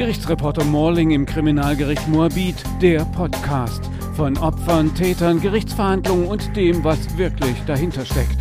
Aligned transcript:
Gerichtsreporter 0.00 0.64
Morling 0.64 1.10
im 1.10 1.26
Kriminalgericht 1.26 2.08
Moabit, 2.08 2.54
der 2.80 3.04
Podcast 3.04 3.90
von 4.16 4.34
Opfern, 4.38 4.94
Tätern, 4.94 5.42
Gerichtsverhandlungen 5.42 6.26
und 6.26 6.56
dem, 6.56 6.82
was 6.82 7.18
wirklich 7.18 7.62
dahinter 7.66 8.06
steckt. 8.06 8.39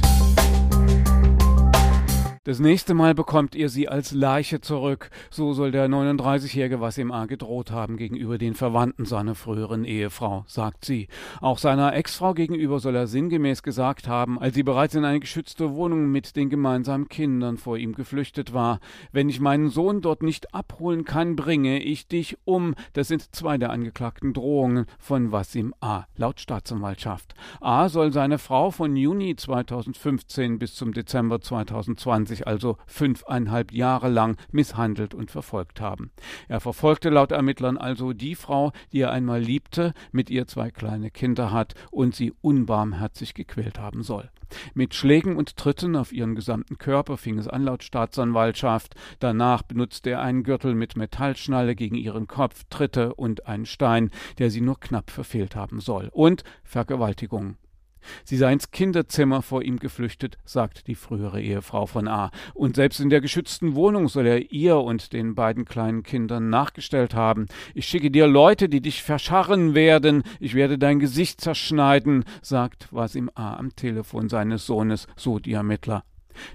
Das 2.49 2.57
nächste 2.57 2.95
Mal 2.95 3.13
bekommt 3.13 3.53
ihr 3.53 3.69
sie 3.69 3.89
als 3.89 4.11
Leiche 4.11 4.59
zurück. 4.59 5.11
So 5.29 5.53
soll 5.53 5.69
der 5.69 5.87
39-Jährige 5.87 6.81
Wasim 6.81 7.11
A. 7.11 7.27
gedroht 7.27 7.69
haben 7.69 7.95
gegenüber 7.95 8.39
den 8.39 8.55
Verwandten 8.55 9.05
seiner 9.05 9.35
früheren 9.35 9.85
Ehefrau, 9.85 10.45
sagt 10.47 10.83
sie. 10.83 11.09
Auch 11.41 11.59
seiner 11.59 11.93
Ex-Frau 11.93 12.33
gegenüber 12.33 12.79
soll 12.79 12.95
er 12.95 13.05
sinngemäß 13.05 13.61
gesagt 13.61 14.07
haben, 14.07 14.39
als 14.39 14.55
sie 14.55 14.63
bereits 14.63 14.95
in 14.95 15.05
eine 15.05 15.19
geschützte 15.19 15.75
Wohnung 15.75 16.07
mit 16.07 16.35
den 16.35 16.49
gemeinsamen 16.49 17.07
Kindern 17.07 17.57
vor 17.59 17.77
ihm 17.77 17.93
geflüchtet 17.93 18.51
war. 18.51 18.79
Wenn 19.11 19.29
ich 19.29 19.39
meinen 19.39 19.69
Sohn 19.69 20.01
dort 20.01 20.23
nicht 20.23 20.51
abholen 20.51 21.05
kann, 21.05 21.35
bringe 21.35 21.79
ich 21.83 22.07
dich 22.07 22.35
um. 22.45 22.73
Das 22.93 23.09
sind 23.09 23.35
zwei 23.35 23.59
der 23.59 23.69
angeklagten 23.69 24.33
Drohungen 24.33 24.87
von 24.97 25.31
Wasim 25.31 25.75
A. 25.81 26.05
laut 26.15 26.39
Staatsanwaltschaft. 26.39 27.35
A. 27.61 27.89
soll 27.89 28.11
seine 28.11 28.39
Frau 28.39 28.71
von 28.71 28.95
Juni 28.95 29.35
2015 29.35 30.57
bis 30.57 30.73
zum 30.73 30.93
Dezember 30.93 31.41
2020 31.41 32.38
sich 32.39 32.47
also 32.47 32.77
fünfeinhalb 32.87 33.71
Jahre 33.71 34.09
lang 34.09 34.37
misshandelt 34.51 35.13
und 35.13 35.31
verfolgt 35.31 35.81
haben. 35.81 36.11
Er 36.47 36.59
verfolgte 36.59 37.09
laut 37.09 37.31
Ermittlern 37.31 37.77
also 37.77 38.13
die 38.13 38.35
Frau, 38.35 38.71
die 38.91 39.01
er 39.01 39.11
einmal 39.11 39.41
liebte, 39.41 39.93
mit 40.11 40.29
ihr 40.29 40.47
zwei 40.47 40.71
kleine 40.71 41.11
Kinder 41.11 41.51
hat 41.51 41.75
und 41.91 42.15
sie 42.15 42.33
unbarmherzig 42.41 43.33
gequält 43.33 43.79
haben 43.79 44.03
soll. 44.03 44.29
Mit 44.73 44.95
Schlägen 44.95 45.35
und 45.35 45.57
Tritten 45.57 45.95
auf 45.95 46.11
ihren 46.11 46.33
gesamten 46.33 46.79
Körper 46.79 47.17
fing 47.17 47.37
es 47.37 47.47
an 47.47 47.63
laut 47.63 47.83
Staatsanwaltschaft. 47.83 48.95
Danach 49.19 49.61
benutzte 49.61 50.11
er 50.11 50.21
einen 50.21 50.43
Gürtel 50.43 50.73
mit 50.73 50.95
Metallschnalle 50.95 51.75
gegen 51.75 51.95
ihren 51.95 52.25
Kopf, 52.25 52.63
Tritte 52.69 53.13
und 53.13 53.45
einen 53.45 53.67
Stein, 53.67 54.09
der 54.39 54.49
sie 54.49 54.61
nur 54.61 54.79
knapp 54.79 55.11
verfehlt 55.11 55.55
haben 55.55 55.81
soll. 55.81 56.09
Und 56.13 56.43
Vergewaltigung. 56.63 57.57
Sie 58.23 58.37
sei 58.37 58.53
ins 58.53 58.71
Kinderzimmer 58.71 59.41
vor 59.41 59.63
ihm 59.63 59.77
geflüchtet, 59.77 60.37
sagt 60.45 60.87
die 60.87 60.95
frühere 60.95 61.41
Ehefrau 61.41 61.85
von 61.85 62.07
A. 62.07 62.31
Und 62.53 62.75
selbst 62.75 62.99
in 62.99 63.09
der 63.09 63.21
geschützten 63.21 63.75
Wohnung 63.75 64.07
soll 64.07 64.27
er 64.27 64.51
ihr 64.51 64.77
und 64.77 65.13
den 65.13 65.35
beiden 65.35 65.65
kleinen 65.65 66.03
Kindern 66.03 66.49
nachgestellt 66.49 67.13
haben. 67.13 67.47
Ich 67.73 67.85
schicke 67.85 68.11
dir 68.11 68.27
Leute, 68.27 68.69
die 68.69 68.81
dich 68.81 69.03
verscharren 69.03 69.75
werden. 69.75 70.23
Ich 70.39 70.53
werde 70.53 70.77
dein 70.77 70.99
Gesicht 70.99 71.41
zerschneiden, 71.41 72.25
sagt 72.41 72.87
Wasim 72.91 73.29
A. 73.35 73.55
am 73.55 73.75
Telefon 73.75 74.29
seines 74.29 74.65
Sohnes, 74.65 75.07
so 75.15 75.39
die 75.39 75.53
Ermittler. 75.53 76.03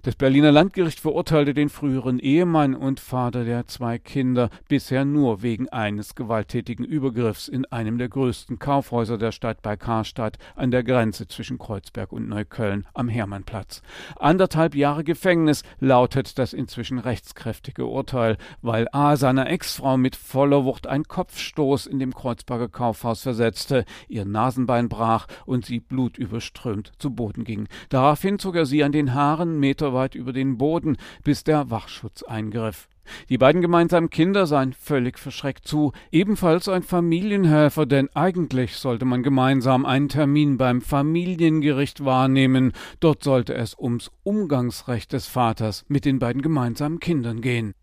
Das 0.03 0.17
Berliner 0.17 0.53
Landgericht 0.53 1.01
verurteilte 1.01 1.55
den 1.55 1.69
früheren 1.69 2.19
Ehemann 2.19 2.75
und 2.75 3.01
Vater 3.01 3.45
der 3.45 3.67
zwei 3.67 3.99
Kinder 3.99 4.51
bisher 4.69 5.05
nur 5.05 5.43
wegen 5.43 5.69
eines 5.69 6.15
gewalttätigen 6.15 6.85
Übergriffs 6.85 7.49
in 7.49 7.65
einem 7.67 7.99
der 7.99 8.09
größten 8.09 8.59
Kaufhäuser 8.59 9.19
der 9.19 9.33
Stadt 9.33 9.63
bei 9.63 9.77
Karstadt 9.77 10.39
an 10.57 10.71
der 10.71 10.85
Grenze 10.85 11.27
zwischen 11.27 11.59
Kreuzberg 11.59 12.13
und 12.13 12.29
Neukölln 12.29 12.87
am 12.95 13.09
Hermannplatz. 13.09 13.83
Anderthalb 14.17 14.75
Jahre 14.75 15.05
Gefängnis 15.05 15.63
lautet 15.81 16.39
das 16.39 16.53
inzwischen 16.53 16.99
rechtskräftige 16.99 17.87
Urteil, 17.87 18.37
weil 18.63 18.89
A 18.93 19.17
seiner 19.17 19.49
Ex-Frau 19.49 19.97
mit 19.97 20.17
voller 20.17 20.65
Wucht 20.65 20.87
einen 20.87 21.05
Kopfstoß 21.05 21.87
in 21.87 21.99
dem 21.99 22.15
Kreuzberger 22.15 22.69
Kaufhaus 22.69 23.23
versetzte, 23.23 23.85
ihr 24.09 24.25
Nasenbein 24.25 24.89
brach 24.89 25.27
und 25.47 25.67
sie 25.67 25.81
blutüberströmt 25.81 26.93
zu 26.99 27.11
Boden 27.11 27.45
ging. 27.45 27.69
Daraufhin 27.89 28.39
zog 28.39 28.57
er 28.57 28.67
sie 28.67 28.85
an 28.85 28.93
den 28.93 29.15
Haaren 29.15 29.59
Meter 29.75 29.93
weit 29.93 30.15
über 30.15 30.33
den 30.33 30.57
Boden, 30.57 30.97
bis 31.25 31.43
der 31.43 31.69
Wachschutz 31.69 32.23
eingriff. 32.23 32.89
Die 33.29 33.39
beiden 33.39 33.61
gemeinsamen 33.61 34.09
Kinder 34.09 34.47
seien 34.47 34.73
völlig 34.73 35.19
verschreckt 35.19 35.67
zu, 35.67 35.91
ebenfalls 36.13 36.69
ein 36.69 36.85
Familienhelfer, 36.85 37.85
denn 37.85 38.09
eigentlich 38.15 38.77
sollte 38.77 39.05
man 39.05 39.25
gemeinsam 39.25 39.85
einen 39.85 40.09
Termin 40.09 40.59
beim 40.59 40.81
Familiengericht 40.81 42.05
wahrnehmen, 42.05 42.73
dort 43.01 43.25
sollte 43.25 43.55
es 43.55 43.77
ums 43.77 44.13
Umgangsrecht 44.23 45.13
des 45.13 45.27
Vaters 45.27 45.85
mit 45.89 46.05
den 46.05 46.21
beiden 46.21 46.41
gemeinsamen 46.41 47.01
Kindern 47.01 47.41
gehen. 47.41 47.75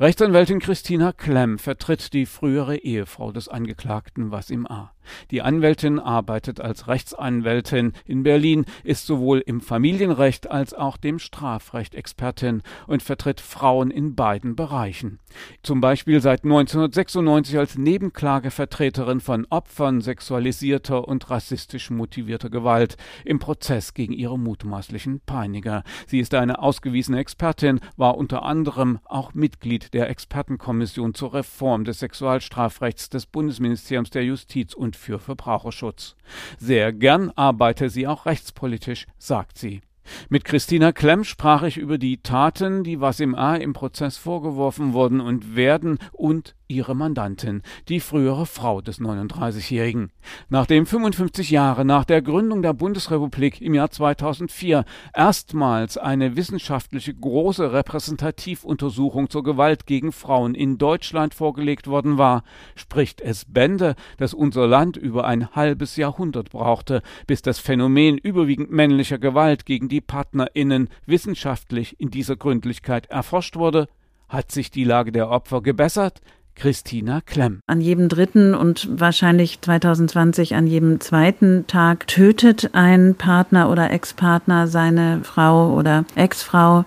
Rechtsanwältin 0.00 0.58
Christina 0.58 1.12
Klemm 1.12 1.60
vertritt 1.60 2.12
die 2.12 2.26
frühere 2.26 2.76
Ehefrau 2.76 3.30
des 3.30 3.46
Angeklagten 3.48 4.32
Wasim 4.32 4.66
A. 4.66 4.92
Die 5.30 5.42
Anwältin 5.42 5.98
arbeitet 5.98 6.60
als 6.60 6.88
Rechtsanwältin 6.88 7.92
in 8.04 8.22
Berlin, 8.22 8.64
ist 8.84 9.06
sowohl 9.06 9.38
im 9.38 9.60
Familienrecht 9.60 10.50
als 10.50 10.74
auch 10.74 10.96
dem 10.96 11.18
Strafrecht 11.18 11.94
Expertin 11.94 12.62
und 12.86 13.02
vertritt 13.02 13.40
Frauen 13.40 13.90
in 13.90 14.14
beiden 14.14 14.56
Bereichen. 14.56 15.18
Zum 15.62 15.80
Beispiel 15.80 16.20
seit 16.20 16.44
1996 16.44 17.58
als 17.58 17.78
Nebenklagevertreterin 17.78 19.20
von 19.20 19.46
Opfern 19.50 20.00
sexualisierter 20.00 21.06
und 21.06 21.30
rassistisch 21.30 21.90
motivierter 21.90 22.50
Gewalt 22.50 22.96
im 23.24 23.38
Prozess 23.38 23.94
gegen 23.94 24.12
ihre 24.12 24.38
mutmaßlichen 24.38 25.20
Peiniger. 25.20 25.84
Sie 26.06 26.20
ist 26.20 26.34
eine 26.34 26.60
ausgewiesene 26.60 27.18
Expertin, 27.18 27.80
war 27.96 28.16
unter 28.16 28.44
anderem 28.44 28.98
auch 29.04 29.34
Mitglied 29.34 29.94
der 29.94 30.10
Expertenkommission 30.10 31.14
zur 31.14 31.34
Reform 31.34 31.84
des 31.84 32.00
Sexualstrafrechts 32.00 33.10
des 33.10 33.26
Bundesministeriums 33.26 34.10
der 34.10 34.24
Justiz 34.24 34.74
und 34.74 34.89
für 34.96 35.18
Verbraucherschutz. 35.18 36.16
Sehr 36.58 36.92
gern 36.92 37.30
arbeite 37.36 37.90
sie 37.90 38.06
auch 38.06 38.26
rechtspolitisch, 38.26 39.06
sagt 39.18 39.58
sie. 39.58 39.80
Mit 40.28 40.44
Christina 40.44 40.92
Klemm 40.92 41.24
sprach 41.24 41.62
ich 41.62 41.76
über 41.76 41.98
die 41.98 42.18
Taten, 42.22 42.84
die 42.84 43.00
Wasim 43.00 43.34
A. 43.34 43.56
im 43.56 43.72
Prozess 43.72 44.16
vorgeworfen 44.16 44.92
wurden 44.92 45.20
und 45.20 45.54
werden 45.56 45.98
und 46.12 46.54
ihre 46.70 46.94
Mandantin, 46.94 47.62
die 47.88 48.00
frühere 48.00 48.46
Frau 48.46 48.80
des 48.80 49.00
39-Jährigen. 49.00 50.10
Nachdem 50.48 50.86
55 50.86 51.50
Jahre 51.50 51.84
nach 51.84 52.04
der 52.04 52.22
Gründung 52.22 52.62
der 52.62 52.72
Bundesrepublik 52.72 53.60
im 53.60 53.74
Jahr 53.74 53.90
2004 53.90 54.84
erstmals 55.12 55.98
eine 55.98 56.36
wissenschaftliche 56.36 57.12
große 57.12 57.72
Repräsentativuntersuchung 57.72 59.28
zur 59.28 59.42
Gewalt 59.42 59.86
gegen 59.86 60.12
Frauen 60.12 60.54
in 60.54 60.78
Deutschland 60.78 61.34
vorgelegt 61.34 61.88
worden 61.88 62.16
war, 62.16 62.44
spricht 62.76 63.20
es 63.20 63.44
Bände, 63.44 63.96
dass 64.16 64.32
unser 64.32 64.66
Land 64.66 64.96
über 64.96 65.26
ein 65.26 65.54
halbes 65.54 65.96
Jahrhundert 65.96 66.50
brauchte, 66.50 67.02
bis 67.26 67.42
das 67.42 67.58
Phänomen 67.58 68.16
überwiegend 68.16 68.70
männlicher 68.70 69.18
Gewalt 69.18 69.66
gegen 69.66 69.88
die 69.88 70.00
PartnerInnen 70.00 70.88
wissenschaftlich 71.06 71.98
in 71.98 72.10
dieser 72.10 72.36
Gründlichkeit 72.36 73.06
erforscht 73.06 73.56
wurde? 73.56 73.88
Hat 74.28 74.52
sich 74.52 74.70
die 74.70 74.84
Lage 74.84 75.10
der 75.10 75.28
Opfer 75.28 75.60
gebessert? 75.60 76.20
Christina 76.60 77.22
Klemm. 77.22 77.60
An 77.66 77.80
jedem 77.80 78.10
dritten 78.10 78.54
und 78.54 78.86
wahrscheinlich 79.00 79.62
2020 79.62 80.54
an 80.54 80.66
jedem 80.66 81.00
zweiten 81.00 81.66
Tag 81.66 82.06
tötet 82.06 82.70
ein 82.74 83.14
Partner 83.14 83.70
oder 83.70 83.90
Ex-Partner 83.90 84.66
seine 84.66 85.20
Frau 85.24 85.74
oder 85.74 86.04
Ex-Frau 86.16 86.84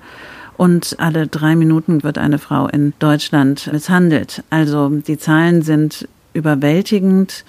und 0.57 0.95
alle 0.99 1.25
drei 1.27 1.55
Minuten 1.55 2.03
wird 2.03 2.19
eine 2.19 2.37
Frau 2.37 2.67
in 2.67 2.93
Deutschland 2.99 3.71
misshandelt. 3.73 4.43
Also 4.51 4.89
die 4.89 5.17
Zahlen 5.17 5.63
sind 5.63 6.07
überwältigend. 6.33 7.43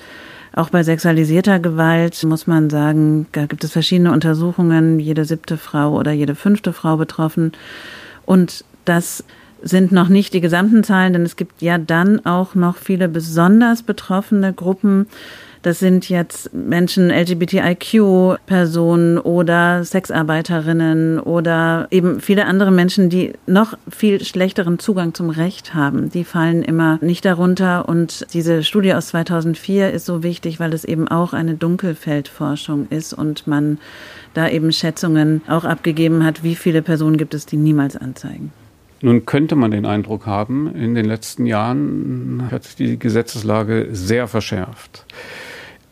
Auch 0.54 0.70
bei 0.70 0.82
sexualisierter 0.82 1.58
Gewalt 1.58 2.22
muss 2.24 2.46
man 2.46 2.70
sagen, 2.70 3.26
da 3.32 3.44
gibt 3.44 3.64
es 3.64 3.72
verschiedene 3.72 4.12
Untersuchungen, 4.12 4.98
jede 4.98 5.26
siebte 5.26 5.58
Frau 5.58 5.92
oder 5.92 6.12
jede 6.12 6.34
fünfte 6.34 6.72
Frau 6.72 6.96
betroffen. 6.96 7.52
Und 8.24 8.64
das 8.86 9.24
sind 9.64 9.92
noch 9.92 10.08
nicht 10.08 10.34
die 10.34 10.40
gesamten 10.40 10.84
Zahlen, 10.84 11.14
denn 11.14 11.22
es 11.22 11.36
gibt 11.36 11.62
ja 11.62 11.78
dann 11.78 12.24
auch 12.24 12.54
noch 12.54 12.76
viele 12.76 13.08
besonders 13.08 13.82
betroffene 13.82 14.52
Gruppen. 14.52 15.06
Das 15.62 15.78
sind 15.78 16.10
jetzt 16.10 16.52
Menschen, 16.52 17.08
LGBTIQ-Personen 17.08 19.16
oder 19.16 19.82
Sexarbeiterinnen 19.82 21.18
oder 21.18 21.88
eben 21.90 22.20
viele 22.20 22.44
andere 22.44 22.70
Menschen, 22.70 23.08
die 23.08 23.32
noch 23.46 23.78
viel 23.88 24.22
schlechteren 24.22 24.78
Zugang 24.78 25.14
zum 25.14 25.30
Recht 25.30 25.72
haben. 25.72 26.10
Die 26.10 26.24
fallen 26.24 26.62
immer 26.62 26.98
nicht 27.00 27.24
darunter. 27.24 27.88
Und 27.88 28.26
diese 28.34 28.62
Studie 28.62 28.92
aus 28.92 29.08
2004 29.08 29.90
ist 29.90 30.04
so 30.04 30.22
wichtig, 30.22 30.60
weil 30.60 30.74
es 30.74 30.84
eben 30.84 31.08
auch 31.08 31.32
eine 31.32 31.54
Dunkelfeldforschung 31.54 32.88
ist 32.90 33.14
und 33.14 33.46
man 33.46 33.78
da 34.34 34.50
eben 34.50 34.70
Schätzungen 34.70 35.40
auch 35.48 35.64
abgegeben 35.64 36.24
hat, 36.24 36.42
wie 36.42 36.56
viele 36.56 36.82
Personen 36.82 37.16
gibt 37.16 37.32
es, 37.32 37.46
die 37.46 37.56
niemals 37.56 37.96
anzeigen. 37.96 38.52
Nun 39.04 39.26
könnte 39.26 39.54
man 39.54 39.70
den 39.70 39.84
Eindruck 39.84 40.24
haben, 40.24 40.74
in 40.74 40.94
den 40.94 41.04
letzten 41.04 41.44
Jahren 41.44 42.48
hat 42.50 42.64
sich 42.64 42.74
die 42.74 42.98
Gesetzeslage 42.98 43.88
sehr 43.92 44.28
verschärft. 44.28 45.04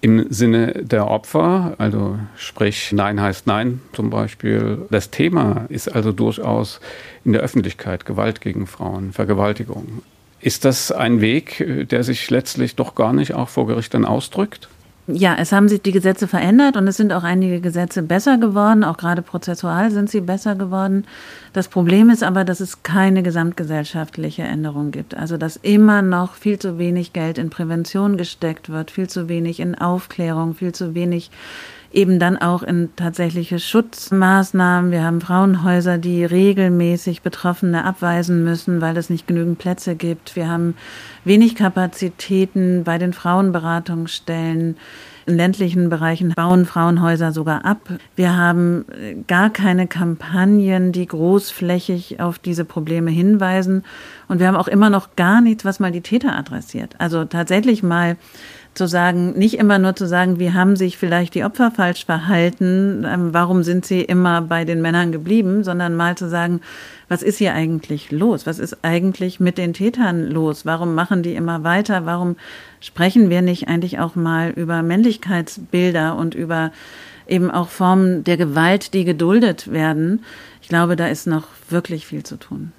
Im 0.00 0.32
Sinne 0.32 0.82
der 0.82 1.08
Opfer, 1.08 1.74
also 1.76 2.18
sprich 2.36 2.90
Nein 2.90 3.20
heißt 3.20 3.46
Nein 3.46 3.82
zum 3.92 4.08
Beispiel. 4.08 4.86
Das 4.88 5.10
Thema 5.10 5.66
ist 5.68 5.94
also 5.94 6.10
durchaus 6.10 6.80
in 7.22 7.34
der 7.34 7.42
Öffentlichkeit 7.42 8.06
Gewalt 8.06 8.40
gegen 8.40 8.66
Frauen, 8.66 9.12
Vergewaltigung. 9.12 10.00
Ist 10.40 10.64
das 10.64 10.90
ein 10.90 11.20
Weg, 11.20 11.86
der 11.90 12.04
sich 12.04 12.30
letztlich 12.30 12.76
doch 12.76 12.94
gar 12.94 13.12
nicht 13.12 13.34
auch 13.34 13.50
vor 13.50 13.66
Gericht 13.66 13.92
dann 13.92 14.06
ausdrückt? 14.06 14.70
Ja, 15.08 15.34
es 15.36 15.50
haben 15.50 15.68
sich 15.68 15.82
die 15.82 15.90
Gesetze 15.90 16.28
verändert 16.28 16.76
und 16.76 16.86
es 16.86 16.96
sind 16.96 17.12
auch 17.12 17.24
einige 17.24 17.60
Gesetze 17.60 18.04
besser 18.04 18.38
geworden, 18.38 18.84
auch 18.84 18.96
gerade 18.96 19.20
prozessual 19.20 19.90
sind 19.90 20.08
sie 20.08 20.20
besser 20.20 20.54
geworden. 20.54 21.06
Das 21.52 21.66
Problem 21.66 22.08
ist 22.08 22.22
aber, 22.22 22.44
dass 22.44 22.60
es 22.60 22.84
keine 22.84 23.24
gesamtgesellschaftliche 23.24 24.42
Änderung 24.42 24.92
gibt. 24.92 25.16
Also 25.16 25.36
dass 25.36 25.56
immer 25.56 26.02
noch 26.02 26.34
viel 26.34 26.60
zu 26.60 26.78
wenig 26.78 27.12
Geld 27.12 27.38
in 27.38 27.50
Prävention 27.50 28.16
gesteckt 28.16 28.68
wird, 28.68 28.92
viel 28.92 29.08
zu 29.08 29.28
wenig 29.28 29.58
in 29.58 29.74
Aufklärung, 29.74 30.54
viel 30.54 30.72
zu 30.72 30.94
wenig 30.94 31.32
eben 31.92 32.18
dann 32.18 32.36
auch 32.36 32.62
in 32.62 32.90
tatsächliche 32.96 33.58
Schutzmaßnahmen. 33.58 34.90
Wir 34.90 35.04
haben 35.04 35.20
Frauenhäuser, 35.20 35.98
die 35.98 36.24
regelmäßig 36.24 37.22
Betroffene 37.22 37.84
abweisen 37.84 38.44
müssen, 38.44 38.80
weil 38.80 38.96
es 38.96 39.10
nicht 39.10 39.26
genügend 39.26 39.58
Plätze 39.58 39.94
gibt. 39.94 40.36
Wir 40.36 40.48
haben 40.48 40.74
wenig 41.24 41.54
Kapazitäten 41.54 42.84
bei 42.84 42.98
den 42.98 43.12
Frauenberatungsstellen. 43.12 44.76
In 45.24 45.36
ländlichen 45.36 45.88
Bereichen 45.88 46.32
bauen 46.34 46.66
Frauenhäuser 46.66 47.30
sogar 47.30 47.64
ab. 47.64 47.78
Wir 48.16 48.36
haben 48.36 48.84
äh, 48.90 49.14
gar 49.28 49.50
keine 49.50 49.86
Kampagnen, 49.86 50.90
die 50.90 51.06
großflächig 51.06 52.18
auf 52.20 52.40
diese 52.40 52.64
Probleme 52.64 53.10
hinweisen. 53.10 53.84
Und 54.26 54.40
wir 54.40 54.48
haben 54.48 54.56
auch 54.56 54.66
immer 54.66 54.90
noch 54.90 55.14
gar 55.14 55.40
nichts, 55.40 55.64
was 55.64 55.78
mal 55.78 55.92
die 55.92 56.00
Täter 56.00 56.36
adressiert. 56.36 56.96
Also 56.98 57.24
tatsächlich 57.24 57.84
mal 57.84 58.16
zu 58.74 58.88
sagen, 58.88 59.32
nicht 59.38 59.58
immer 59.58 59.78
nur 59.78 59.94
zu 59.94 60.06
sagen, 60.06 60.38
wie 60.38 60.52
haben 60.52 60.76
sich 60.76 60.96
vielleicht 60.96 61.34
die 61.34 61.44
Opfer 61.44 61.70
falsch 61.70 62.06
verhalten, 62.06 63.06
ähm, 63.06 63.34
warum 63.34 63.62
sind 63.62 63.84
sie 63.84 64.00
immer 64.00 64.40
bei 64.40 64.64
den 64.64 64.80
Männern 64.80 65.12
geblieben, 65.12 65.62
sondern 65.62 65.94
mal 65.94 66.16
zu 66.16 66.28
sagen, 66.28 66.60
was 67.08 67.22
ist 67.22 67.36
hier 67.36 67.52
eigentlich 67.52 68.10
los? 68.10 68.46
Was 68.46 68.58
ist 68.58 68.78
eigentlich 68.82 69.40
mit 69.40 69.58
den 69.58 69.74
Tätern 69.74 70.26
los? 70.26 70.64
Warum 70.64 70.94
machen 70.94 71.22
die 71.22 71.34
immer 71.34 71.64
weiter? 71.64 72.06
Warum 72.06 72.36
sprechen 72.80 73.28
wir 73.28 73.42
nicht 73.42 73.68
eigentlich 73.68 73.98
auch 73.98 74.14
mal 74.14 74.50
über 74.50 74.82
Männlichkeitsbilder 74.82 76.16
und 76.16 76.34
über 76.34 76.72
eben 77.26 77.50
auch 77.50 77.68
Formen 77.68 78.24
der 78.24 78.38
Gewalt, 78.38 78.94
die 78.94 79.04
geduldet 79.04 79.70
werden? 79.70 80.24
Ich 80.62 80.68
glaube, 80.68 80.96
da 80.96 81.08
ist 81.08 81.26
noch 81.26 81.48
wirklich 81.68 82.06
viel 82.06 82.22
zu 82.22 82.36
tun. 82.36 82.72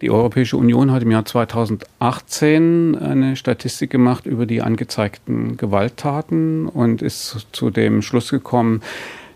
Die 0.00 0.10
Europäische 0.10 0.56
Union 0.56 0.92
hat 0.92 1.02
im 1.02 1.10
Jahr 1.10 1.24
2018 1.24 2.96
eine 2.96 3.34
Statistik 3.34 3.90
gemacht 3.90 4.26
über 4.26 4.46
die 4.46 4.62
angezeigten 4.62 5.56
Gewalttaten 5.56 6.68
und 6.68 7.02
ist 7.02 7.48
zu 7.50 7.70
dem 7.70 8.02
Schluss 8.02 8.30
gekommen, 8.30 8.80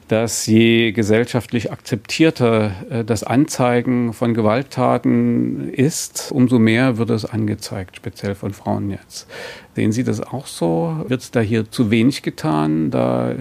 dass 0.07 0.47
je 0.47 0.93
gesellschaftlich 0.93 1.73
akzeptierter 1.73 2.73
äh, 2.91 3.05
das 3.05 3.25
Anzeigen 3.25 4.13
von 4.13 4.35
Gewalttaten 4.35 5.71
ist, 5.73 6.31
umso 6.31 6.59
mehr 6.59 6.99
wird 6.99 7.11
es 7.11 7.25
angezeigt, 7.25 7.97
speziell 7.97 8.35
von 8.35 8.53
Frauen 8.53 8.91
jetzt. 8.91 9.27
Sehen 9.75 9.91
Sie 9.91 10.05
das 10.05 10.21
auch 10.21 10.47
so? 10.47 11.05
Wird 11.09 11.23
es 11.23 11.31
da 11.31 11.41
hier 11.41 11.71
zu 11.71 11.91
wenig 11.91 12.23
getan, 12.23 12.91
da 12.91 13.35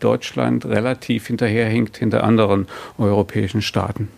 Deutschland 0.00 0.64
relativ 0.64 1.26
hinterherhinkt 1.26 1.98
hinter 1.98 2.24
anderen 2.24 2.66
europäischen 2.96 3.60
Staaten? 3.60 4.08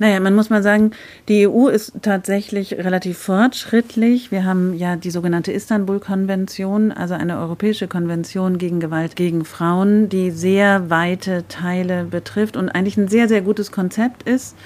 Naja, 0.00 0.20
man 0.20 0.36
muss 0.36 0.48
mal 0.48 0.62
sagen, 0.62 0.92
die 1.26 1.48
EU 1.48 1.66
ist 1.66 1.92
tatsächlich 2.02 2.74
relativ 2.74 3.18
fortschrittlich. 3.18 4.30
Wir 4.30 4.44
haben 4.44 4.74
ja 4.74 4.94
die 4.94 5.10
sogenannte 5.10 5.50
Istanbul-Konvention, 5.50 6.92
also 6.92 7.14
eine 7.14 7.38
europäische 7.38 7.88
Konvention 7.88 8.58
gegen 8.58 8.78
Gewalt 8.78 9.16
gegen 9.16 9.44
Frauen, 9.44 10.08
die 10.08 10.30
sehr 10.30 10.88
weite 10.88 11.44
Teile 11.48 12.04
betrifft 12.04 12.56
und 12.56 12.68
eigentlich 12.68 12.96
ein 12.96 13.08
sehr, 13.08 13.26
sehr 13.26 13.42
gutes 13.42 13.72
Konzept 13.72 14.22
ist 14.22 14.56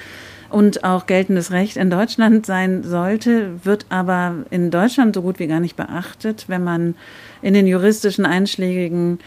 und 0.51 0.85
auch 0.85 1.07
geltendes 1.07 1.51
Recht 1.51 1.79
in 1.79 1.89
Deutschland 1.89 2.45
sein 2.45 2.83
sollte, 2.83 3.65
wird 3.65 3.87
aber 3.89 4.35
in 4.51 4.71
Deutschland 4.71 5.15
so 5.15 5.23
gut 5.23 5.39
wie 5.39 5.47
gar 5.47 5.61
nicht 5.61 5.77
beachtet, 5.77 6.45
wenn 6.49 6.63
man 6.63 6.95
in 7.41 7.55
den 7.55 7.67
juristischen 7.67 8.27
einschlägigen 8.27 9.19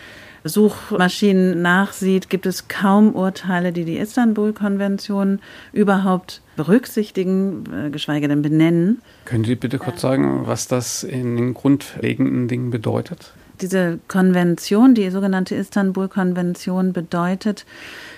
Suchmaschinen 0.45 1.63
nachsieht, 1.63 2.30
gibt 2.30 2.45
es 2.45 2.68
kaum 2.68 3.15
Urteile, 3.15 3.74
die 3.74 3.83
die 3.83 3.97
Istanbul-Konvention 3.97 5.39
überhaupt 5.74 6.42
berücksichtigen, 6.56 7.63
äh, 7.74 7.89
geschweige 7.89 8.27
denn 8.27 8.44
benennen. 8.44 9.01
Können 9.25 9.44
Sie 9.44 9.56
bitte 9.56 9.80
kurz 9.80 10.01
sagen, 10.01 10.45
was 10.45 10.68
das 10.68 11.03
in 11.03 11.36
den 11.36 11.53
grundlegenden 11.56 12.47
Dingen 12.47 12.69
bedeutet? 12.69 13.33
Diese 13.62 14.00
Konvention, 14.07 14.94
die 14.94 15.09
sogenannte 15.09 15.56
Istanbul-Konvention, 15.56 16.94
bedeutet, 16.94 17.65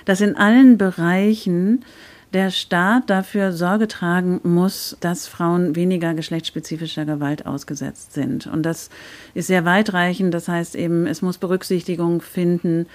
dass 0.05 0.19
in 0.19 0.35
allen 0.35 0.77
Bereichen 0.77 1.85
der 2.33 2.51
Staat 2.51 3.09
dafür 3.09 3.51
Sorge 3.53 3.87
tragen 3.87 4.41
muss, 4.43 4.97
dass 4.99 5.27
Frauen 5.27 5.75
weniger 5.75 6.13
geschlechtsspezifischer 6.13 7.05
Gewalt 7.05 7.45
ausgesetzt 7.45 8.13
sind. 8.13 8.47
Und 8.47 8.63
das 8.63 8.89
ist 9.33 9.47
sehr 9.47 9.65
weitreichend. 9.65 10.33
Das 10.33 10.47
heißt 10.47 10.75
eben, 10.75 11.07
es 11.07 11.21
muss 11.21 11.37
Berücksichtigung 11.37 12.21
finden 12.21 12.87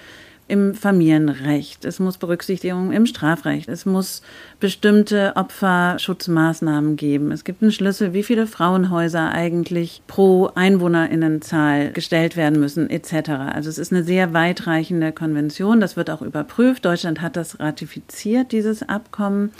im 0.47 0.75
Familienrecht, 0.75 1.85
es 1.85 1.99
muss 1.99 2.17
Berücksichtigung 2.17 2.91
im 2.91 3.05
Strafrecht, 3.05 3.69
es 3.69 3.85
muss 3.85 4.21
bestimmte 4.59 5.33
Opferschutzmaßnahmen 5.35 6.97
geben. 6.97 7.31
Es 7.31 7.43
gibt 7.43 7.61
einen 7.61 7.71
Schlüssel, 7.71 8.13
wie 8.13 8.23
viele 8.23 8.45
Frauenhäuser 8.45 9.31
eigentlich 9.31 10.01
pro 10.05 10.51
Einwohnerinnenzahl 10.53 11.91
gestellt 11.91 12.35
werden 12.35 12.59
müssen, 12.59 12.89
etc. 12.89 13.29
Also 13.53 13.69
es 13.69 13.77
ist 13.77 13.93
eine 13.93 14.03
sehr 14.03 14.33
weitreichende 14.33 15.13
Konvention, 15.13 15.79
das 15.79 15.95
wird 15.95 16.09
auch 16.09 16.21
überprüft. 16.21 16.83
Deutschland 16.83 17.21
hat 17.21 17.37
das 17.37 17.59
ratifiziert, 17.59 18.51
dieses 18.51 18.87
Abkommen 18.87 19.51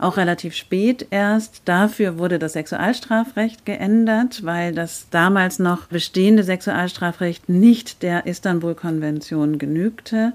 auch 0.00 0.16
relativ 0.16 0.54
spät 0.54 1.06
erst. 1.10 1.62
Dafür 1.66 2.18
wurde 2.18 2.38
das 2.38 2.54
Sexualstrafrecht 2.54 3.66
geändert, 3.66 4.44
weil 4.44 4.72
das 4.74 5.08
damals 5.10 5.58
noch 5.58 5.86
bestehende 5.86 6.42
Sexualstrafrecht 6.42 7.48
nicht 7.48 8.02
der 8.02 8.26
Istanbul-Konvention 8.26 9.58
genügte. 9.58 10.32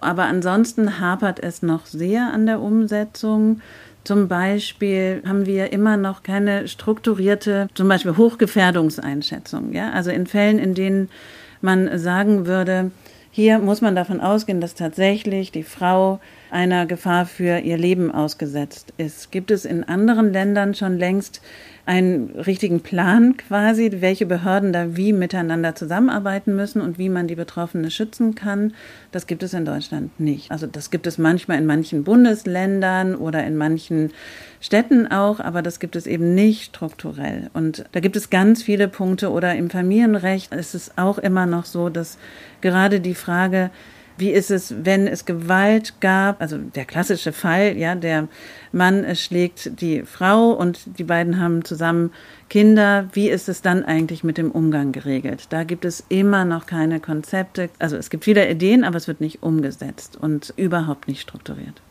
Aber 0.00 0.24
ansonsten 0.24 1.00
hapert 1.00 1.42
es 1.42 1.62
noch 1.62 1.86
sehr 1.86 2.32
an 2.32 2.46
der 2.46 2.60
Umsetzung. 2.60 3.60
Zum 4.04 4.28
Beispiel 4.28 5.22
haben 5.26 5.46
wir 5.46 5.72
immer 5.72 5.96
noch 5.96 6.22
keine 6.22 6.68
strukturierte, 6.68 7.68
zum 7.74 7.88
Beispiel 7.88 8.16
Hochgefährdungseinschätzung. 8.16 9.72
Ja? 9.72 9.92
Also 9.92 10.10
in 10.10 10.26
Fällen, 10.26 10.58
in 10.58 10.74
denen 10.74 11.08
man 11.62 11.98
sagen 11.98 12.46
würde, 12.46 12.90
hier 13.30 13.58
muss 13.58 13.80
man 13.80 13.96
davon 13.96 14.20
ausgehen, 14.20 14.60
dass 14.60 14.74
tatsächlich 14.74 15.50
die 15.50 15.62
Frau 15.62 16.20
einer 16.54 16.86
Gefahr 16.86 17.26
für 17.26 17.58
ihr 17.58 17.76
Leben 17.76 18.12
ausgesetzt 18.12 18.94
ist. 18.96 19.32
Gibt 19.32 19.50
es 19.50 19.64
in 19.64 19.82
anderen 19.82 20.32
Ländern 20.32 20.74
schon 20.74 20.96
längst 20.96 21.42
einen 21.84 22.30
richtigen 22.30 22.80
Plan 22.80 23.36
quasi, 23.36 23.90
welche 23.98 24.24
Behörden 24.24 24.72
da 24.72 24.96
wie 24.96 25.12
miteinander 25.12 25.74
zusammenarbeiten 25.74 26.54
müssen 26.54 26.80
und 26.80 26.96
wie 26.96 27.08
man 27.08 27.26
die 27.26 27.34
Betroffene 27.34 27.90
schützen 27.90 28.36
kann? 28.36 28.72
Das 29.10 29.26
gibt 29.26 29.42
es 29.42 29.52
in 29.52 29.64
Deutschland 29.64 30.18
nicht. 30.20 30.52
Also 30.52 30.68
das 30.68 30.92
gibt 30.92 31.08
es 31.08 31.18
manchmal 31.18 31.58
in 31.58 31.66
manchen 31.66 32.04
Bundesländern 32.04 33.16
oder 33.16 33.44
in 33.44 33.56
manchen 33.56 34.12
Städten 34.60 35.08
auch, 35.08 35.40
aber 35.40 35.60
das 35.60 35.80
gibt 35.80 35.96
es 35.96 36.06
eben 36.06 36.34
nicht 36.34 36.62
strukturell. 36.66 37.50
Und 37.52 37.84
da 37.90 37.98
gibt 37.98 38.14
es 38.14 38.30
ganz 38.30 38.62
viele 38.62 38.86
Punkte 38.86 39.30
oder 39.30 39.56
im 39.56 39.70
Familienrecht 39.70 40.54
ist 40.54 40.74
es 40.74 40.96
auch 40.96 41.18
immer 41.18 41.46
noch 41.46 41.64
so, 41.64 41.88
dass 41.88 42.16
gerade 42.60 43.00
die 43.00 43.14
Frage, 43.14 43.70
wie 44.16 44.30
ist 44.30 44.50
es, 44.50 44.74
wenn 44.84 45.06
es 45.06 45.24
Gewalt 45.24 45.94
gab? 46.00 46.40
Also 46.40 46.58
der 46.58 46.84
klassische 46.84 47.32
Fall, 47.32 47.76
ja, 47.76 47.94
der 47.94 48.28
Mann 48.72 49.04
schlägt 49.16 49.80
die 49.80 50.02
Frau 50.02 50.50
und 50.52 50.98
die 50.98 51.04
beiden 51.04 51.40
haben 51.40 51.64
zusammen 51.64 52.10
Kinder. 52.48 53.08
Wie 53.12 53.28
ist 53.28 53.48
es 53.48 53.62
dann 53.62 53.84
eigentlich 53.84 54.22
mit 54.22 54.38
dem 54.38 54.50
Umgang 54.50 54.92
geregelt? 54.92 55.46
Da 55.50 55.64
gibt 55.64 55.84
es 55.84 56.04
immer 56.08 56.44
noch 56.44 56.66
keine 56.66 57.00
Konzepte. 57.00 57.70
Also 57.78 57.96
es 57.96 58.10
gibt 58.10 58.24
viele 58.24 58.48
Ideen, 58.50 58.84
aber 58.84 58.96
es 58.96 59.08
wird 59.08 59.20
nicht 59.20 59.42
umgesetzt 59.42 60.16
und 60.20 60.52
überhaupt 60.56 61.08
nicht 61.08 61.20
strukturiert. 61.20 61.82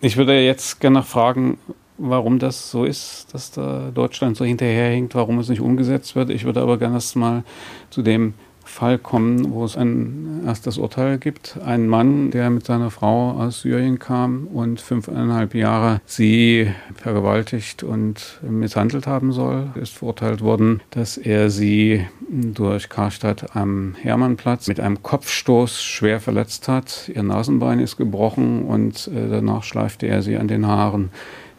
Ich 0.00 0.16
würde 0.16 0.40
jetzt 0.40 0.80
gerne 0.80 1.00
noch 1.00 1.06
fragen, 1.06 1.58
warum 1.98 2.38
das 2.38 2.70
so 2.70 2.84
ist, 2.84 3.26
dass 3.32 3.50
da 3.50 3.90
Deutschland 3.92 4.36
so 4.36 4.44
hinterherhinkt, 4.44 5.14
warum 5.14 5.38
es 5.38 5.48
nicht 5.48 5.60
umgesetzt 5.60 6.16
wird. 6.16 6.30
Ich 6.30 6.44
würde 6.44 6.62
aber 6.62 6.78
gerne 6.78 6.94
erst 6.94 7.16
mal 7.16 7.44
zu 7.90 8.02
dem 8.02 8.34
Fall 8.70 8.98
kommen, 8.98 9.52
wo 9.52 9.64
es 9.64 9.76
ein 9.76 10.42
erstes 10.46 10.78
Urteil 10.78 11.18
gibt. 11.18 11.58
Ein 11.64 11.88
Mann, 11.88 12.30
der 12.30 12.48
mit 12.50 12.64
seiner 12.64 12.90
Frau 12.90 13.32
aus 13.32 13.62
Syrien 13.62 13.98
kam 13.98 14.46
und 14.46 14.80
fünfeinhalb 14.80 15.54
Jahre 15.54 16.00
sie 16.06 16.70
vergewaltigt 16.94 17.82
und 17.82 18.38
misshandelt 18.42 19.06
haben 19.06 19.32
soll, 19.32 19.70
ist 19.74 19.92
verurteilt 19.92 20.40
worden, 20.40 20.80
dass 20.90 21.18
er 21.18 21.50
sie 21.50 22.06
durch 22.30 22.88
Karstadt 22.88 23.56
am 23.56 23.96
Hermannplatz 24.00 24.68
mit 24.68 24.80
einem 24.80 25.02
Kopfstoß 25.02 25.82
schwer 25.82 26.20
verletzt 26.20 26.68
hat. 26.68 27.10
Ihr 27.14 27.24
Nasenbein 27.24 27.80
ist 27.80 27.96
gebrochen 27.96 28.62
und 28.62 29.08
äh, 29.08 29.28
danach 29.28 29.64
schleifte 29.64 30.06
er 30.06 30.22
sie 30.22 30.36
an 30.36 30.48
den 30.48 30.66
Haaren 30.66 31.10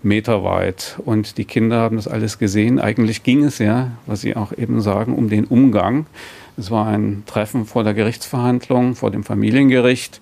meterweit. 0.04 0.98
Und 1.06 1.38
die 1.38 1.46
Kinder 1.46 1.80
haben 1.80 1.98
das 1.98 2.08
alles 2.08 2.40
gesehen. 2.40 2.80
Eigentlich 2.80 3.24
ging 3.24 3.44
es 3.44 3.60
ja, 3.60 3.92
was 4.06 4.22
Sie 4.22 4.36
auch 4.36 4.52
eben 4.58 4.82
sagen, 4.82 5.16
um 5.16 5.30
den 5.30 5.46
Umgang 5.46 6.06
es 6.58 6.72
war 6.72 6.88
ein 6.88 7.24
Treffen 7.26 7.66
vor 7.66 7.84
der 7.84 7.94
Gerichtsverhandlung, 7.94 8.96
vor 8.96 9.12
dem 9.12 9.24
Familiengericht. 9.24 10.22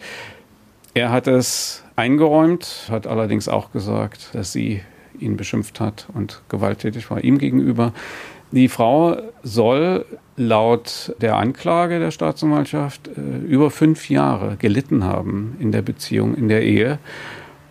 Er 0.93 1.11
hat 1.11 1.27
es 1.27 1.83
eingeräumt, 1.95 2.87
hat 2.89 3.07
allerdings 3.07 3.47
auch 3.47 3.71
gesagt, 3.71 4.29
dass 4.33 4.51
sie 4.51 4.81
ihn 5.19 5.37
beschimpft 5.37 5.79
hat 5.79 6.07
und 6.13 6.41
gewalttätig 6.49 7.09
war 7.11 7.23
ihm 7.23 7.37
gegenüber. 7.37 7.93
Die 8.51 8.67
Frau 8.67 9.17
soll 9.43 10.05
laut 10.35 11.13
der 11.21 11.35
Anklage 11.35 11.99
der 11.99 12.11
Staatsanwaltschaft 12.11 13.09
äh, 13.09 13.45
über 13.45 13.69
fünf 13.69 14.09
Jahre 14.09 14.55
gelitten 14.57 15.03
haben 15.03 15.55
in 15.59 15.71
der 15.71 15.81
Beziehung, 15.81 16.35
in 16.35 16.47
der 16.47 16.63
Ehe. 16.63 16.97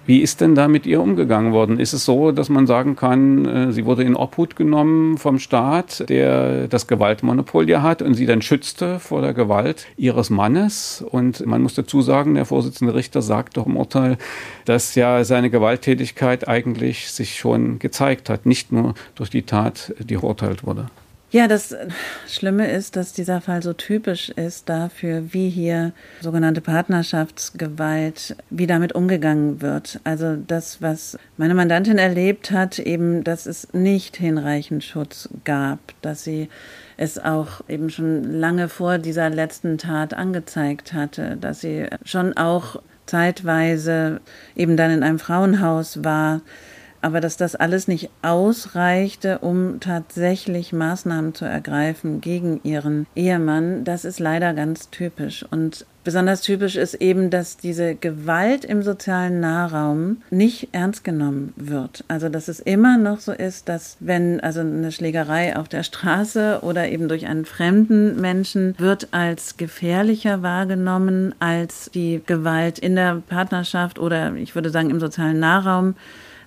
Wie 0.09 0.23
ist 0.23 0.41
denn 0.41 0.55
da 0.55 0.69
mit 0.69 0.87
ihr 0.87 1.03
umgegangen 1.03 1.53
worden? 1.53 1.79
Ist 1.79 1.93
es 1.93 2.07
so, 2.07 2.33
dass 2.33 2.49
man 2.49 2.67
sagen 2.67 2.97
kann, 2.97 3.45
äh, 3.45 3.73
sie 3.73 3.85
wurde 3.85 4.05
in 4.05 4.17
Obhut 4.17 4.57
genommen 4.57 5.19
vom 5.19 5.39
Staat, 5.39 6.09
der 6.09 6.67
das 6.67 6.87
Gewaltmonopol 6.87 7.69
ja 7.69 7.83
hat 7.83 8.01
und 8.01 8.15
sie 8.15 8.25
dann 8.25 8.41
schützte 8.41 9.01
vor 9.01 9.21
der 9.21 9.35
Gewalt 9.35 9.87
ihres 9.99 10.31
Mannes? 10.31 11.05
Und 11.07 11.45
man 11.45 11.61
muss 11.61 11.75
dazu 11.75 12.01
sagen, 12.01 12.37
der 12.37 12.47
Vorsitzende 12.47 12.95
Richter 12.95 13.21
sagt 13.21 13.59
doch 13.59 13.67
im 13.67 13.77
Urteil, 13.77 14.17
dass 14.65 14.95
ja 14.95 15.25
seine 15.25 15.51
Gewalttätigkeit 15.51 16.49
eigentlich 16.49 17.11
sich 17.11 17.39
schon 17.39 17.79
gezeigt 17.79 18.31
hat, 18.31 18.47
nicht 18.47 18.73
nur 18.73 18.95
durch 19.15 19.29
die 19.29 19.43
Tat, 19.43 19.93
die 19.99 20.17
verurteilt 20.17 20.65
wurde. 20.65 20.87
Ja, 21.31 21.47
das 21.47 21.77
Schlimme 22.27 22.71
ist, 22.71 22.97
dass 22.97 23.13
dieser 23.13 23.43
Fall 23.43 23.63
so 23.63 23.75
typisch 23.75 24.31
ist 24.31 24.67
dafür, 24.71 25.35
wie 25.35 25.51
hier 25.51 25.93
sogenannte 26.23 26.63
Partnerschaftsgewalt, 26.63 28.35
wie 28.49 28.67
damit 28.67 28.95
umgegangen 28.95 29.61
wird. 29.61 30.01
Also 30.05 30.37
das, 30.37 30.81
was 30.81 31.19
meine 31.37 31.55
Mandantin 31.55 31.99
erlebt 31.99 32.51
hat, 32.51 32.79
eben, 32.79 33.25
dass 33.25 33.45
es 33.45 33.75
nicht 33.75 34.17
hinreichend 34.17 34.85
Schutz 34.85 35.29
gab, 35.45 35.79
dass 36.01 36.25
sie 36.25 36.49
es 36.97 37.19
auch 37.19 37.61
eben 37.69 37.91
schon 37.91 38.25
lange 38.25 38.71
vor 38.71 38.97
dieser 38.97 39.29
letzten 39.29 39.77
Tat 39.77 40.15
angezeigt 40.15 40.95
hatte, 40.95 41.37
dass 41.39 41.61
sie 41.61 41.89
schon 42.07 42.39
auch 42.39 42.81
zeitweise 43.05 44.23
eben 44.57 44.79
dann 44.79 44.91
in 44.91 45.03
einem 45.03 45.19
Frauenhaus 45.19 46.03
war, 46.03 46.41
aber 47.01 47.21
dass 47.21 47.37
das 47.37 47.55
alles 47.55 47.89
nicht 47.89 48.11
ausreichte, 48.23 49.39
um 49.39 49.81
tatsächlich 49.81 50.73
Maßnahmen 50.73 51.35
zu 51.35 51.45
ergreifen 51.45 52.21
gegen 52.21 52.61
ihren 52.65 53.07
Ehemann, 53.15 53.85
das 53.85 54.05
ist 54.05 54.21
leider 54.21 54.55
ganz 54.55 54.91
typisch. 54.91 55.45
Und 55.51 55.87
besonders 56.05 56.41
typisch 56.41 56.77
ist 56.77 56.95
eben, 56.95 57.31
dass 57.31 57.57
diese 57.57 57.95
Gewalt 57.95 58.65
im 58.65 58.83
sozialen 58.83 59.41
Nahraum 59.41 60.23
nicht 60.31 60.71
ernst 60.73 61.05
genommen 61.05 61.53
wird. 61.57 62.05
Also 62.09 62.29
dass 62.29 62.49
es 62.49 62.61
immer 62.61 62.97
noch 62.97 63.21
so 63.21 63.33
ist, 63.33 63.69
dass 63.69 63.97
wenn 64.01 64.41
also 64.41 64.61
eine 64.61 64.91
Schlägerei 64.91 65.57
auf 65.57 65.69
der 65.69 65.83
Straße 65.83 66.61
oder 66.63 66.89
eben 66.89 67.09
durch 67.09 67.27
einen 67.27 67.45
fremden 67.45 68.21
Menschen 68.21 68.75
wird 68.79 69.09
als 69.13 69.57
gefährlicher 69.57 70.43
wahrgenommen 70.43 71.35
als 71.41 71.91
die 71.93 72.23
Gewalt 72.25 72.79
in 72.79 72.97
der 72.97 73.23
Partnerschaft 73.29 73.99
oder 73.99 74.35
ich 74.35 74.55
würde 74.55 74.71
sagen 74.71 74.91
im 74.91 75.01
sozialen 75.01 75.39
Nahraum 75.39 75.95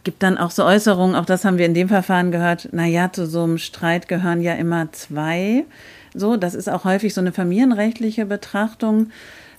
gibt 0.03 0.23
dann 0.23 0.37
auch 0.37 0.51
so 0.51 0.63
Äußerungen, 0.63 1.15
auch 1.15 1.25
das 1.25 1.45
haben 1.45 1.57
wir 1.57 1.65
in 1.65 1.73
dem 1.73 1.87
Verfahren 1.87 2.31
gehört, 2.31 2.69
na 2.71 2.85
ja, 2.85 3.11
zu 3.11 3.25
so 3.25 3.43
einem 3.43 3.57
Streit 3.57 4.07
gehören 4.07 4.41
ja 4.41 4.53
immer 4.53 4.91
zwei. 4.91 5.65
So, 6.13 6.37
das 6.37 6.55
ist 6.55 6.69
auch 6.69 6.83
häufig 6.83 7.13
so 7.13 7.21
eine 7.21 7.31
familienrechtliche 7.31 8.25
Betrachtung, 8.25 9.11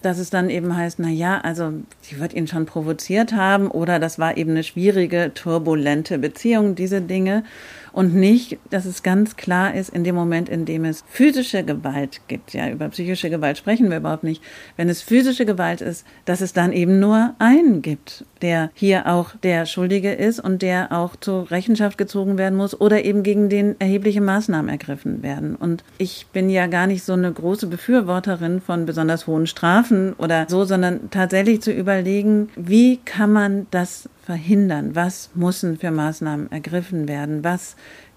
dass 0.03 0.19
es 0.19 0.31
dann 0.31 0.51
eben 0.51 0.77
heißt, 0.77 0.99
na 0.99 1.09
ja, 1.09 1.41
also 1.41 1.73
sie 2.01 2.19
wird 2.19 2.35
ihn 2.35 2.49
schon 2.49 2.67
provoziert 2.67 3.33
haben 3.33 3.71
oder 3.71 3.99
das 3.99 4.19
war 4.19 4.37
eben 4.37 4.51
eine 4.51 4.65
schwierige, 4.65 5.33
turbulente 5.33 6.19
Beziehung, 6.19 6.75
diese 6.75 7.01
Dinge 7.01 7.45
und 7.93 8.15
nicht, 8.15 8.59
dass 8.71 8.85
es 8.85 9.03
ganz 9.03 9.37
klar 9.37 9.75
ist, 9.75 9.91
in 9.91 10.05
dem 10.05 10.15
Moment, 10.15 10.49
in 10.49 10.65
dem 10.65 10.85
es 10.85 11.05
physische 11.09 11.63
Gewalt 11.63 12.21
gibt, 12.29 12.53
ja, 12.55 12.69
über 12.69 12.89
psychische 12.89 13.31
Gewalt 13.31 13.59
sprechen 13.59 13.91
wir 13.91 13.99
überhaupt 13.99 14.25
nicht, 14.25 14.43
wenn 14.77 14.89
es 14.89 15.03
physische 15.03 15.47
Gewalt 15.47 15.81
ist, 15.81 16.07
dass 16.25 16.41
es 16.41 16.53
dann 16.53 16.73
eben 16.73 17.01
nur 17.01 17.35
einen 17.39 17.83
gibt, 17.83 18.25
der 18.41 18.71
hier 18.75 19.07
auch 19.07 19.31
der 19.43 19.67
Schuldige 19.67 20.13
ist 20.13 20.41
und 20.41 20.63
der 20.63 20.93
auch 20.93 21.17
zur 21.17 21.51
Rechenschaft 21.51 21.99
gezogen 21.99 22.39
werden 22.39 22.57
muss 22.57 22.79
oder 22.81 23.05
eben 23.05 23.23
gegen 23.23 23.49
den 23.49 23.81
erhebliche 23.81 24.21
Maßnahmen 24.21 24.71
ergriffen 24.71 25.23
werden. 25.23 25.55
Und 25.55 25.85
ich 25.99 26.27
bin 26.33 26.51
ja 26.51 26.67
gar 26.67 26.87
nicht 26.87 27.05
so 27.05 27.13
eine 27.13 27.33
große 27.33 27.67
Befürworterin 27.67 28.61
von 28.61 28.87
besonders 28.87 29.27
hohen 29.27 29.47
Strafen 29.47 30.15
oder 30.15 30.47
so, 30.49 30.65
sondern 30.65 31.11
tatsächlich 31.11 31.61
zu 31.61 31.73
überlegen, 31.73 32.49
wie 32.57 32.99
kann 32.99 33.33
man 33.33 33.67
das 33.71 34.09
verhindern? 34.23 34.95
Was 34.95 35.31
müssen 35.35 35.79
für 35.79 35.91
Maßnahmen 35.91 36.51
ergriffen 36.51 37.09
werden? 37.09 37.45
Was 37.45 37.77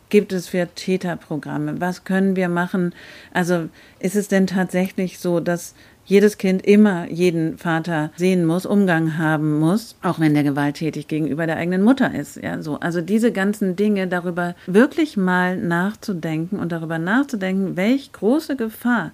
gibt 0.10 0.34
es 0.34 0.48
für 0.48 0.68
Täterprogramme? 0.74 1.82
Was 1.82 2.04
können 2.04 2.36
wir 2.36 2.50
machen? 2.50 2.94
Also 3.34 3.70
ist 4.00 4.16
es 4.16 4.28
denn 4.28 4.48
tatsächlich 4.48 5.20
so, 5.20 5.40
dass 5.40 5.74
jedes 6.06 6.38
Kind 6.38 6.64
immer 6.64 7.10
jeden 7.10 7.58
Vater 7.58 8.12
sehen 8.16 8.46
muss, 8.46 8.66
Umgang 8.66 9.18
haben 9.18 9.60
muss, 9.60 9.96
auch 10.04 10.20
wenn 10.20 10.36
der 10.36 10.44
gewalttätig 10.44 11.08
gegenüber 11.08 11.48
der 11.48 11.58
eigenen 11.58 11.82
Mutter 11.84 12.14
ist. 12.14 12.38
Ja, 12.38 12.62
so. 12.62 12.80
Also 12.80 13.02
diese 13.02 13.32
ganzen 13.32 13.76
Dinge 13.76 14.08
darüber 14.08 14.56
wirklich 14.68 15.18
mal 15.18 15.58
nachzudenken 15.58 16.60
und 16.60 16.72
darüber 16.72 17.00
nachzudenken, 17.00 17.76
welch 17.76 18.12
große 18.12 18.56
Gefahr 18.56 19.12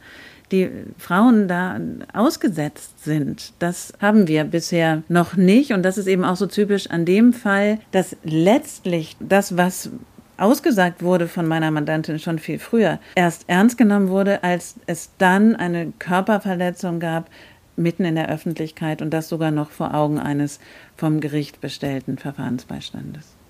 die 0.52 0.70
Frauen 0.98 1.48
da 1.48 1.80
ausgesetzt 2.14 3.04
sind. 3.04 3.54
Das 3.60 3.94
haben 4.02 4.28
wir 4.28 4.44
bisher 4.44 5.04
noch 5.08 5.36
nicht. 5.36 5.72
Und 5.72 5.84
das 5.84 5.98
ist 5.98 6.08
eben 6.08 6.24
auch 6.24 6.36
so 6.36 6.48
typisch 6.48 6.90
an 6.90 7.06
dem 7.06 7.34
Fall, 7.34 7.80
dass 7.92 8.16
letztlich 8.24 9.16
das, 9.20 9.58
was 9.58 9.90
ausgesagt 10.38 11.04
wurde 11.04 11.28
von 11.28 11.48
meiner 11.48 11.72
Mandantin 11.72 12.20
schon 12.20 12.40
viel 12.40 12.60
früher, 12.60 13.00
erst 13.16 13.46
ernst 13.48 13.78
genommen 13.78 14.10
wurde, 14.10 14.44
als 14.44 14.76
es 14.88 15.12
dann 15.18 15.56
eine 15.56 15.94
Körperverletzung 16.00 17.00
gab, 17.00 17.30
mitten 17.76 18.06
in 18.06 18.16
der 18.16 18.30
Öffentlichkeit 18.30 19.02
und 19.02 19.12
das 19.12 19.30
sogar 19.30 19.52
noch 19.52 19.70
vor 19.70 19.94
Augen 19.94 20.20
eines 20.20 20.60
vom 20.98 21.20
Gericht 21.20 21.62
bestellten 21.62 22.18
Verfahrensbeistandes. 22.18 23.41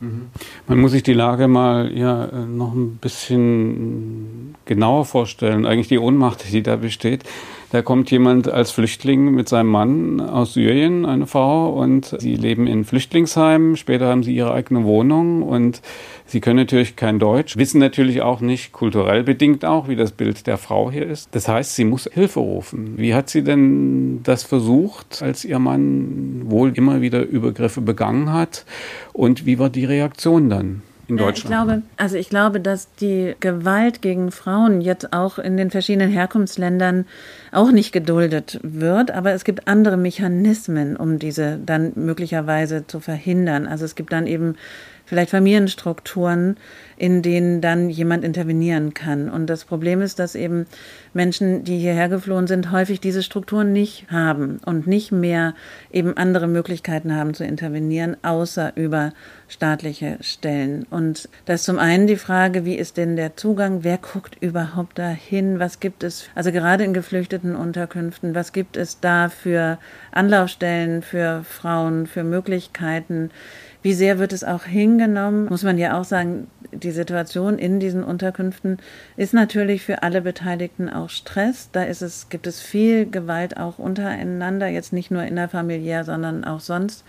Man 0.67 0.79
muss 0.79 0.91
sich 0.91 1.03
die 1.03 1.13
Lage 1.13 1.47
mal 1.47 1.95
ja 1.95 2.27
noch 2.45 2.73
ein 2.73 2.97
bisschen 2.97 4.55
genauer 4.65 5.05
vorstellen. 5.05 5.65
Eigentlich 5.65 5.89
die 5.89 5.99
Ohnmacht, 5.99 6.51
die 6.51 6.63
da 6.63 6.75
besteht. 6.75 7.23
Da 7.71 7.81
kommt 7.81 8.11
jemand 8.11 8.49
als 8.49 8.71
Flüchtling 8.71 9.31
mit 9.31 9.47
seinem 9.47 9.69
Mann 9.69 10.19
aus 10.19 10.55
Syrien, 10.55 11.05
eine 11.05 11.25
Frau, 11.25 11.69
und 11.69 12.17
sie 12.19 12.35
leben 12.35 12.67
in 12.67 12.83
Flüchtlingsheimen. 12.83 13.77
Später 13.77 14.07
haben 14.07 14.23
sie 14.23 14.35
ihre 14.35 14.53
eigene 14.53 14.83
Wohnung 14.83 15.41
und 15.41 15.81
sie 16.25 16.41
können 16.41 16.57
natürlich 16.57 16.97
kein 16.97 17.17
Deutsch, 17.17 17.55
wissen 17.55 17.79
natürlich 17.79 18.21
auch 18.23 18.41
nicht, 18.41 18.73
kulturell 18.73 19.23
bedingt 19.23 19.63
auch, 19.63 19.87
wie 19.87 19.95
das 19.95 20.11
Bild 20.11 20.47
der 20.47 20.57
Frau 20.57 20.91
hier 20.91 21.07
ist. 21.07 21.29
Das 21.31 21.47
heißt, 21.47 21.73
sie 21.77 21.85
muss 21.85 22.09
Hilfe 22.11 22.41
rufen. 22.41 22.97
Wie 22.97 23.13
hat 23.13 23.29
sie 23.29 23.41
denn 23.41 24.21
das 24.23 24.43
versucht, 24.43 25.21
als 25.21 25.45
ihr 25.45 25.59
Mann 25.59 26.41
wohl 26.47 26.73
immer 26.75 26.99
wieder 26.99 27.21
Übergriffe 27.21 27.79
begangen 27.79 28.33
hat? 28.33 28.65
Und 29.13 29.45
wie 29.45 29.59
war 29.59 29.69
die 29.69 29.85
Reaktion 29.85 30.49
dann? 30.49 30.81
In 31.11 31.17
Deutschland? 31.17 31.43
Ich 31.43 31.45
glaube, 31.45 31.81
also 31.97 32.17
ich 32.17 32.29
glaube, 32.29 32.59
dass 32.59 32.93
die 32.95 33.35
Gewalt 33.39 34.01
gegen 34.01 34.31
Frauen 34.31 34.81
jetzt 34.81 35.13
auch 35.13 35.37
in 35.37 35.57
den 35.57 35.69
verschiedenen 35.69 36.09
Herkunftsländern 36.09 37.05
auch 37.51 37.71
nicht 37.71 37.91
geduldet 37.91 38.59
wird, 38.63 39.11
aber 39.11 39.33
es 39.33 39.43
gibt 39.43 39.67
andere 39.67 39.97
Mechanismen, 39.97 40.95
um 40.95 41.19
diese 41.19 41.59
dann 41.63 41.91
möglicherweise 41.95 42.87
zu 42.87 42.99
verhindern. 42.99 43.67
Also 43.67 43.85
es 43.85 43.95
gibt 43.95 44.11
dann 44.11 44.25
eben 44.25 44.55
vielleicht 45.11 45.31
Familienstrukturen, 45.31 46.55
in 46.95 47.21
denen 47.21 47.59
dann 47.59 47.89
jemand 47.89 48.23
intervenieren 48.23 48.93
kann. 48.93 49.29
Und 49.29 49.47
das 49.47 49.65
Problem 49.65 50.01
ist, 50.01 50.19
dass 50.19 50.35
eben 50.35 50.67
Menschen, 51.13 51.65
die 51.65 51.77
hierher 51.79 52.07
geflohen 52.07 52.47
sind, 52.47 52.71
häufig 52.71 53.01
diese 53.01 53.21
Strukturen 53.21 53.73
nicht 53.73 54.09
haben 54.09 54.61
und 54.65 54.87
nicht 54.87 55.11
mehr 55.11 55.53
eben 55.91 56.15
andere 56.15 56.47
Möglichkeiten 56.47 57.13
haben 57.13 57.33
zu 57.33 57.43
intervenieren, 57.43 58.15
außer 58.21 58.71
über 58.75 59.11
staatliche 59.49 60.17
Stellen. 60.21 60.85
Und 60.89 61.27
das 61.43 61.59
ist 61.59 61.65
zum 61.65 61.77
einen 61.77 62.07
die 62.07 62.15
Frage, 62.15 62.63
wie 62.63 62.75
ist 62.75 62.95
denn 62.95 63.17
der 63.17 63.35
Zugang? 63.35 63.83
Wer 63.83 63.97
guckt 63.97 64.37
überhaupt 64.39 64.97
dahin? 64.97 65.59
Was 65.59 65.81
gibt 65.81 66.03
es, 66.05 66.29
also 66.35 66.53
gerade 66.53 66.85
in 66.85 66.93
geflüchteten 66.93 67.57
Unterkünften, 67.57 68.33
was 68.33 68.53
gibt 68.53 68.77
es 68.77 69.01
da 69.01 69.27
für 69.27 69.77
Anlaufstellen 70.13 71.01
für 71.01 71.43
Frauen, 71.43 72.07
für 72.07 72.23
Möglichkeiten? 72.23 73.29
Wie 73.83 73.93
sehr 73.93 74.19
wird 74.19 74.33
es 74.33 74.43
auch 74.43 74.65
hingenommen? 74.65 75.45
Muss 75.45 75.63
man 75.63 75.77
ja 75.77 75.99
auch 75.99 76.03
sagen, 76.03 76.47
die 76.71 76.91
Situation 76.91 77.57
in 77.57 77.79
diesen 77.79 78.03
Unterkünften 78.03 78.77
ist 79.17 79.33
natürlich 79.33 79.83
für 79.83 80.03
alle 80.03 80.21
Beteiligten 80.21 80.89
auch 80.89 81.09
Stress. 81.09 81.69
Da 81.71 81.83
ist 81.83 82.01
es, 82.01 82.29
gibt 82.29 82.47
es 82.47 82.61
viel 82.61 83.09
Gewalt 83.09 83.57
auch 83.57 83.79
untereinander, 83.79 84.67
jetzt 84.67 84.93
nicht 84.93 85.11
nur 85.11 85.23
innerfamiliär, 85.23 86.03
sondern 86.03 86.43
auch 86.45 86.59
sonst. 86.59 87.03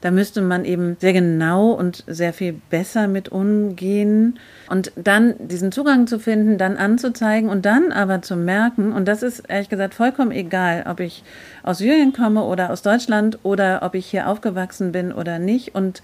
Da 0.00 0.10
müsste 0.10 0.40
man 0.40 0.64
eben 0.64 0.96
sehr 0.98 1.12
genau 1.12 1.72
und 1.72 2.04
sehr 2.06 2.32
viel 2.32 2.54
besser 2.70 3.06
mit 3.06 3.30
umgehen 3.30 4.38
und 4.68 4.92
dann 4.96 5.34
diesen 5.38 5.72
Zugang 5.72 6.06
zu 6.06 6.18
finden, 6.18 6.56
dann 6.56 6.78
anzuzeigen 6.78 7.50
und 7.50 7.66
dann 7.66 7.92
aber 7.92 8.22
zu 8.22 8.36
merken, 8.36 8.92
und 8.92 9.06
das 9.06 9.22
ist 9.22 9.40
ehrlich 9.48 9.68
gesagt 9.68 9.92
vollkommen 9.92 10.30
egal, 10.30 10.84
ob 10.88 11.00
ich 11.00 11.22
aus 11.62 11.78
Syrien 11.78 12.14
komme 12.14 12.44
oder 12.44 12.70
aus 12.70 12.80
Deutschland 12.80 13.38
oder 13.42 13.80
ob 13.82 13.94
ich 13.94 14.06
hier 14.06 14.28
aufgewachsen 14.28 14.90
bin 14.92 15.12
oder 15.12 15.38
nicht 15.38 15.74
und 15.74 16.02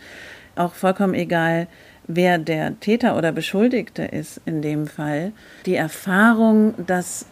auch 0.56 0.74
vollkommen 0.74 1.14
egal, 1.14 1.66
wer 2.06 2.38
der 2.38 2.78
Täter 2.80 3.16
oder 3.16 3.32
Beschuldigte 3.32 4.04
ist 4.04 4.40
in 4.44 4.62
dem 4.62 4.86
Fall, 4.86 5.32
die 5.64 5.74
Erfahrung, 5.74 6.74
dass 6.86 7.26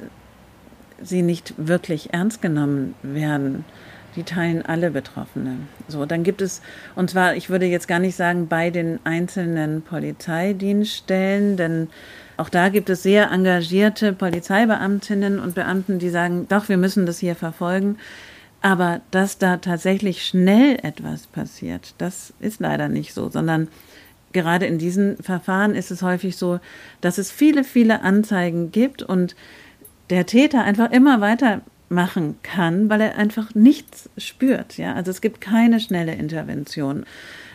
sie 1.03 1.23
nicht 1.23 1.55
wirklich 1.57 2.13
ernst 2.13 2.41
genommen 2.41 2.95
werden, 3.03 3.65
die 4.17 4.23
teilen 4.23 4.65
alle 4.65 4.91
Betroffene. 4.91 5.57
So, 5.89 6.07
dann 6.07 6.23
gibt 6.23 6.43
es, 6.43 6.63
und 6.95 7.11
zwar, 7.11 7.37
ich 7.37 7.51
würde 7.51 7.67
jetzt 7.67 7.89
gar 7.89 7.99
nicht 7.99 8.17
sagen 8.17 8.49
bei 8.49 8.71
den 8.71 8.99
einzelnen 9.05 9.83
Polizeidienststellen, 9.83 11.57
denn 11.57 11.89
auch 12.37 12.49
da 12.49 12.69
gibt 12.69 12.91
es 12.91 13.03
sehr 13.03 13.31
engagierte 13.31 14.13
Polizeibeamtinnen 14.13 15.39
und 15.39 15.55
Beamten, 15.55 15.99
die 15.99 16.11
sagen, 16.11 16.47
doch, 16.49 16.69
wir 16.69 16.77
müssen 16.77 17.07
das 17.07 17.19
hier 17.19 17.37
verfolgen. 17.37 17.97
Aber 18.61 19.03
dass 19.11 19.39
da 19.39 19.59
tatsächlich 19.59 20.25
schnell 20.25 20.79
etwas 20.83 21.27
passiert, 21.27 21.95
das 21.99 22.33
ist 22.41 22.61
leider 22.61 22.89
nicht 22.89 23.13
so, 23.13 23.29
sondern 23.29 23.69
gerade 24.33 24.67
in 24.67 24.79
diesen 24.79 25.17
Verfahren 25.19 25.75
ist 25.75 25.91
es 25.91 26.03
häufig 26.03 26.37
so, 26.37 26.61
dass 27.01 27.19
es 27.19 27.31
viele, 27.31 27.63
viele 27.63 28.03
Anzeigen 28.03 28.73
gibt 28.73 29.03
und 29.03 29.37
der 30.11 30.27
Täter 30.27 30.65
einfach 30.65 30.91
immer 30.91 31.21
weitermachen 31.95 32.37
kann, 32.43 32.89
weil 32.91 33.01
er 33.01 33.17
einfach 33.17 33.55
nichts 33.55 34.09
spürt. 34.19 34.77
Ja, 34.77 34.95
also 34.95 35.11
es 35.11 35.21
gibt 35.21 35.41
keine 35.41 35.81
schnelle 35.81 36.15
Intervention. 36.15 37.05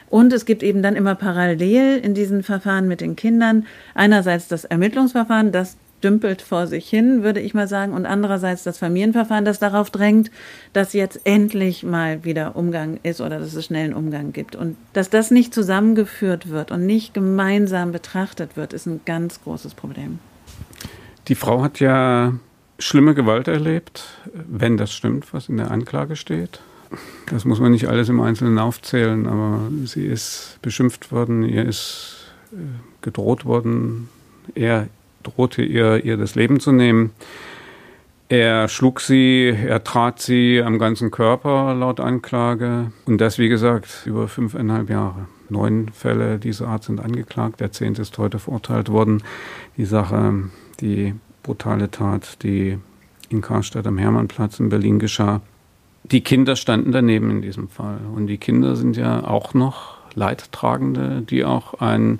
Und 0.09 0.33
es 0.33 0.45
gibt 0.45 0.63
eben 0.63 0.81
dann 0.81 0.95
immer 0.95 1.15
parallel 1.15 1.99
in 1.99 2.15
diesen 2.15 2.41
Verfahren 2.41 2.87
mit 2.87 3.01
den 3.01 3.15
Kindern 3.15 3.67
einerseits 3.93 4.47
das 4.47 4.65
Ermittlungsverfahren, 4.65 5.51
das 5.51 5.77
dümpelt 6.03 6.41
vor 6.41 6.65
sich 6.65 6.89
hin, 6.89 7.23
würde 7.23 7.41
ich 7.41 7.53
mal 7.53 7.67
sagen, 7.67 7.93
und 7.93 8.05
andererseits 8.05 8.63
das 8.63 8.77
Familienverfahren, 8.77 9.43
das 9.43 9.59
darauf 9.59 9.91
drängt, 9.91 10.31
dass 10.71 10.93
jetzt 10.93 11.19
endlich 11.25 11.83
mal 11.83 12.23
wieder 12.23 12.55
Umgang 12.55 12.99
ist 13.03 13.19
oder 13.19 13.37
dass 13.37 13.53
es 13.53 13.65
schnellen 13.65 13.93
Umgang 13.93 14.31
gibt. 14.31 14.55
Und 14.55 14.77
dass 14.93 15.09
das 15.09 15.29
nicht 15.29 15.53
zusammengeführt 15.53 16.49
wird 16.49 16.71
und 16.71 16.85
nicht 16.85 17.13
gemeinsam 17.13 17.91
betrachtet 17.91 18.55
wird, 18.55 18.71
ist 18.71 18.87
ein 18.87 19.01
ganz 19.05 19.43
großes 19.43 19.73
Problem. 19.73 20.19
Die 21.27 21.35
Frau 21.35 21.61
hat 21.61 21.81
ja 21.81 22.33
schlimme 22.79 23.13
Gewalt 23.13 23.47
erlebt, 23.47 24.05
wenn 24.33 24.77
das 24.77 24.93
stimmt, 24.93 25.33
was 25.33 25.49
in 25.49 25.57
der 25.57 25.71
Anklage 25.71 26.15
steht. 26.15 26.61
Das 27.29 27.45
muss 27.45 27.59
man 27.59 27.71
nicht 27.71 27.87
alles 27.87 28.09
im 28.09 28.19
Einzelnen 28.19 28.57
aufzählen, 28.57 29.27
aber 29.27 29.61
sie 29.85 30.05
ist 30.05 30.57
beschimpft 30.61 31.11
worden, 31.11 31.43
ihr 31.43 31.65
ist 31.65 32.33
äh, 32.51 32.55
gedroht 33.01 33.45
worden, 33.45 34.09
er 34.55 34.87
drohte 35.21 35.61
ihr, 35.61 36.03
ihr 36.03 36.17
das 36.17 36.35
Leben 36.35 36.59
zu 36.59 36.71
nehmen. 36.71 37.11
Er 38.29 38.67
schlug 38.67 39.01
sie, 39.01 39.49
er 39.49 39.83
trat 39.83 40.21
sie 40.21 40.61
am 40.63 40.79
ganzen 40.79 41.11
Körper 41.11 41.73
laut 41.73 41.99
Anklage 41.99 42.91
und 43.05 43.19
das, 43.21 43.37
wie 43.39 43.49
gesagt, 43.49 44.03
über 44.05 44.27
fünfeinhalb 44.27 44.89
Jahre. 44.89 45.27
Neun 45.49 45.89
Fälle 45.89 46.37
dieser 46.37 46.67
Art 46.67 46.83
sind 46.83 46.99
angeklagt, 46.99 47.59
der 47.59 47.71
zehnte 47.71 48.03
ist 48.03 48.17
heute 48.19 48.37
verurteilt 48.37 48.89
worden. 48.89 49.23
Die 49.77 49.85
Sache, 49.85 50.43
die 50.79 51.15
brutale 51.49 51.89
Tat, 51.89 52.43
die 52.43 52.77
in 53.29 53.41
Karstadt 53.41 53.87
am 53.87 53.97
Hermannplatz 53.97 54.59
in 54.59 54.69
Berlin 54.69 54.99
geschah. 54.99 55.41
Die 56.03 56.21
Kinder 56.21 56.55
standen 56.55 56.91
daneben 56.91 57.31
in 57.31 57.41
diesem 57.41 57.69
Fall 57.69 57.97
und 58.15 58.27
die 58.27 58.37
Kinder 58.37 58.75
sind 58.75 58.95
ja 58.97 59.23
auch 59.23 59.55
noch 59.55 59.97
Leidtragende, 60.13 61.23
die 61.27 61.43
auch 61.45 61.73
ein 61.81 62.19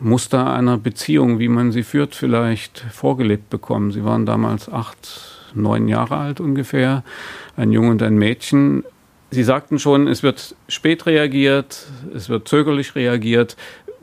Muster 0.00 0.52
einer 0.52 0.78
Beziehung, 0.78 1.38
wie 1.38 1.46
man 1.46 1.70
sie 1.70 1.84
führt, 1.84 2.16
vielleicht 2.16 2.80
vorgelebt 2.90 3.50
bekommen. 3.50 3.92
Sie 3.92 4.04
waren 4.04 4.26
damals 4.26 4.68
acht, 4.68 5.52
neun 5.54 5.86
Jahre 5.86 6.16
alt 6.16 6.40
ungefähr, 6.40 7.04
ein 7.56 7.70
Junge 7.70 7.92
und 7.92 8.02
ein 8.02 8.16
Mädchen. 8.16 8.82
Sie 9.30 9.44
sagten 9.44 9.78
schon, 9.78 10.08
es 10.08 10.24
wird 10.24 10.56
spät 10.66 11.06
reagiert, 11.06 11.86
es 12.12 12.28
wird 12.28 12.48
zögerlich 12.48 12.96
reagiert. 12.96 13.56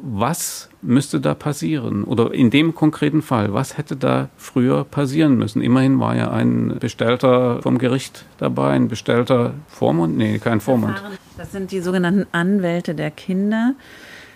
Was 0.06 0.68
müsste 0.82 1.22
da 1.22 1.34
passieren? 1.34 2.04
Oder 2.04 2.34
in 2.34 2.50
dem 2.50 2.76
konkreten 2.76 3.22
Fall, 3.22 3.54
was 3.54 3.78
hätte 3.78 3.96
da 3.96 4.28
früher 4.36 4.84
passieren 4.84 5.38
müssen? 5.38 5.62
Immerhin 5.62 5.98
war 6.02 6.14
ja 6.14 6.30
ein 6.30 6.78
Bestellter 6.78 7.62
vom 7.62 7.78
Gericht 7.78 8.26
dabei, 8.38 8.72
ein 8.72 8.90
Bestellter 8.90 9.54
Vormund? 9.70 10.18
Nee, 10.18 10.40
kein 10.40 10.60
Vormund. 10.60 11.02
Das 11.38 11.54
sind 11.54 11.72
die 11.72 11.80
sogenannten 11.80 12.26
Anwälte 12.34 12.96
der 12.96 13.12
Kinder. 13.12 13.76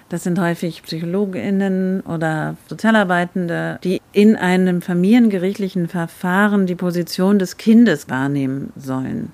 Das 0.07 0.23
sind 0.23 0.39
häufig 0.39 0.83
Psychologinnen 0.83 1.99
oder 1.99 2.55
Sozialarbeitende, 2.69 3.79
die 3.83 4.01
in 4.13 4.37
einem 4.37 4.81
familiengerichtlichen 4.81 5.89
Verfahren 5.89 6.65
die 6.65 6.75
Position 6.75 7.39
des 7.39 7.57
Kindes 7.57 8.09
wahrnehmen 8.09 8.71
sollen 8.77 9.33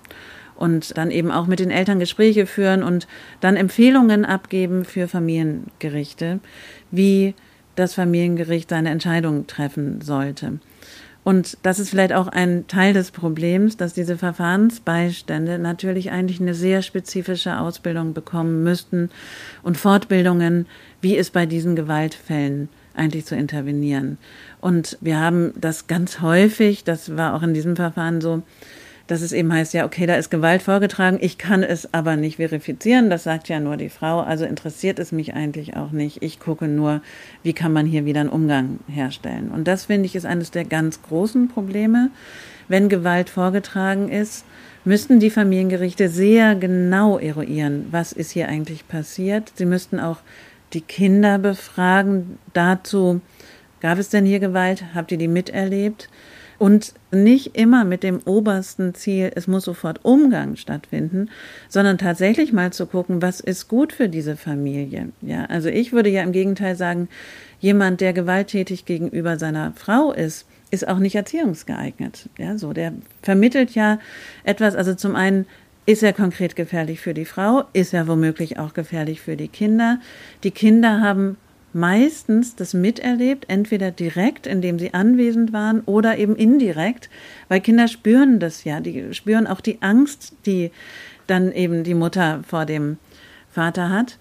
und 0.63 0.97
dann 0.97 1.11
eben 1.11 1.29
auch 1.29 1.45
mit 1.45 1.59
den 1.59 1.71
Eltern 1.71 1.99
Gespräche 1.99 2.45
führen 2.45 2.83
und 2.83 3.05
dann 3.41 3.57
Empfehlungen 3.57 4.23
abgeben 4.23 4.85
für 4.85 5.09
Familiengerichte, 5.09 6.39
wie 6.89 7.35
das 7.75 7.95
Familiengericht 7.95 8.69
seine 8.69 8.89
Entscheidung 8.89 9.45
treffen 9.45 9.99
sollte. 9.99 10.59
Und 11.25 11.57
das 11.63 11.79
ist 11.79 11.89
vielleicht 11.89 12.13
auch 12.13 12.27
ein 12.29 12.65
Teil 12.67 12.93
des 12.93 13.11
Problems, 13.11 13.75
dass 13.75 13.93
diese 13.93 14.17
Verfahrensbeistände 14.17 15.59
natürlich 15.59 16.11
eigentlich 16.11 16.39
eine 16.39 16.53
sehr 16.53 16.81
spezifische 16.81 17.59
Ausbildung 17.59 18.13
bekommen 18.13 18.63
müssten 18.63 19.09
und 19.63 19.77
Fortbildungen, 19.77 20.65
wie 21.01 21.17
es 21.17 21.29
bei 21.29 21.45
diesen 21.45 21.75
Gewaltfällen 21.75 22.69
eigentlich 22.93 23.25
zu 23.25 23.35
intervenieren. 23.35 24.17
Und 24.61 24.97
wir 25.01 25.19
haben 25.19 25.51
das 25.59 25.87
ganz 25.87 26.21
häufig, 26.21 26.85
das 26.85 27.17
war 27.17 27.33
auch 27.33 27.43
in 27.43 27.53
diesem 27.53 27.75
Verfahren 27.75 28.21
so, 28.21 28.43
dass 29.07 29.21
es 29.21 29.33
eben 29.33 29.51
heißt, 29.51 29.73
ja, 29.73 29.85
okay, 29.85 30.05
da 30.05 30.15
ist 30.15 30.31
Gewalt 30.31 30.61
vorgetragen, 30.61 31.17
ich 31.19 31.37
kann 31.37 31.61
es 31.61 31.93
aber 31.93 32.15
nicht 32.15 32.37
verifizieren, 32.37 33.09
das 33.09 33.23
sagt 33.23 33.49
ja 33.49 33.59
nur 33.59 33.75
die 33.75 33.89
Frau, 33.89 34.21
also 34.21 34.45
interessiert 34.45 34.97
es 34.97 35.11
mich 35.11 35.33
eigentlich 35.33 35.75
auch 35.75 35.91
nicht. 35.91 36.23
Ich 36.23 36.39
gucke 36.39 36.67
nur, 36.67 37.01
wie 37.43 37.53
kann 37.53 37.73
man 37.73 37.85
hier 37.85 38.05
wieder 38.05 38.21
einen 38.21 38.29
Umgang 38.29 38.79
herstellen. 38.87 39.51
Und 39.51 39.67
das 39.67 39.85
finde 39.85 40.05
ich 40.05 40.15
ist 40.15 40.25
eines 40.25 40.51
der 40.51 40.63
ganz 40.63 41.01
großen 41.01 41.49
Probleme. 41.49 42.11
Wenn 42.69 42.87
Gewalt 42.87 43.29
vorgetragen 43.29 44.07
ist, 44.07 44.45
müssten 44.85 45.19
die 45.19 45.29
Familiengerichte 45.29 46.07
sehr 46.07 46.55
genau 46.55 47.17
eruieren, 47.17 47.87
was 47.91 48.13
ist 48.13 48.31
hier 48.31 48.47
eigentlich 48.47 48.87
passiert. 48.87 49.51
Sie 49.55 49.65
müssten 49.65 49.99
auch 49.99 50.19
die 50.71 50.81
Kinder 50.81 51.39
befragen 51.39 52.37
dazu, 52.53 53.21
gab 53.81 53.99
es 53.99 54.09
denn 54.09 54.25
hier 54.25 54.39
Gewalt? 54.39 54.85
Habt 54.95 55.11
ihr 55.11 55.17
die 55.17 55.27
miterlebt? 55.27 56.09
Und 56.63 56.93
nicht 57.11 57.57
immer 57.57 57.83
mit 57.83 58.03
dem 58.03 58.21
obersten 58.23 58.95
Ziel, 58.95 59.33
es 59.35 59.47
muss 59.47 59.65
sofort 59.65 60.05
Umgang 60.05 60.55
stattfinden, 60.55 61.29
sondern 61.67 61.97
tatsächlich 61.97 62.53
mal 62.53 62.71
zu 62.71 62.85
gucken, 62.85 63.21
was 63.21 63.41
ist 63.41 63.67
gut 63.67 63.91
für 63.91 64.07
diese 64.07 64.37
Familie. 64.37 65.09
Ja, 65.21 65.43
also 65.47 65.67
ich 65.67 65.91
würde 65.91 66.09
ja 66.09 66.23
im 66.23 66.31
Gegenteil 66.31 66.77
sagen, 66.77 67.09
jemand, 67.59 67.99
der 67.99 68.13
gewalttätig 68.13 68.85
gegenüber 68.85 69.37
seiner 69.37 69.73
Frau 69.75 70.13
ist, 70.13 70.45
ist 70.71 70.87
auch 70.87 70.99
nicht 70.99 71.15
erziehungsgeeignet. 71.15 72.29
Ja, 72.37 72.57
so, 72.57 72.71
der 72.71 72.93
vermittelt 73.23 73.71
ja 73.71 73.99
etwas, 74.45 74.73
also 74.73 74.95
zum 74.95 75.17
einen 75.17 75.45
ist 75.85 76.01
er 76.01 76.13
konkret 76.13 76.55
gefährlich 76.55 77.01
für 77.01 77.13
die 77.13 77.25
Frau, 77.25 77.65
ist 77.73 77.93
er 77.93 78.07
womöglich 78.07 78.57
auch 78.57 78.73
gefährlich 78.73 79.19
für 79.19 79.35
die 79.35 79.49
Kinder. 79.49 79.99
Die 80.45 80.51
Kinder 80.51 81.01
haben 81.01 81.35
meistens 81.73 82.55
das 82.55 82.73
miterlebt, 82.73 83.45
entweder 83.47 83.91
direkt, 83.91 84.47
indem 84.47 84.79
sie 84.79 84.93
anwesend 84.93 85.53
waren, 85.53 85.81
oder 85.81 86.17
eben 86.17 86.35
indirekt, 86.35 87.09
weil 87.47 87.61
Kinder 87.61 87.87
spüren 87.87 88.39
das 88.39 88.63
ja, 88.63 88.79
die 88.79 89.13
spüren 89.13 89.47
auch 89.47 89.61
die 89.61 89.81
Angst, 89.81 90.33
die 90.45 90.71
dann 91.27 91.51
eben 91.51 91.83
die 91.83 91.93
Mutter 91.93 92.43
vor 92.47 92.65
dem 92.65 92.97
Vater 93.51 93.89
hat. 93.89 94.17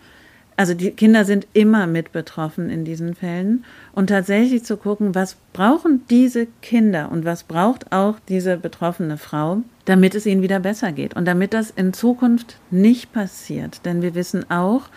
Also 0.56 0.74
die 0.74 0.90
Kinder 0.90 1.24
sind 1.24 1.46
immer 1.54 1.86
mit 1.86 2.12
betroffen 2.12 2.68
in 2.68 2.84
diesen 2.84 3.14
Fällen 3.14 3.64
und 3.92 4.08
tatsächlich 4.08 4.64
zu 4.64 4.76
gucken, 4.76 5.14
was 5.14 5.36
brauchen 5.52 6.02
diese 6.10 6.46
Kinder 6.60 7.10
und 7.10 7.24
was 7.24 7.42
braucht 7.44 7.90
auch 7.90 8.16
diese 8.28 8.58
betroffene 8.58 9.16
Frau, 9.16 9.62
damit 9.86 10.14
es 10.14 10.26
ihnen 10.26 10.42
wieder 10.42 10.60
besser 10.60 10.92
geht 10.92 11.14
und 11.14 11.24
damit 11.24 11.54
das 11.54 11.70
in 11.70 11.92
Zukunft 11.92 12.58
nicht 12.70 13.12
passiert. 13.12 13.84
Denn 13.86 14.02
wir 14.02 14.14
wissen 14.14 14.50
auch, 14.50 14.90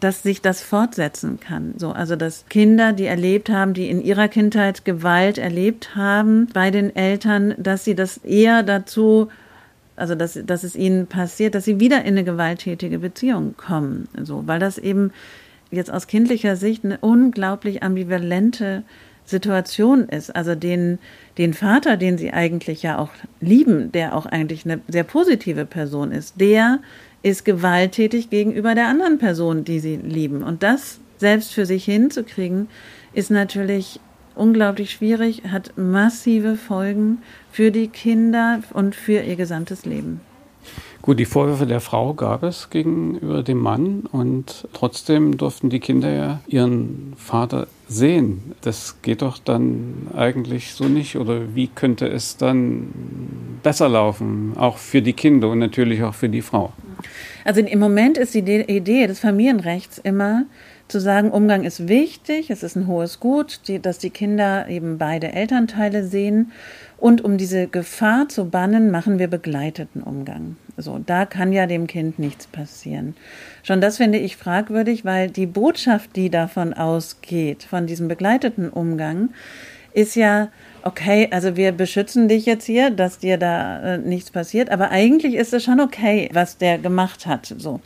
dass 0.00 0.22
sich 0.22 0.42
das 0.42 0.62
fortsetzen 0.62 1.40
kann. 1.40 1.74
So, 1.76 1.92
also 1.92 2.16
dass 2.16 2.44
Kinder, 2.48 2.92
die 2.92 3.06
erlebt 3.06 3.48
haben, 3.48 3.74
die 3.74 3.88
in 3.88 4.02
ihrer 4.02 4.28
Kindheit 4.28 4.84
Gewalt 4.84 5.38
erlebt 5.38 5.96
haben 5.96 6.48
bei 6.52 6.70
den 6.70 6.94
Eltern, 6.94 7.54
dass 7.58 7.84
sie 7.84 7.94
das 7.94 8.18
eher 8.18 8.62
dazu, 8.62 9.28
also 9.96 10.14
dass, 10.14 10.38
dass 10.44 10.64
es 10.64 10.74
ihnen 10.74 11.06
passiert, 11.06 11.54
dass 11.54 11.64
sie 11.64 11.80
wieder 11.80 12.00
in 12.00 12.14
eine 12.14 12.24
gewalttätige 12.24 12.98
Beziehung 12.98 13.56
kommen. 13.56 14.08
So, 14.22 14.46
weil 14.46 14.60
das 14.60 14.78
eben 14.78 15.12
jetzt 15.70 15.90
aus 15.90 16.06
kindlicher 16.06 16.56
Sicht 16.56 16.84
eine 16.84 16.98
unglaublich 16.98 17.82
ambivalente 17.82 18.82
Situation 19.26 20.08
ist. 20.08 20.34
Also 20.34 20.54
den, 20.54 20.98
den 21.36 21.52
Vater, 21.52 21.96
den 21.96 22.16
sie 22.16 22.32
eigentlich 22.32 22.82
ja 22.82 22.98
auch 22.98 23.10
lieben, 23.40 23.92
der 23.92 24.14
auch 24.16 24.26
eigentlich 24.26 24.64
eine 24.64 24.80
sehr 24.88 25.04
positive 25.04 25.66
Person 25.66 26.12
ist, 26.12 26.40
der 26.40 26.78
ist 27.22 27.44
gewalttätig 27.44 28.30
gegenüber 28.30 28.74
der 28.74 28.88
anderen 28.88 29.18
Person, 29.18 29.64
die 29.64 29.80
sie 29.80 29.96
lieben. 29.96 30.42
Und 30.42 30.62
das 30.62 31.00
selbst 31.18 31.52
für 31.52 31.66
sich 31.66 31.84
hinzukriegen, 31.84 32.68
ist 33.12 33.30
natürlich 33.30 34.00
unglaublich 34.34 34.92
schwierig, 34.92 35.44
hat 35.50 35.72
massive 35.76 36.56
Folgen 36.56 37.22
für 37.50 37.70
die 37.70 37.88
Kinder 37.88 38.60
und 38.72 38.94
für 38.94 39.20
ihr 39.20 39.36
gesamtes 39.36 39.86
Leben. 39.86 40.20
Gut, 41.02 41.20
die 41.20 41.24
Vorwürfe 41.24 41.66
der 41.66 41.80
Frau 41.80 42.14
gab 42.14 42.42
es 42.42 42.68
gegenüber 42.70 43.42
dem 43.42 43.58
Mann 43.58 44.04
und 44.10 44.66
trotzdem 44.72 45.36
durften 45.36 45.70
die 45.70 45.78
Kinder 45.78 46.10
ja 46.10 46.40
ihren 46.48 47.12
Vater 47.16 47.68
sehen. 47.86 48.54
Das 48.62 49.02
geht 49.02 49.22
doch 49.22 49.38
dann 49.38 50.08
eigentlich 50.16 50.72
so 50.72 50.84
nicht. 50.84 51.16
Oder 51.16 51.54
wie 51.54 51.68
könnte 51.68 52.08
es 52.08 52.36
dann 52.36 52.88
besser 53.62 53.88
laufen, 53.88 54.54
auch 54.56 54.78
für 54.78 55.02
die 55.02 55.12
Kinder 55.12 55.48
und 55.48 55.60
natürlich 55.60 56.02
auch 56.02 56.14
für 56.14 56.28
die 56.28 56.42
Frau. 56.42 56.72
Also 57.44 57.60
im 57.60 57.78
Moment 57.78 58.18
ist 58.18 58.34
die 58.34 58.40
Idee 58.40 59.06
des 59.06 59.20
Familienrechts 59.20 59.98
immer 59.98 60.46
zu 60.88 61.00
sagen, 61.00 61.30
Umgang 61.30 61.64
ist 61.64 61.88
wichtig, 61.88 62.50
es 62.50 62.62
ist 62.62 62.76
ein 62.76 62.86
hohes 62.86 63.18
Gut, 63.18 63.60
dass 63.82 63.98
die 63.98 64.10
Kinder 64.10 64.68
eben 64.68 64.98
beide 64.98 65.32
Elternteile 65.32 66.04
sehen. 66.04 66.52
Und 66.98 67.22
um 67.22 67.36
diese 67.36 67.66
Gefahr 67.66 68.28
zu 68.28 68.48
bannen, 68.48 68.90
machen 68.90 69.18
wir 69.18 69.28
begleiteten 69.28 70.02
Umgang. 70.02 70.56
So, 70.78 70.98
da 71.04 71.26
kann 71.26 71.52
ja 71.52 71.66
dem 71.66 71.86
Kind 71.86 72.18
nichts 72.18 72.46
passieren. 72.46 73.14
Schon 73.62 73.80
das 73.80 73.98
finde 73.98 74.18
ich 74.18 74.36
fragwürdig, 74.36 75.04
weil 75.04 75.30
die 75.30 75.46
Botschaft, 75.46 76.16
die 76.16 76.30
davon 76.30 76.72
ausgeht, 76.72 77.64
von 77.64 77.86
diesem 77.86 78.08
begleiteten 78.08 78.70
Umgang, 78.70 79.30
ist 79.92 80.14
ja, 80.14 80.48
okay, 80.82 81.28
also 81.30 81.56
wir 81.56 81.72
beschützen 81.72 82.28
dich 82.28 82.46
jetzt 82.46 82.64
hier, 82.64 82.90
dass 82.90 83.18
dir 83.18 83.38
da 83.38 83.94
äh, 83.94 83.98
nichts 83.98 84.30
passiert, 84.30 84.70
aber 84.70 84.90
eigentlich 84.90 85.34
ist 85.34 85.54
es 85.54 85.64
schon 85.64 85.80
okay, 85.80 86.28
was 86.32 86.58
der 86.58 86.78
gemacht 86.78 87.26
hat, 87.26 87.54
so. 87.58 87.80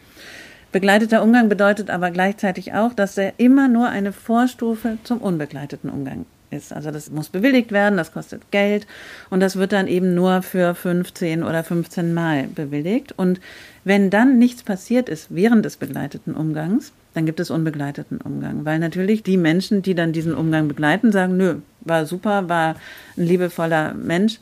Begleiteter 0.72 1.24
Umgang 1.24 1.48
bedeutet 1.48 1.90
aber 1.90 2.12
gleichzeitig 2.12 2.74
auch, 2.74 2.94
dass 2.94 3.18
er 3.18 3.32
immer 3.38 3.66
nur 3.66 3.88
eine 3.88 4.12
Vorstufe 4.12 4.98
zum 5.02 5.18
unbegleiteten 5.18 5.90
Umgang 5.90 6.26
ist. 6.50 6.72
Also 6.72 6.90
das 6.90 7.10
muss 7.10 7.28
bewilligt 7.28 7.72
werden, 7.72 7.96
das 7.96 8.12
kostet 8.12 8.50
Geld 8.50 8.86
und 9.30 9.40
das 9.40 9.56
wird 9.56 9.72
dann 9.72 9.86
eben 9.86 10.14
nur 10.14 10.42
für 10.42 10.74
15 10.74 11.42
oder 11.42 11.64
15 11.64 12.12
Mal 12.14 12.48
bewilligt. 12.48 13.12
Und 13.16 13.40
wenn 13.84 14.10
dann 14.10 14.38
nichts 14.38 14.62
passiert 14.62 15.08
ist 15.08 15.34
während 15.34 15.64
des 15.64 15.76
begleiteten 15.76 16.34
Umgangs, 16.34 16.92
dann 17.14 17.26
gibt 17.26 17.40
es 17.40 17.50
unbegleiteten 17.50 18.20
Umgang. 18.20 18.64
Weil 18.64 18.78
natürlich 18.78 19.22
die 19.22 19.36
Menschen, 19.36 19.82
die 19.82 19.94
dann 19.94 20.12
diesen 20.12 20.34
Umgang 20.34 20.68
begleiten, 20.68 21.12
sagen, 21.12 21.36
nö, 21.36 21.56
war 21.80 22.06
super, 22.06 22.48
war 22.48 22.76
ein 23.16 23.24
liebevoller 23.24 23.94
Mensch. 23.94 24.38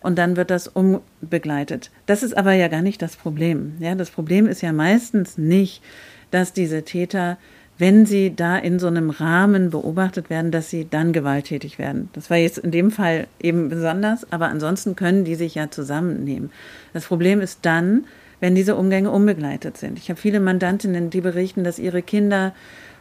Und 0.00 0.16
dann 0.16 0.36
wird 0.36 0.50
das 0.50 0.68
umbegleitet. 0.68 1.90
Das 2.06 2.22
ist 2.22 2.36
aber 2.36 2.52
ja 2.52 2.68
gar 2.68 2.82
nicht 2.82 3.02
das 3.02 3.16
Problem. 3.16 3.74
Ja, 3.80 3.94
das 3.94 4.10
Problem 4.10 4.46
ist 4.46 4.62
ja 4.62 4.72
meistens 4.72 5.38
nicht, 5.38 5.82
dass 6.30 6.52
diese 6.52 6.84
Täter 6.84 7.36
wenn 7.78 8.06
sie 8.06 8.34
da 8.34 8.58
in 8.58 8.78
so 8.78 8.88
einem 8.88 9.10
Rahmen 9.10 9.70
beobachtet 9.70 10.30
werden, 10.30 10.50
dass 10.50 10.68
sie 10.68 10.88
dann 10.88 11.12
gewalttätig 11.12 11.78
werden. 11.78 12.10
Das 12.12 12.28
war 12.28 12.36
jetzt 12.36 12.58
in 12.58 12.72
dem 12.72 12.90
Fall 12.90 13.28
eben 13.40 13.68
besonders, 13.68 14.30
aber 14.32 14.48
ansonsten 14.48 14.96
können 14.96 15.24
die 15.24 15.36
sich 15.36 15.54
ja 15.54 15.70
zusammennehmen. 15.70 16.50
Das 16.92 17.06
Problem 17.06 17.40
ist 17.40 17.60
dann, 17.62 18.04
wenn 18.40 18.54
diese 18.54 18.76
Umgänge 18.76 19.10
unbegleitet 19.10 19.76
sind. 19.76 19.98
Ich 19.98 20.10
habe 20.10 20.20
viele 20.20 20.40
Mandantinnen, 20.40 21.10
die 21.10 21.20
berichten, 21.20 21.64
dass 21.64 21.78
ihre 21.78 22.02
Kinder 22.02 22.52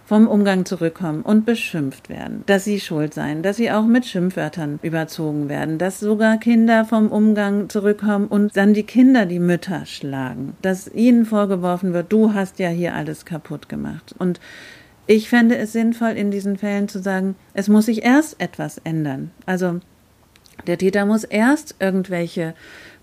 vom 0.07 0.25
Umgang 0.25 0.63
zurückkommen 0.63 1.21
und 1.21 1.45
beschimpft 1.45 2.07
werden, 2.07 2.43
dass 2.45 2.63
sie 2.63 2.79
schuld 2.79 3.13
seien, 3.13 3.43
dass 3.43 3.57
sie 3.57 3.71
auch 3.71 3.85
mit 3.85 4.05
Schimpfwörtern 4.05 4.79
überzogen 4.81 5.49
werden, 5.49 5.77
dass 5.77 5.99
sogar 5.99 6.37
Kinder 6.37 6.85
vom 6.85 7.09
Umgang 7.11 7.67
zurückkommen 7.67 8.27
und 8.27 8.55
dann 8.55 8.73
die 8.73 8.83
Kinder 8.83 9.25
die 9.25 9.39
Mütter 9.39 9.85
schlagen, 9.85 10.55
dass 10.61 10.87
ihnen 10.87 11.25
vorgeworfen 11.25 11.91
wird, 11.91 12.13
du 12.13 12.33
hast 12.33 12.57
ja 12.57 12.69
hier 12.69 12.95
alles 12.95 13.25
kaputt 13.25 13.67
gemacht. 13.67 14.15
Und 14.17 14.39
ich 15.07 15.27
fände 15.27 15.57
es 15.57 15.73
sinnvoll, 15.73 16.11
in 16.11 16.31
diesen 16.31 16.57
Fällen 16.57 16.87
zu 16.87 16.99
sagen, 16.99 17.35
es 17.53 17.67
muss 17.67 17.87
sich 17.87 18.05
erst 18.05 18.39
etwas 18.39 18.77
ändern. 18.85 19.31
Also 19.45 19.81
der 20.67 20.77
Täter 20.77 21.05
muss 21.05 21.25
erst 21.25 21.75
irgendwelche 21.79 22.53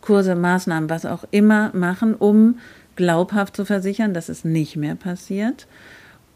Kurse, 0.01 0.35
Maßnahmen, 0.35 0.89
was 0.89 1.05
auch 1.05 1.25
immer 1.31 1.71
machen, 1.75 2.15
um 2.15 2.61
glaubhaft 2.97 3.57
zu 3.57 3.67
versichern, 3.67 4.15
dass 4.15 4.31
es 4.31 4.43
nicht 4.43 4.77
mehr 4.77 4.95
passiert. 4.95 5.67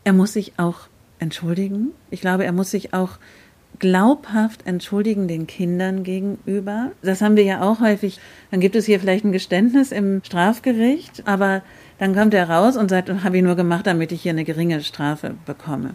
Er 0.09 0.15
muss 0.15 0.33
sich 0.33 0.55
auch 0.57 0.89
entschuldigen. 1.19 1.91
Ich 2.11 2.23
glaube, 2.23 2.47
er 2.47 2.53
muss 2.53 2.71
sich 2.71 2.95
auch 2.95 3.19
glaubhaft 3.79 4.67
entschuldigen 4.67 5.29
den 5.29 5.47
Kindern 5.47 6.03
gegenüber. 6.03 6.93
Das 7.03 7.21
haben 7.21 7.37
wir 7.37 7.45
ja 7.45 7.61
auch 7.61 7.81
häufig. 7.81 8.19
Dann 8.51 8.61
gibt 8.61 8.75
es 8.75 8.87
hier 8.87 9.01
vielleicht 9.01 9.27
ein 9.27 9.33
Geständnis 9.33 9.93
im 9.93 10.23
Strafgericht, 10.25 11.25
aber 11.27 11.61
dann 11.99 12.15
kommt 12.15 12.33
er 12.33 12.49
raus 12.49 12.79
und 12.79 12.89
sagt, 12.89 13.11
habe 13.23 13.37
ich 13.37 13.43
nur 13.43 13.55
gemacht, 13.55 13.87
damit 13.87 14.11
ich 14.11 14.23
hier 14.23 14.33
eine 14.33 14.45
geringe 14.45 14.81
Strafe 14.81 15.35
bekomme. 15.45 15.91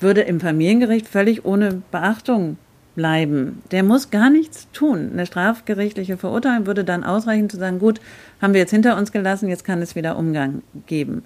Würde 0.00 0.22
im 0.22 0.40
Familiengericht 0.40 1.06
völlig 1.06 1.44
ohne 1.44 1.80
Beachtung 1.92 2.58
bleiben. 2.96 3.62
Der 3.70 3.84
muss 3.84 4.10
gar 4.10 4.30
nichts 4.30 4.66
tun. 4.72 5.10
Eine 5.12 5.26
strafgerichtliche 5.26 6.16
Verurteilung 6.16 6.66
würde 6.66 6.82
dann 6.82 7.04
ausreichen 7.04 7.48
zu 7.48 7.56
sagen, 7.56 7.78
gut, 7.78 8.00
haben 8.42 8.52
wir 8.52 8.62
jetzt 8.62 8.72
hinter 8.72 8.96
uns 8.96 9.12
gelassen, 9.12 9.48
jetzt 9.48 9.64
kann 9.64 9.80
es 9.80 9.94
wieder 9.94 10.18
Umgang 10.18 10.62
geben 10.88 11.22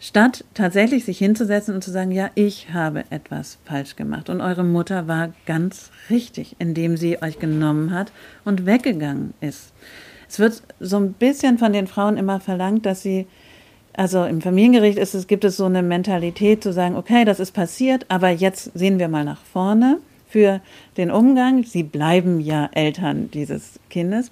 statt 0.00 0.44
tatsächlich 0.54 1.04
sich 1.04 1.18
hinzusetzen 1.18 1.74
und 1.74 1.84
zu 1.84 1.92
sagen, 1.92 2.10
ja, 2.10 2.30
ich 2.34 2.72
habe 2.72 3.04
etwas 3.10 3.58
falsch 3.64 3.94
gemacht 3.94 4.30
und 4.30 4.40
eure 4.40 4.64
Mutter 4.64 5.06
war 5.06 5.32
ganz 5.46 5.90
richtig, 6.08 6.56
indem 6.58 6.96
sie 6.96 7.22
euch 7.22 7.38
genommen 7.38 7.92
hat 7.92 8.10
und 8.44 8.66
weggegangen 8.66 9.34
ist. 9.40 9.72
Es 10.28 10.38
wird 10.38 10.62
so 10.80 10.96
ein 10.96 11.12
bisschen 11.12 11.58
von 11.58 11.72
den 11.72 11.86
Frauen 11.86 12.16
immer 12.16 12.40
verlangt, 12.40 12.86
dass 12.86 13.02
sie 13.02 13.26
also 13.92 14.24
im 14.24 14.40
Familiengericht 14.40 14.98
ist 14.98 15.14
es, 15.14 15.26
gibt 15.26 15.44
es 15.44 15.56
so 15.56 15.66
eine 15.66 15.82
Mentalität 15.82 16.62
zu 16.62 16.72
sagen, 16.72 16.96
okay, 16.96 17.24
das 17.24 17.40
ist 17.40 17.52
passiert, 17.52 18.06
aber 18.08 18.30
jetzt 18.30 18.70
sehen 18.74 18.98
wir 18.98 19.08
mal 19.08 19.24
nach 19.24 19.42
vorne 19.42 19.98
für 20.28 20.60
den 20.96 21.10
Umgang. 21.10 21.64
Sie 21.64 21.82
bleiben 21.82 22.40
ja 22.40 22.70
Eltern 22.72 23.30
dieses 23.32 23.80
Kindes. 23.90 24.30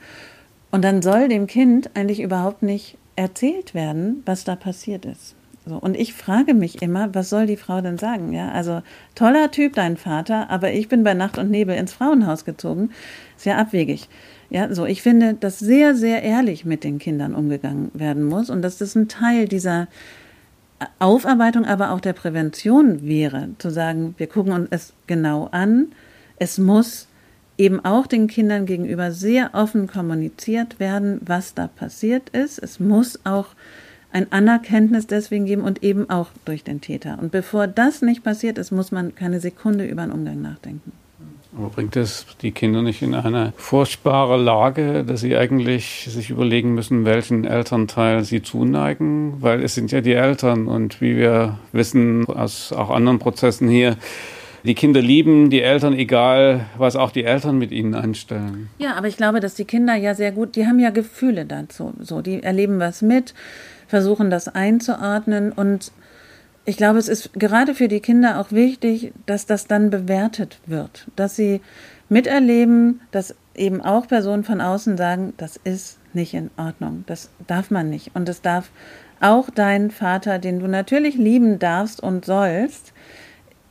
Und 0.71 0.83
dann 0.85 1.03
soll 1.03 1.29
dem 1.29 1.47
Kind 1.47 1.91
eigentlich 1.95 2.21
überhaupt 2.21 2.63
nicht 2.63 2.97
erzählt 3.17 3.75
werden, 3.75 4.23
was 4.25 4.45
da 4.45 4.55
passiert 4.55 5.05
ist. 5.05 5.35
So, 5.69 5.77
und 5.77 5.97
ich 5.97 6.15
frage 6.15 6.55
mich 6.55 6.81
immer, 6.81 7.15
was 7.15 7.29
soll 7.29 7.47
die 7.47 7.59
Frau 7.59 7.83
denn 7.83 7.99
sagen? 7.99 8.33
Ja, 8.33 8.51
also 8.53 8.83
toller 9.15 9.51
Typ 9.51 9.75
dein 9.75 9.99
Vater, 9.99 10.49
aber 10.49 10.73
ich 10.73 10.89
bin 10.89 11.05
bei 11.05 11.13
Nacht 11.13 11.37
und 11.37 11.51
Nebel 11.51 11.77
ins 11.77 11.93
Frauenhaus 11.93 12.47
gezogen. 12.47 12.91
Sehr 13.37 13.59
abwegig. 13.59 14.09
Ja, 14.49 14.73
so 14.75 14.87
ich 14.87 15.03
finde, 15.03 15.35
dass 15.35 15.59
sehr, 15.59 15.95
sehr 15.95 16.23
ehrlich 16.23 16.65
mit 16.65 16.85
den 16.85 16.99
Kindern 16.99 17.35
umgegangen 17.35 17.91
werden 17.93 18.25
muss 18.25 18.49
und 18.49 18.63
dass 18.63 18.79
das 18.79 18.95
ein 18.95 19.09
Teil 19.09 19.47
dieser 19.47 19.89
Aufarbeitung, 21.01 21.67
aber 21.67 21.91
auch 21.91 22.01
der 22.01 22.15
Prävention 22.15 23.07
wäre, 23.07 23.51
zu 23.59 23.69
sagen, 23.69 24.15
wir 24.17 24.29
gucken 24.29 24.53
uns 24.53 24.69
es 24.71 24.93
genau 25.07 25.49
an. 25.51 25.89
Es 26.39 26.57
muss 26.57 27.09
eben 27.59 27.85
auch 27.85 28.07
den 28.07 28.27
Kindern 28.27 28.65
gegenüber 28.65 29.11
sehr 29.13 29.51
offen 29.53 29.87
kommuniziert 29.87 30.81
werden, 30.81 31.21
was 31.27 31.53
da 31.53 31.67
passiert 31.67 32.31
ist. 32.31 32.59
Es 32.59 32.81
muss 32.81 33.21
auch 33.25 33.49
ein 34.13 34.33
Anerkenntnis 34.33 35.07
deswegen 35.07 35.45
geben 35.45 35.63
und 35.63 35.83
eben 35.83 36.09
auch 36.09 36.29
durch 36.45 36.65
den 36.65 36.81
Täter. 36.81 37.19
Und 37.21 37.31
bevor 37.31 37.67
das 37.67 38.03
nicht 38.03 38.23
passiert 38.23 38.59
ist, 38.59 38.71
muss 38.71 38.91
man 38.91 39.15
keine 39.15 39.41
Sekunde 39.41 39.87
über 39.87 40.03
einen 40.03 40.13
Umgang 40.13 40.41
nachdenken. 40.41 40.93
Aber 41.57 41.71
bringt 41.71 41.97
es 41.97 42.27
die 42.43 42.53
Kinder 42.53 42.83
nicht 42.83 43.03
in 43.03 43.15
eine 43.15 43.53
furchtbare 43.57 44.37
Lage, 44.37 45.05
dass 45.05 45.21
sie 45.21 45.37
eigentlich 45.37 46.07
sich 46.09 46.31
überlegen 46.31 46.75
müssen, 46.75 47.05
welchen 47.05 47.45
Elternteil 47.45 48.23
sie 48.23 48.43
zuneigen? 48.43 49.35
Weil 49.41 49.63
es 49.63 49.75
sind 49.75 49.91
ja 49.91 50.01
die 50.01 50.13
Eltern 50.13 50.69
und 50.69 51.01
wie 51.01 51.17
wir 51.17 51.59
wissen 51.73 52.27
aus 52.27 52.73
auch 52.73 52.91
anderen 52.91 53.19
Prozessen 53.19 53.69
hier, 53.69 53.97
die 54.65 54.75
Kinder 54.75 55.01
lieben 55.01 55.51
die 55.51 55.63
Eltern, 55.63 55.95
egal 55.95 56.67
was 56.77 56.97
auch 56.97 57.11
die 57.11 57.25
Eltern 57.25 57.59
mit 57.59 57.71
ihnen 57.71 57.95
anstellen. 57.95 58.69
Ja, 58.79 58.95
aber 58.95 59.09
ich 59.09 59.17
glaube, 59.17 59.41
dass 59.41 59.55
die 59.55 59.65
Kinder 59.65 59.95
ja 59.95 60.15
sehr 60.15 60.33
gut, 60.33 60.57
die 60.57 60.67
haben 60.67 60.79
ja 60.79 60.91
Gefühle 60.91 61.47
dazu. 61.47 61.95
So, 62.01 62.21
die 62.21 62.43
erleben 62.43 62.79
was 62.79 63.01
mit 63.01 63.35
versuchen 63.89 64.31
das 64.31 64.47
einzuordnen. 64.47 65.51
Und 65.51 65.91
ich 66.65 66.77
glaube, 66.77 66.99
es 66.99 67.09
ist 67.09 67.33
gerade 67.33 67.75
für 67.75 67.89
die 67.89 68.01
Kinder 68.01 68.39
auch 68.39 68.53
wichtig, 68.53 69.13
dass 69.27 69.47
das 69.47 69.67
dann 69.67 69.91
bewertet 69.91 70.61
wird, 70.67 71.09
dass 71.17 71.35
sie 71.35 71.61
miterleben, 72.09 73.01
dass 73.11 73.35
eben 73.55 73.81
auch 73.81 74.07
Personen 74.07 74.45
von 74.45 74.61
außen 74.61 74.97
sagen, 74.97 75.33
das 75.37 75.57
ist 75.57 75.99
nicht 76.13 76.35
in 76.35 76.51
Ordnung, 76.57 77.05
das 77.07 77.31
darf 77.47 77.71
man 77.71 77.91
nicht. 77.91 78.15
Und 78.15 78.29
es 78.29 78.41
darf 78.41 78.71
auch 79.21 79.51
dein 79.51 79.91
Vater, 79.91 80.39
den 80.39 80.61
du 80.61 80.69
natürlich 80.69 81.17
lieben 81.17 81.59
darfst 81.59 82.01
und 82.01 82.25
sollst, 82.25 82.93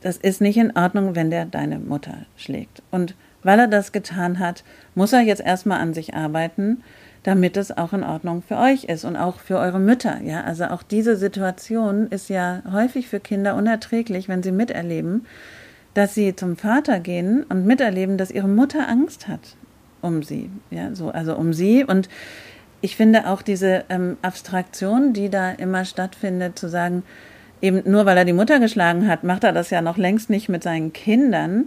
das 0.02 0.18
ist 0.18 0.42
nicht 0.42 0.58
in 0.58 0.76
Ordnung, 0.76 1.16
wenn 1.16 1.32
der 1.32 1.46
deine 1.46 1.80
Mutter 1.80 2.26
schlägt. 2.36 2.84
Und 2.92 3.16
weil 3.44 3.60
er 3.60 3.68
das 3.68 3.92
getan 3.92 4.40
hat, 4.40 4.64
muss 4.94 5.14
er 5.14 5.22
jetzt 5.22 5.42
erstmal 5.42 5.80
an 5.80 5.94
sich 5.94 6.14
arbeiten 6.14 6.84
damit 7.28 7.58
es 7.58 7.76
auch 7.76 7.92
in 7.92 8.06
Ordnung 8.06 8.42
für 8.42 8.56
euch 8.56 8.86
ist 8.86 9.04
und 9.04 9.18
auch 9.18 9.42
für 9.42 9.58
eure 9.58 9.82
Mütter. 9.82 10.22
Ja, 10.24 10.46
also 10.46 10.64
auch 10.68 10.82
diese 10.82 11.18
Situation 11.18 12.08
ist 12.08 12.30
ja 12.30 12.62
häufig 12.72 13.10
für 13.10 13.20
Kinder 13.20 13.56
unerträglich, 13.56 14.30
wenn 14.30 14.44
sie 14.44 14.54
miterleben, 14.54 15.26
dass 15.94 16.16
sie 16.16 16.38
zum 16.38 16.56
Vater 16.56 17.02
gehen 17.02 17.44
und 17.50 17.66
miterleben, 17.66 18.18
dass 18.18 18.32
ihre 18.32 18.48
Mutter 18.48 18.88
Angst 18.88 19.28
hat 19.28 19.58
um 20.02 20.24
sie. 20.24 20.50
Ja, 20.72 20.96
so, 20.96 21.10
also 21.10 21.36
um 21.36 21.52
sie 21.52 21.84
und 21.84 22.08
ich 22.80 22.96
finde 22.96 23.28
auch 23.28 23.42
diese 23.42 23.84
ähm, 23.90 24.16
Abstraktion, 24.22 25.12
die 25.12 25.30
da 25.30 25.52
immer 25.52 25.84
stattfindet, 25.84 26.58
zu 26.58 26.70
sagen, 26.70 27.04
eben 27.62 27.82
nur 27.92 28.06
weil 28.06 28.18
er 28.18 28.24
die 28.24 28.32
Mutter 28.32 28.62
geschlagen 28.62 29.06
hat, 29.06 29.26
macht 29.26 29.44
er 29.44 29.52
das 29.52 29.70
ja 29.70 29.82
noch 29.82 29.98
längst 29.98 30.30
nicht 30.30 30.48
mit 30.48 30.64
seinen 30.64 30.94
Kindern. 30.94 31.66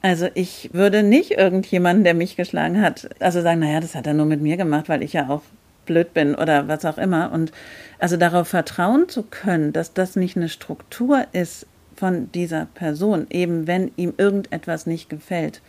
Also 0.00 0.28
ich 0.34 0.70
würde 0.72 1.02
nicht 1.02 1.32
irgendjemanden, 1.32 2.04
der 2.04 2.14
mich 2.14 2.36
geschlagen 2.36 2.80
hat, 2.80 3.08
also 3.20 3.42
sagen, 3.42 3.60
naja, 3.60 3.80
das 3.80 3.94
hat 3.94 4.06
er 4.06 4.14
nur 4.14 4.26
mit 4.26 4.40
mir 4.40 4.56
gemacht, 4.56 4.88
weil 4.88 5.02
ich 5.02 5.12
ja 5.12 5.28
auch 5.28 5.42
blöd 5.86 6.14
bin 6.14 6.34
oder 6.36 6.68
was 6.68 6.84
auch 6.84 6.98
immer. 6.98 7.32
Und 7.32 7.50
also 7.98 8.16
darauf 8.16 8.48
vertrauen 8.48 9.08
zu 9.08 9.24
können, 9.24 9.72
dass 9.72 9.94
das 9.94 10.14
nicht 10.14 10.36
eine 10.36 10.48
Struktur 10.48 11.26
ist 11.32 11.66
von 11.96 12.30
dieser 12.30 12.66
Person, 12.66 13.26
eben 13.30 13.66
wenn 13.66 13.90
ihm 13.96 14.14
irgendetwas 14.16 14.86
nicht 14.86 15.10
gefällt, 15.10 15.60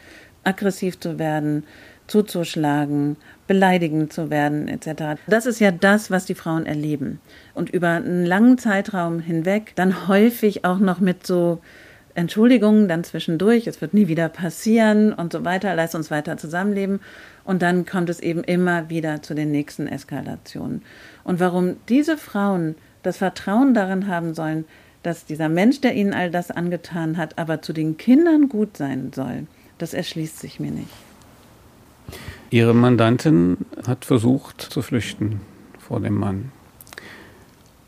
aggressiv 0.44 1.00
zu 1.00 1.18
werden, 1.18 1.64
zuzuschlagen, 2.06 3.18
beleidigend 3.48 4.14
zu 4.14 4.30
werden 4.30 4.68
etc. 4.68 5.20
Das 5.28 5.46
ist 5.46 5.60
ja 5.60 5.72
das, 5.72 6.12
was 6.12 6.26
die 6.26 6.36
Frauen 6.36 6.66
erleben. 6.66 7.20
Und 7.56 7.70
über 7.70 7.90
einen 7.90 8.26
langen 8.26 8.58
Zeitraum 8.58 9.20
hinweg 9.20 9.74
dann 9.76 10.08
häufig 10.08 10.66
auch 10.66 10.80
noch 10.80 11.00
mit 11.00 11.26
so 11.26 11.62
Entschuldigungen 12.20 12.88
dann 12.88 13.04
zwischendurch, 13.04 13.66
es 13.66 13.80
wird 13.82 13.94
nie 13.94 14.08
wieder 14.08 14.30
passieren 14.30 15.14
und 15.14 15.32
so 15.32 15.46
weiter, 15.46 15.74
lass 15.74 15.96
uns 15.96 16.12
weiter 16.12 16.38
zusammenleben. 16.38 17.00
Und 17.46 17.62
dann 17.62 17.86
kommt 17.86 18.10
es 18.10 18.20
eben 18.20 18.44
immer 18.44 18.90
wieder 18.90 19.22
zu 19.22 19.34
den 19.34 19.52
nächsten 19.52 19.88
Eskalationen. 19.88 20.84
Und 21.24 21.40
warum 21.40 21.78
diese 21.88 22.18
Frauen 22.18 22.76
das 23.04 23.18
Vertrauen 23.18 23.74
darin 23.74 24.08
haben 24.08 24.34
sollen, 24.34 24.66
dass 25.02 25.26
dieser 25.26 25.48
Mensch, 25.48 25.80
der 25.80 25.96
ihnen 25.96 26.14
all 26.14 26.30
das 26.30 26.52
angetan 26.52 27.16
hat, 27.16 27.40
aber 27.40 27.62
zu 27.62 27.72
den 27.72 27.98
Kindern 27.98 28.50
gut 28.50 28.76
sein 28.76 29.12
soll, 29.16 29.48
das 29.78 29.94
erschließt 29.94 30.40
sich 30.40 30.60
mir 30.60 30.72
nicht. 30.72 30.90
Ihre 32.50 32.74
Mandantin 32.74 33.58
hat 33.88 34.04
versucht 34.04 34.62
zu 34.62 34.82
flüchten 34.82 35.40
vor 35.80 36.02
dem 36.02 36.16
Mann. 36.16 36.52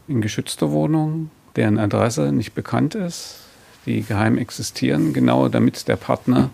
In 0.08 0.22
geschützter 0.22 0.72
Wohnung, 0.72 1.32
deren 1.58 1.78
Adresse 1.78 2.32
nicht 2.32 2.54
bekannt 2.54 2.96
ist, 2.96 3.41
die 3.86 4.04
geheim 4.04 4.38
existieren, 4.38 5.14
genau 5.14 5.48
damit 5.50 5.88
der 5.88 5.96
Partner 5.96 6.50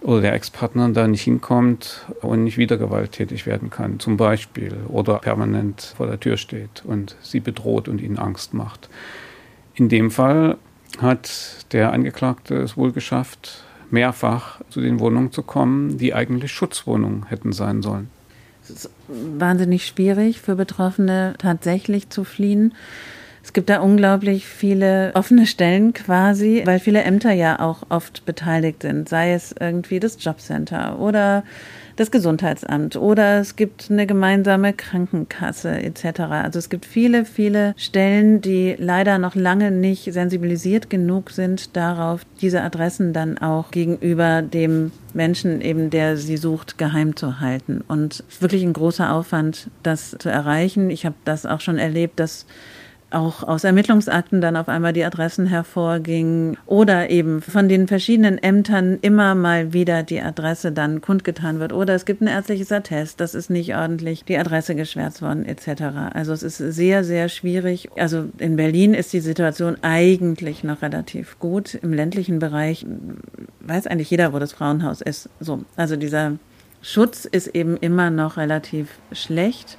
oder 0.00 0.22
der 0.22 0.32
Ex-Partner 0.32 0.88
da 0.90 1.06
nicht 1.06 1.22
hinkommt 1.22 2.06
und 2.22 2.44
nicht 2.44 2.56
wieder 2.56 2.78
gewalttätig 2.78 3.46
werden 3.46 3.70
kann, 3.70 4.00
zum 4.00 4.16
Beispiel, 4.16 4.74
oder 4.88 5.18
permanent 5.18 5.94
vor 5.96 6.06
der 6.06 6.18
Tür 6.18 6.36
steht 6.36 6.82
und 6.84 7.16
sie 7.22 7.40
bedroht 7.40 7.86
und 7.88 8.00
ihnen 8.00 8.18
Angst 8.18 8.54
macht. 8.54 8.88
In 9.74 9.88
dem 9.88 10.10
Fall 10.10 10.56
hat 10.98 11.66
der 11.72 11.92
Angeklagte 11.92 12.56
es 12.56 12.76
wohl 12.76 12.92
geschafft, 12.92 13.64
mehrfach 13.90 14.60
zu 14.70 14.80
den 14.80 15.00
Wohnungen 15.00 15.32
zu 15.32 15.42
kommen, 15.42 15.98
die 15.98 16.14
eigentlich 16.14 16.52
Schutzwohnungen 16.52 17.26
hätten 17.26 17.52
sein 17.52 17.82
sollen. 17.82 18.08
Es 18.62 18.70
ist 18.70 18.90
wahnsinnig 19.08 19.86
schwierig 19.86 20.40
für 20.40 20.54
Betroffene 20.54 21.34
tatsächlich 21.38 22.08
zu 22.10 22.24
fliehen. 22.24 22.74
Es 23.42 23.52
gibt 23.52 23.70
da 23.70 23.80
unglaublich 23.80 24.46
viele 24.46 25.12
offene 25.14 25.46
Stellen 25.46 25.92
quasi, 25.92 26.62
weil 26.66 26.78
viele 26.78 27.02
Ämter 27.02 27.32
ja 27.32 27.58
auch 27.58 27.84
oft 27.88 28.24
beteiligt 28.26 28.82
sind, 28.82 29.08
sei 29.08 29.32
es 29.32 29.54
irgendwie 29.58 29.98
das 29.98 30.22
Jobcenter 30.22 30.98
oder 30.98 31.42
das 31.96 32.10
Gesundheitsamt 32.10 32.96
oder 32.96 33.40
es 33.40 33.56
gibt 33.56 33.90
eine 33.90 34.06
gemeinsame 34.06 34.72
Krankenkasse 34.72 35.70
etc. 35.70 36.20
Also 36.30 36.58
es 36.58 36.70
gibt 36.70 36.86
viele, 36.86 37.26
viele 37.26 37.74
Stellen, 37.76 38.40
die 38.40 38.74
leider 38.78 39.18
noch 39.18 39.34
lange 39.34 39.70
nicht 39.70 40.10
sensibilisiert 40.12 40.88
genug 40.88 41.30
sind 41.30 41.76
darauf, 41.76 42.22
diese 42.40 42.62
Adressen 42.62 43.12
dann 43.12 43.36
auch 43.36 43.70
gegenüber 43.70 44.40
dem 44.40 44.92
Menschen 45.12 45.60
eben, 45.60 45.90
der 45.90 46.16
sie 46.16 46.38
sucht, 46.38 46.78
geheim 46.78 47.16
zu 47.16 47.40
halten. 47.40 47.82
Und 47.86 48.24
wirklich 48.38 48.62
ein 48.62 48.72
großer 48.72 49.12
Aufwand, 49.12 49.68
das 49.82 50.16
zu 50.18 50.30
erreichen. 50.30 50.88
Ich 50.88 51.04
habe 51.04 51.16
das 51.24 51.44
auch 51.44 51.60
schon 51.60 51.78
erlebt, 51.78 52.18
dass 52.18 52.46
auch 53.10 53.42
aus 53.42 53.64
Ermittlungsakten 53.64 54.40
dann 54.40 54.56
auf 54.56 54.68
einmal 54.68 54.92
die 54.92 55.04
Adressen 55.04 55.46
hervorgingen 55.46 56.56
oder 56.66 57.10
eben 57.10 57.42
von 57.42 57.68
den 57.68 57.88
verschiedenen 57.88 58.38
Ämtern 58.38 58.98
immer 59.02 59.34
mal 59.34 59.72
wieder 59.72 60.02
die 60.02 60.20
Adresse 60.20 60.72
dann 60.72 61.00
kundgetan 61.00 61.58
wird 61.58 61.72
oder 61.72 61.94
es 61.94 62.04
gibt 62.04 62.20
ein 62.20 62.28
ärztliches 62.28 62.70
Attest, 62.72 63.20
das 63.20 63.34
ist 63.34 63.50
nicht 63.50 63.74
ordentlich 63.74 64.24
die 64.24 64.38
Adresse 64.38 64.74
geschwärzt 64.74 65.22
worden 65.22 65.44
etc. 65.44 65.82
Also 66.12 66.32
es 66.32 66.42
ist 66.42 66.58
sehr, 66.58 67.04
sehr 67.04 67.28
schwierig. 67.28 67.90
Also 67.96 68.26
in 68.38 68.56
Berlin 68.56 68.94
ist 68.94 69.12
die 69.12 69.20
Situation 69.20 69.76
eigentlich 69.82 70.64
noch 70.64 70.82
relativ 70.82 71.38
gut. 71.38 71.74
Im 71.74 71.92
ländlichen 71.92 72.38
Bereich 72.38 72.86
weiß 73.60 73.86
eigentlich 73.86 74.10
jeder, 74.10 74.32
wo 74.32 74.38
das 74.38 74.52
Frauenhaus 74.52 75.00
ist. 75.00 75.28
So, 75.40 75.64
also 75.76 75.96
dieser 75.96 76.32
Schutz 76.82 77.24
ist 77.24 77.48
eben 77.48 77.76
immer 77.76 78.10
noch 78.10 78.36
relativ 78.36 78.88
schlecht 79.12 79.76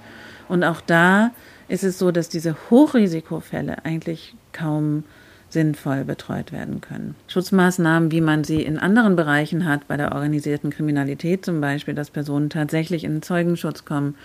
und 0.48 0.64
auch 0.64 0.82
da 0.82 1.32
ist 1.72 1.84
es 1.84 1.98
so, 1.98 2.12
dass 2.12 2.28
diese 2.28 2.56
Hochrisikofälle 2.70 3.86
eigentlich 3.86 4.36
kaum 4.52 5.04
sinnvoll 5.50 6.04
betreut 6.04 6.52
werden 6.52 6.82
können. 6.82 7.16
Schutzmaßnahmen, 7.28 8.12
wie 8.12 8.22
man 8.22 8.44
sie 8.44 8.62
in 8.62 8.78
anderen 8.78 9.16
Bereichen 9.16 9.66
hat, 9.66 9.88
bei 9.88 9.98
der 9.98 10.14
organisierten 10.14 10.70
Kriminalität 10.70 11.46
zum 11.46 11.62
Beispiel, 11.62 11.94
dass 11.94 12.10
Personen 12.10 12.50
tatsächlich 12.50 13.04
in 13.04 13.22
Zeugenschutz 13.22 13.86
kommen, 13.86 14.16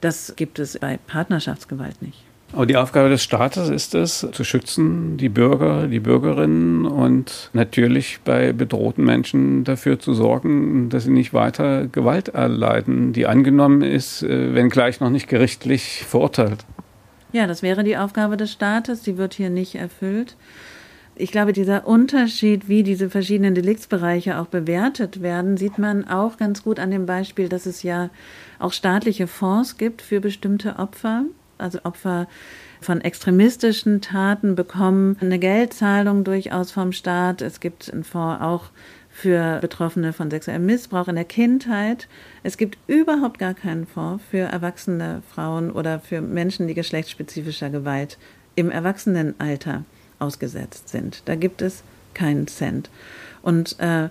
das 0.00 0.34
gibt 0.36 0.58
es 0.58 0.78
bei 0.78 0.98
Partnerschaftsgewalt 1.06 2.02
nicht. 2.02 2.24
Aber 2.52 2.66
die 2.66 2.76
Aufgabe 2.76 3.08
des 3.08 3.22
Staates 3.22 3.68
ist 3.68 3.94
es, 3.94 4.26
zu 4.32 4.42
schützen, 4.42 5.16
die 5.16 5.28
Bürger, 5.28 5.86
die 5.86 6.00
Bürgerinnen 6.00 6.84
und 6.84 7.50
natürlich 7.52 8.18
bei 8.24 8.52
bedrohten 8.52 9.04
Menschen 9.04 9.62
dafür 9.62 10.00
zu 10.00 10.14
sorgen, 10.14 10.88
dass 10.88 11.04
sie 11.04 11.12
nicht 11.12 11.32
weiter 11.32 11.86
Gewalt 11.86 12.28
erleiden, 12.28 13.12
die 13.12 13.26
angenommen 13.26 13.82
ist, 13.82 14.24
äh, 14.24 14.52
wenngleich 14.52 14.98
noch 14.98 15.10
nicht 15.10 15.28
gerichtlich 15.28 16.04
verurteilt. 16.08 16.64
Ja, 17.32 17.46
das 17.46 17.62
wäre 17.62 17.84
die 17.84 17.96
Aufgabe 17.96 18.36
des 18.36 18.52
Staates, 18.52 19.02
die 19.02 19.16
wird 19.16 19.34
hier 19.34 19.50
nicht 19.50 19.76
erfüllt. 19.76 20.36
Ich 21.14 21.30
glaube, 21.32 21.52
dieser 21.52 21.86
Unterschied, 21.86 22.68
wie 22.68 22.82
diese 22.82 23.10
verschiedenen 23.10 23.54
Deliktsbereiche 23.54 24.38
auch 24.38 24.46
bewertet 24.46 25.22
werden, 25.22 25.56
sieht 25.56 25.78
man 25.78 26.08
auch 26.08 26.38
ganz 26.38 26.64
gut 26.64 26.80
an 26.80 26.90
dem 26.90 27.04
Beispiel, 27.04 27.48
dass 27.48 27.66
es 27.66 27.82
ja 27.82 28.08
auch 28.58 28.72
staatliche 28.72 29.26
Fonds 29.26 29.76
gibt 29.76 30.02
für 30.02 30.20
bestimmte 30.20 30.78
Opfer. 30.78 31.24
Also 31.58 31.80
Opfer 31.84 32.26
von 32.80 33.02
extremistischen 33.02 34.00
Taten 34.00 34.54
bekommen 34.54 35.18
eine 35.20 35.38
Geldzahlung 35.38 36.24
durchaus 36.24 36.72
vom 36.72 36.92
Staat. 36.92 37.42
Es 37.42 37.60
gibt 37.60 37.92
einen 37.92 38.04
Fonds 38.04 38.40
auch 38.42 38.70
für 39.20 39.58
Betroffene 39.60 40.12
von 40.14 40.30
sexuellem 40.30 40.64
Missbrauch 40.64 41.08
in 41.08 41.16
der 41.16 41.24
Kindheit. 41.24 42.08
Es 42.42 42.56
gibt 42.56 42.78
überhaupt 42.86 43.38
gar 43.38 43.52
keinen 43.52 43.86
Fonds 43.86 44.24
für 44.30 44.38
erwachsene 44.38 45.22
Frauen 45.32 45.70
oder 45.70 46.00
für 46.00 46.22
Menschen, 46.22 46.66
die 46.66 46.74
geschlechtsspezifischer 46.74 47.68
Gewalt 47.68 48.18
im 48.54 48.70
Erwachsenenalter 48.70 49.84
ausgesetzt 50.18 50.88
sind. 50.88 51.22
Da 51.26 51.34
gibt 51.34 51.60
es 51.60 51.82
keinen 52.14 52.46
Cent. 52.46 52.88
Und 53.42 53.78
äh, 53.78 54.08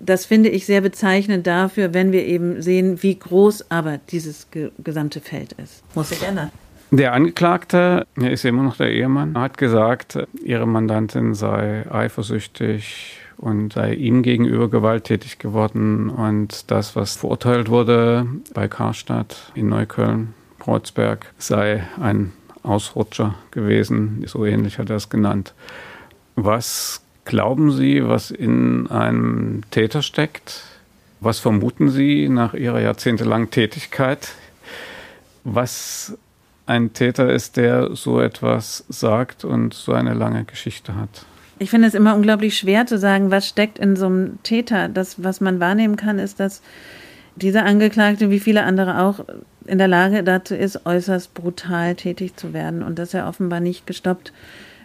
das 0.00 0.24
finde 0.24 0.48
ich 0.48 0.64
sehr 0.66 0.80
bezeichnend 0.80 1.46
dafür, 1.46 1.92
wenn 1.92 2.10
wir 2.10 2.24
eben 2.24 2.62
sehen, 2.62 3.02
wie 3.02 3.18
groß 3.18 3.70
aber 3.70 3.98
dieses 4.10 4.50
ge 4.50 4.70
gesamte 4.82 5.20
Feld 5.20 5.52
ist. 5.52 5.82
Muss 5.94 6.08
sich 6.08 6.22
ändern. 6.22 6.50
Der 6.90 7.12
Angeklagte, 7.12 8.06
er 8.20 8.30
ist 8.30 8.44
immer 8.44 8.62
noch 8.62 8.76
der 8.76 8.90
Ehemann, 8.90 9.38
hat 9.38 9.56
gesagt, 9.56 10.18
ihre 10.42 10.66
Mandantin 10.66 11.34
sei 11.34 11.86
eifersüchtig 11.90 13.21
und 13.38 13.72
sei 13.72 13.94
ihm 13.94 14.22
gegenüber 14.22 14.68
gewalttätig 14.68 15.38
geworden. 15.38 16.10
Und 16.10 16.70
das, 16.70 16.96
was 16.96 17.16
verurteilt 17.16 17.68
wurde 17.68 18.26
bei 18.54 18.68
Karstadt 18.68 19.52
in 19.54 19.68
Neukölln, 19.68 20.34
Kreuzberg, 20.58 21.32
sei 21.38 21.84
ein 22.00 22.32
Ausrutscher 22.62 23.34
gewesen. 23.50 24.24
So 24.26 24.44
ähnlich 24.44 24.78
hat 24.78 24.90
er 24.90 24.96
es 24.96 25.10
genannt. 25.10 25.54
Was 26.36 27.02
glauben 27.24 27.72
Sie, 27.72 28.06
was 28.06 28.30
in 28.30 28.86
einem 28.88 29.62
Täter 29.70 30.02
steckt? 30.02 30.64
Was 31.20 31.38
vermuten 31.38 31.88
Sie 31.88 32.28
nach 32.28 32.54
Ihrer 32.54 32.80
jahrzehntelangen 32.80 33.50
Tätigkeit? 33.50 34.34
Was 35.44 36.16
ein 36.66 36.92
Täter 36.92 37.32
ist, 37.32 37.56
der 37.56 37.94
so 37.96 38.20
etwas 38.20 38.84
sagt 38.88 39.44
und 39.44 39.74
so 39.74 39.92
eine 39.92 40.14
lange 40.14 40.44
Geschichte 40.44 40.94
hat? 40.94 41.26
Ich 41.62 41.70
finde 41.70 41.86
es 41.86 41.94
immer 41.94 42.16
unglaublich 42.16 42.58
schwer 42.58 42.86
zu 42.86 42.98
sagen, 42.98 43.30
was 43.30 43.46
steckt 43.46 43.78
in 43.78 43.94
so 43.94 44.06
einem 44.06 44.42
Täter. 44.42 44.88
Das, 44.88 45.22
was 45.22 45.40
man 45.40 45.60
wahrnehmen 45.60 45.94
kann, 45.94 46.18
ist, 46.18 46.40
dass 46.40 46.60
dieser 47.36 47.64
Angeklagte, 47.64 48.30
wie 48.30 48.40
viele 48.40 48.64
andere 48.64 49.00
auch, 49.00 49.24
in 49.64 49.78
der 49.78 49.86
Lage 49.86 50.24
dazu 50.24 50.56
ist, 50.56 50.86
äußerst 50.86 51.34
brutal 51.34 51.94
tätig 51.94 52.36
zu 52.36 52.52
werden 52.52 52.82
und 52.82 52.98
dass 52.98 53.14
er 53.14 53.28
offenbar 53.28 53.60
nicht 53.60 53.86
gestoppt 53.86 54.32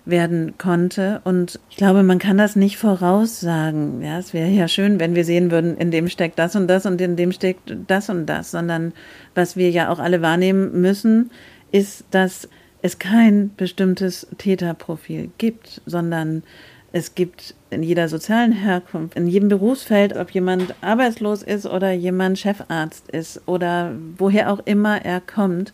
werden 0.06 0.54
konnte. 0.60 1.20
Und 1.24 1.60
ich 1.72 1.78
glaube, 1.78 2.04
man 2.04 2.20
kann 2.20 2.38
das 2.38 2.56
nicht 2.56 2.78
voraussagen. 2.78 4.04
Ja, 4.04 4.20
es 4.20 4.36
wäre 4.36 4.50
ja 4.50 4.68
schön, 4.68 5.00
wenn 5.00 5.16
wir 5.16 5.26
sehen 5.26 5.50
würden, 5.50 5.78
in 5.78 5.90
dem 5.90 6.08
steckt 6.08 6.38
das 6.38 6.56
und 6.56 6.68
das 6.68 6.86
und 6.86 7.02
in 7.02 7.16
dem 7.16 7.32
steckt 7.32 7.76
das 7.88 8.08
und 8.12 8.28
das, 8.28 8.52
sondern 8.52 8.94
was 9.34 9.58
wir 9.58 9.72
ja 9.72 9.90
auch 9.90 9.98
alle 9.98 10.22
wahrnehmen 10.22 10.80
müssen, 10.80 11.32
ist, 11.72 12.06
dass 12.12 12.48
es 12.82 13.00
kein 13.00 13.52
bestimmtes 13.56 14.28
Täterprofil 14.38 15.30
gibt, 15.38 15.82
sondern 15.86 16.44
es 16.92 17.16
gibt 17.16 17.54
in 17.70 17.84
jeder 17.84 18.08
sozialen 18.08 18.54
Herkunft, 18.54 19.18
in 19.18 19.28
jedem 19.28 19.50
Berufsfeld, 19.50 20.16
ob 20.16 20.32
jemand 20.32 20.74
arbeitslos 20.82 21.44
ist 21.44 21.66
oder 21.66 21.92
jemand 21.92 22.40
Chefarzt 22.40 23.10
ist 23.10 23.42
oder 23.46 23.94
woher 24.18 24.52
auch 24.52 24.60
immer 24.66 25.04
er 25.04 25.22
kommt, 25.22 25.74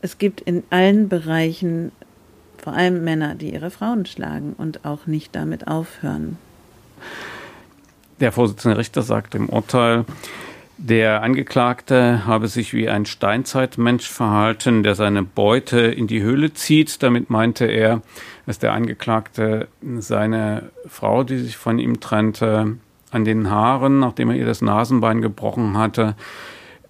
es 0.00 0.18
gibt 0.18 0.42
in 0.42 0.62
allen 0.70 1.08
Bereichen 1.08 1.90
vor 2.58 2.72
allem 2.72 3.04
Männer, 3.04 3.34
die 3.34 3.52
ihre 3.52 3.70
Frauen 3.70 4.06
schlagen 4.06 4.54
und 4.56 4.84
auch 4.84 5.06
nicht 5.06 5.34
damit 5.34 5.66
aufhören. 5.66 6.38
Der 8.20 8.32
Vorsitzende 8.32 8.78
Richter 8.78 9.02
sagt 9.02 9.34
im 9.34 9.48
Urteil, 9.48 10.04
der 10.76 11.22
Angeklagte 11.22 12.26
habe 12.26 12.48
sich 12.48 12.74
wie 12.74 12.88
ein 12.88 13.06
Steinzeitmensch 13.06 14.08
verhalten, 14.08 14.82
der 14.82 14.94
seine 14.94 15.22
Beute 15.22 15.80
in 15.80 16.06
die 16.06 16.22
Höhle 16.22 16.52
zieht. 16.52 17.02
Damit 17.02 17.30
meinte 17.30 17.66
er, 17.66 18.02
dass 18.46 18.58
der 18.58 18.72
Angeklagte 18.72 19.68
seine 19.98 20.70
Frau, 20.86 21.22
die 21.22 21.38
sich 21.38 21.56
von 21.56 21.78
ihm 21.78 22.00
trennte, 22.00 22.76
an 23.10 23.24
den 23.24 23.48
Haaren, 23.48 24.00
nachdem 24.00 24.30
er 24.30 24.36
ihr 24.36 24.46
das 24.46 24.60
Nasenbein 24.60 25.22
gebrochen 25.22 25.78
hatte, 25.78 26.16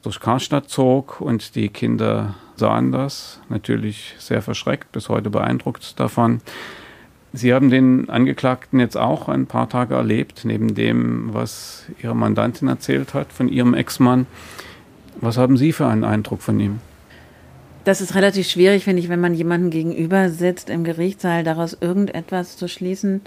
durch 0.03 0.21
Karstadt 0.21 0.71
zog 0.71 1.21
und 1.21 1.55
die 1.55 1.69
Kinder 1.69 2.35
sahen 2.57 2.93
das, 2.93 3.41
natürlich 3.49 4.15
sehr 4.19 4.41
verschreckt, 4.41 4.93
bis 4.93 5.09
heute 5.09 5.29
beeindruckt 5.29 6.01
davon. 6.01 6.41
Sie 7.37 7.53
haben 7.53 7.69
den 7.69 8.09
Angeklagten 8.09 8.79
jetzt 8.79 8.97
auch 8.97 9.29
ein 9.29 9.47
paar 9.47 9.69
Tage 9.69 9.95
erlebt, 9.97 10.43
neben 10.45 10.77
dem, 10.77 11.35
was 11.35 11.85
Ihre 12.01 12.15
Mandantin 12.15 12.69
erzählt 12.69 13.13
hat 13.13 13.33
von 13.33 13.49
ihrem 13.49 13.75
Ex-Mann. 13.75 14.27
Was 15.21 15.37
haben 15.37 15.57
Sie 15.57 15.73
für 15.73 15.89
einen 15.89 16.05
Eindruck 16.05 16.43
von 16.43 16.61
ihm? 16.61 16.79
Das 17.83 18.01
ist 18.01 18.15
relativ 18.15 18.49
schwierig, 18.49 18.85
finde 18.85 19.03
ich, 19.03 19.09
wenn 19.09 19.21
man 19.21 19.35
jemanden 19.35 19.71
gegenüber 19.71 20.31
sitzt 20.31 20.71
im 20.71 20.85
Gerichtssaal, 20.85 21.43
daraus 21.43 21.77
irgendetwas 21.79 22.57
zu 22.57 22.69
schließen. 22.69 23.21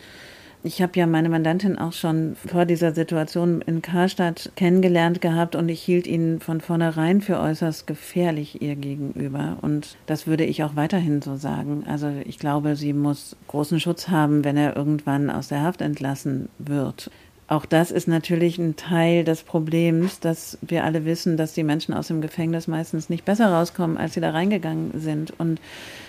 Ich 0.68 0.82
habe 0.82 1.00
ja 1.00 1.08
meine 1.08 1.30
Mandantin 1.30 1.78
auch 1.78 1.94
schon 1.94 2.36
vor 2.36 2.66
dieser 2.66 2.94
Situation 2.94 3.62
in 3.62 3.82
Karstadt 3.82 4.52
kennengelernt 4.58 5.22
gehabt 5.22 5.56
und 5.56 5.70
ich 5.70 5.82
hielt 5.82 6.06
ihn 6.08 6.42
von 6.42 6.60
vornherein 6.60 7.22
für 7.22 7.40
äußerst 7.40 7.88
gefährlich 7.88 8.62
ihr 8.62 8.76
gegenüber. 8.76 9.60
Und 9.62 9.96
das 10.08 10.28
würde 10.28 10.44
ich 10.44 10.66
auch 10.66 10.76
weiterhin 10.76 11.22
so 11.22 11.38
sagen. 11.38 11.86
Also 11.88 12.12
ich 12.26 12.38
glaube, 12.38 12.76
sie 12.76 12.92
muss 12.92 13.38
großen 13.48 13.80
Schutz 13.80 14.10
haben, 14.10 14.44
wenn 14.44 14.58
er 14.58 14.76
irgendwann 14.76 15.30
aus 15.30 15.48
der 15.48 15.62
Haft 15.62 15.80
entlassen 15.80 16.50
wird. 16.58 17.12
Auch 17.50 17.66
das 17.66 17.92
ist 17.92 18.10
natürlich 18.10 18.58
ein 18.58 18.76
Teil 18.76 19.24
des 19.24 19.44
Problems, 19.44 20.20
dass 20.20 20.58
wir 20.62 20.84
alle 20.84 21.06
wissen, 21.06 21.38
dass 21.38 21.54
die 21.54 21.64
Menschen 21.64 21.94
aus 21.94 22.08
dem 22.08 22.20
Gefängnis 22.20 22.68
meistens 22.68 23.10
nicht 23.10 23.24
besser 23.24 23.54
rauskommen, 23.54 23.98
als 23.98 24.16
sie 24.16 24.20
da 24.20 24.32
reingegangen 24.32 24.92
sind. 25.00 25.34
Und 25.40 25.62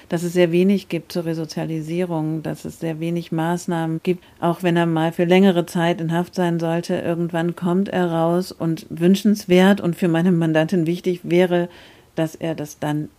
dass 0.09 0.25
es 0.25 0.33
sehr 0.33 0.51
wenig 0.51 0.89
gibt 0.89 1.13
zur 1.13 1.27
Resozialisierung, 1.27 2.43
dass 2.43 2.65
es 2.65 2.81
sehr 2.81 2.99
wenig 2.99 3.31
Maßnahmen 3.31 4.01
gibt, 4.03 4.25
auch 4.41 4.65
wenn 4.65 4.77
er 4.77 4.87
mal 4.87 5.13
für 5.13 5.25
längere 5.25 5.65
Zeit 5.65 6.01
in 6.01 6.13
Haft 6.13 6.35
sein 6.35 6.59
sollte. 6.59 6.97
Irgendwann 6.97 7.55
kommt 7.55 7.89
er 7.89 8.11
raus 8.11 8.51
und 8.51 8.87
wünschenswert 8.91 9.81
und 9.81 9.95
für 9.95 10.09
meine 10.09 10.33
Mandantin 10.33 10.87
wichtig 10.87 11.21
wäre, 11.23 11.69
dass 12.17 12.35
er 12.35 12.57
das 12.57 12.81
dann 12.81 13.11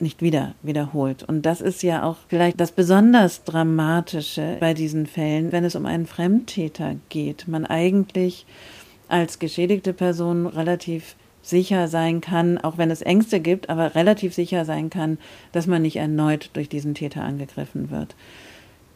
nicht 0.00 0.22
wieder 0.22 0.54
wiederholt. 0.62 1.22
Und 1.22 1.42
das 1.42 1.60
ist 1.60 1.82
ja 1.82 2.02
auch 2.02 2.16
vielleicht 2.28 2.60
das 2.60 2.72
besonders 2.72 3.44
Dramatische 3.44 4.56
bei 4.60 4.74
diesen 4.74 5.06
Fällen, 5.06 5.52
wenn 5.52 5.64
es 5.64 5.76
um 5.76 5.86
einen 5.86 6.06
Fremdtäter 6.06 6.96
geht. 7.08 7.48
Man 7.48 7.64
eigentlich 7.66 8.46
als 9.08 9.38
geschädigte 9.38 9.92
Person 9.92 10.46
relativ 10.46 11.16
sicher 11.42 11.88
sein 11.88 12.20
kann, 12.20 12.58
auch 12.58 12.78
wenn 12.78 12.90
es 12.90 13.02
Ängste 13.02 13.38
gibt, 13.38 13.68
aber 13.68 13.94
relativ 13.94 14.34
sicher 14.34 14.64
sein 14.64 14.90
kann, 14.90 15.18
dass 15.52 15.66
man 15.66 15.82
nicht 15.82 15.96
erneut 15.96 16.50
durch 16.54 16.68
diesen 16.68 16.94
Täter 16.94 17.22
angegriffen 17.22 17.90
wird. 17.90 18.16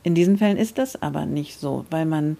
In 0.03 0.15
diesen 0.15 0.39
Fällen 0.39 0.57
ist 0.57 0.79
das 0.79 1.01
aber 1.01 1.27
nicht 1.27 1.59
so, 1.61 1.85
weil 1.91 2.07
man 2.07 2.39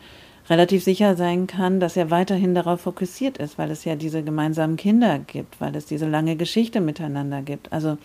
relativ 0.49 0.83
sicher 0.83 1.15
sein 1.17 1.47
kann, 1.47 1.79
dass 1.79 1.97
er 1.97 2.11
weiterhin 2.11 2.55
darauf 2.55 2.81
fokussiert 2.81 3.37
ist, 3.37 3.59
weil 3.59 3.71
es 3.71 3.85
ja 3.85 3.97
diese 3.97 4.23
gemeinsamen 4.23 4.77
Kinder 4.77 5.19
gibt, 5.19 5.61
weil 5.61 5.77
es 5.77 5.85
diese 5.85 6.09
lange 6.09 6.37
Geschichte 6.37 6.81
miteinander 6.81 7.43
gibt. 7.43 7.71
Also 7.73 7.99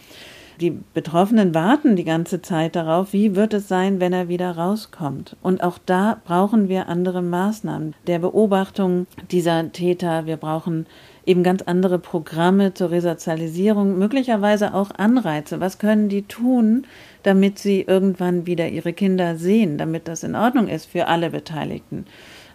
die 0.59 0.71
Betroffenen 0.93 1.55
warten 1.55 1.95
die 1.95 2.03
ganze 2.03 2.41
Zeit 2.41 2.75
darauf, 2.75 3.13
wie 3.13 3.35
wird 3.35 3.53
es 3.53 3.67
sein, 3.67 3.99
wenn 3.99 4.13
er 4.13 4.27
wieder 4.27 4.51
rauskommt. 4.51 5.35
Und 5.41 5.63
auch 5.63 5.77
da 5.83 6.21
brauchen 6.25 6.69
wir 6.69 6.87
andere 6.87 7.21
Maßnahmen 7.21 7.95
der 8.07 8.19
Beobachtung 8.19 9.07
dieser 9.31 9.71
Täter. 9.71 10.25
Wir 10.25 10.37
brauchen 10.37 10.85
eben 11.25 11.43
ganz 11.43 11.61
andere 11.63 11.99
Programme 11.99 12.73
zur 12.73 12.91
Resozialisierung, 12.91 13.97
möglicherweise 13.97 14.73
auch 14.73 14.91
Anreize. 14.91 15.59
Was 15.59 15.79
können 15.79 16.09
die 16.09 16.23
tun, 16.23 16.85
damit 17.23 17.59
sie 17.59 17.81
irgendwann 17.81 18.45
wieder 18.45 18.69
ihre 18.69 18.93
Kinder 18.93 19.37
sehen, 19.37 19.77
damit 19.77 20.07
das 20.07 20.23
in 20.23 20.35
Ordnung 20.35 20.67
ist 20.67 20.85
für 20.85 21.07
alle 21.07 21.29
Beteiligten? 21.29 22.05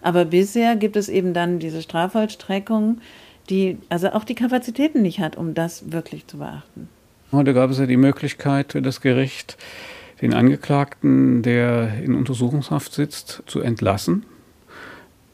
Aber 0.03 0.25
bisher 0.25 0.77
gibt 0.77 0.97
es 0.97 1.09
eben 1.09 1.35
dann 1.35 1.59
diese 1.59 1.83
Strafvollstreckung, 1.83 2.99
die 3.51 3.79
also 3.89 4.11
auch 4.11 4.25
die 4.25 4.35
Kapazitäten 4.35 5.03
nicht 5.03 5.21
hat, 5.21 5.37
um 5.37 5.55
das 5.55 5.91
wirklich 5.91 6.27
zu 6.27 6.39
beachten. 6.39 6.89
Heute 7.33 7.55
gab 7.55 7.71
es 7.71 7.79
ja 7.79 7.87
die 7.87 7.97
Möglichkeit 7.97 8.73
für 8.73 8.83
das 8.83 9.01
Gericht, 9.01 9.57
den 10.23 10.35
Angeklagten, 10.35 11.43
der 11.43 12.03
in 12.03 12.15
Untersuchungshaft 12.15 12.93
sitzt, 12.93 13.43
zu 13.47 13.61
entlassen 13.61 14.25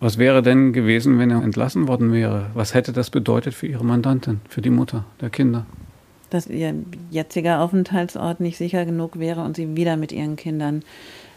was 0.05 0.19
wäre 0.19 0.43
denn 0.43 0.75
gewesen, 0.75 1.19
wenn 1.19 1.31
er 1.31 1.43
entlassen 1.43 1.89
worden 1.89 2.13
wäre? 2.13 2.51
Was 2.53 2.75
hätte 2.75 2.93
das 2.93 3.09
bedeutet 3.09 3.55
für 3.55 3.67
Ihre 3.67 3.87
Mandantin, 3.87 4.43
für 4.51 4.61
die 4.61 4.69
Mutter 4.69 5.07
der 5.23 5.31
Kinder? 5.31 5.65
Dass 6.29 6.47
ihr 6.47 6.75
jetziger 7.11 7.61
Aufenthaltsort 7.61 8.39
nicht 8.39 8.59
sicher 8.59 8.85
genug 8.85 9.19
wäre 9.19 9.41
und 9.41 9.57
sie 9.57 9.77
wieder 9.77 9.97
mit 9.97 10.13
ihren 10.13 10.37
Kindern 10.37 10.83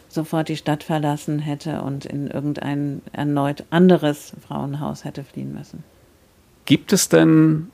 sofort 0.09 0.49
die 0.49 0.57
Stadt 0.57 0.83
verlassen 0.83 1.39
hätte 1.39 1.81
und 1.81 2.05
in 2.05 2.27
irgendein 2.27 3.01
erneut 3.13 3.63
anderes 3.69 4.33
Frauenhaus 4.45 5.05
hätte 5.05 5.23
fliehen 5.23 5.53
müssen. 5.53 5.85
Gibt 6.65 6.91
es 6.91 7.07
denn 7.07 7.67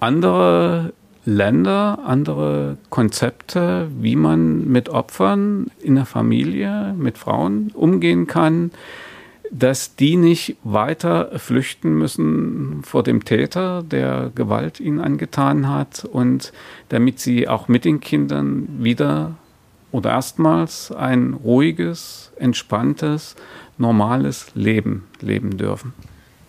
andere 0.00 0.94
Länder, 1.24 2.00
andere 2.04 2.78
Konzepte, 2.90 3.88
wie 4.00 4.16
man 4.16 4.68
mit 4.68 4.88
Opfern 4.88 5.70
in 5.80 5.94
der 5.94 6.06
Familie, 6.06 6.94
mit 6.98 7.18
Frauen 7.18 7.70
umgehen 7.74 8.26
kann? 8.26 8.70
dass 9.54 9.96
die 9.96 10.16
nicht 10.16 10.56
weiter 10.64 11.38
flüchten 11.38 11.94
müssen 11.94 12.80
vor 12.84 13.02
dem 13.02 13.22
Täter, 13.22 13.82
der 13.82 14.32
Gewalt 14.34 14.80
ihnen 14.80 14.98
angetan 14.98 15.68
hat 15.68 16.06
und 16.06 16.54
damit 16.88 17.20
sie 17.20 17.46
auch 17.48 17.68
mit 17.68 17.84
den 17.84 18.00
Kindern 18.00 18.66
wieder 18.78 19.34
oder 19.90 20.10
erstmals 20.10 20.90
ein 20.90 21.34
ruhiges, 21.34 22.32
entspanntes, 22.36 23.36
normales 23.76 24.46
Leben 24.54 25.04
leben 25.20 25.58
dürfen. 25.58 25.92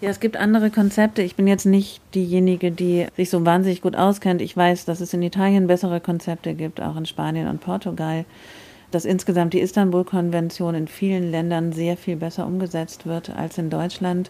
Ja, 0.04 0.10
es 0.10 0.20
gibt 0.20 0.36
andere 0.36 0.70
Konzepte. 0.70 1.22
Ich 1.22 1.36
bin 1.36 1.48
jetzt 1.48 1.66
nicht 1.66 2.02
diejenige, 2.14 2.72
die 2.72 3.08
sich 3.16 3.30
so 3.30 3.46
wahnsinnig 3.46 3.82
gut 3.82 3.96
auskennt. 3.96 4.42
Ich 4.42 4.58
weiß, 4.58 4.84
dass 4.84 5.00
es 5.00 5.14
in 5.14 5.22
Italien 5.22 5.68
bessere 5.68 6.02
Konzepte 6.02 6.56
gibt, 6.56 6.82
auch 6.82 6.98
in 6.98 7.06
Spanien 7.06 7.48
und 7.48 7.62
Portugal 7.62 8.26
dass 8.92 9.06
insgesamt 9.06 9.54
die 9.54 9.60
Istanbul-Konvention 9.60 10.76
in 10.76 10.88
vielen 10.88 11.32
Ländern 11.32 11.72
sehr 11.72 11.98
viel 11.98 12.16
besser 12.16 12.46
umgesetzt 12.46 13.08
wird 13.08 13.32
als 13.32 13.58
in 13.58 13.72
Deutschland. 13.72 14.30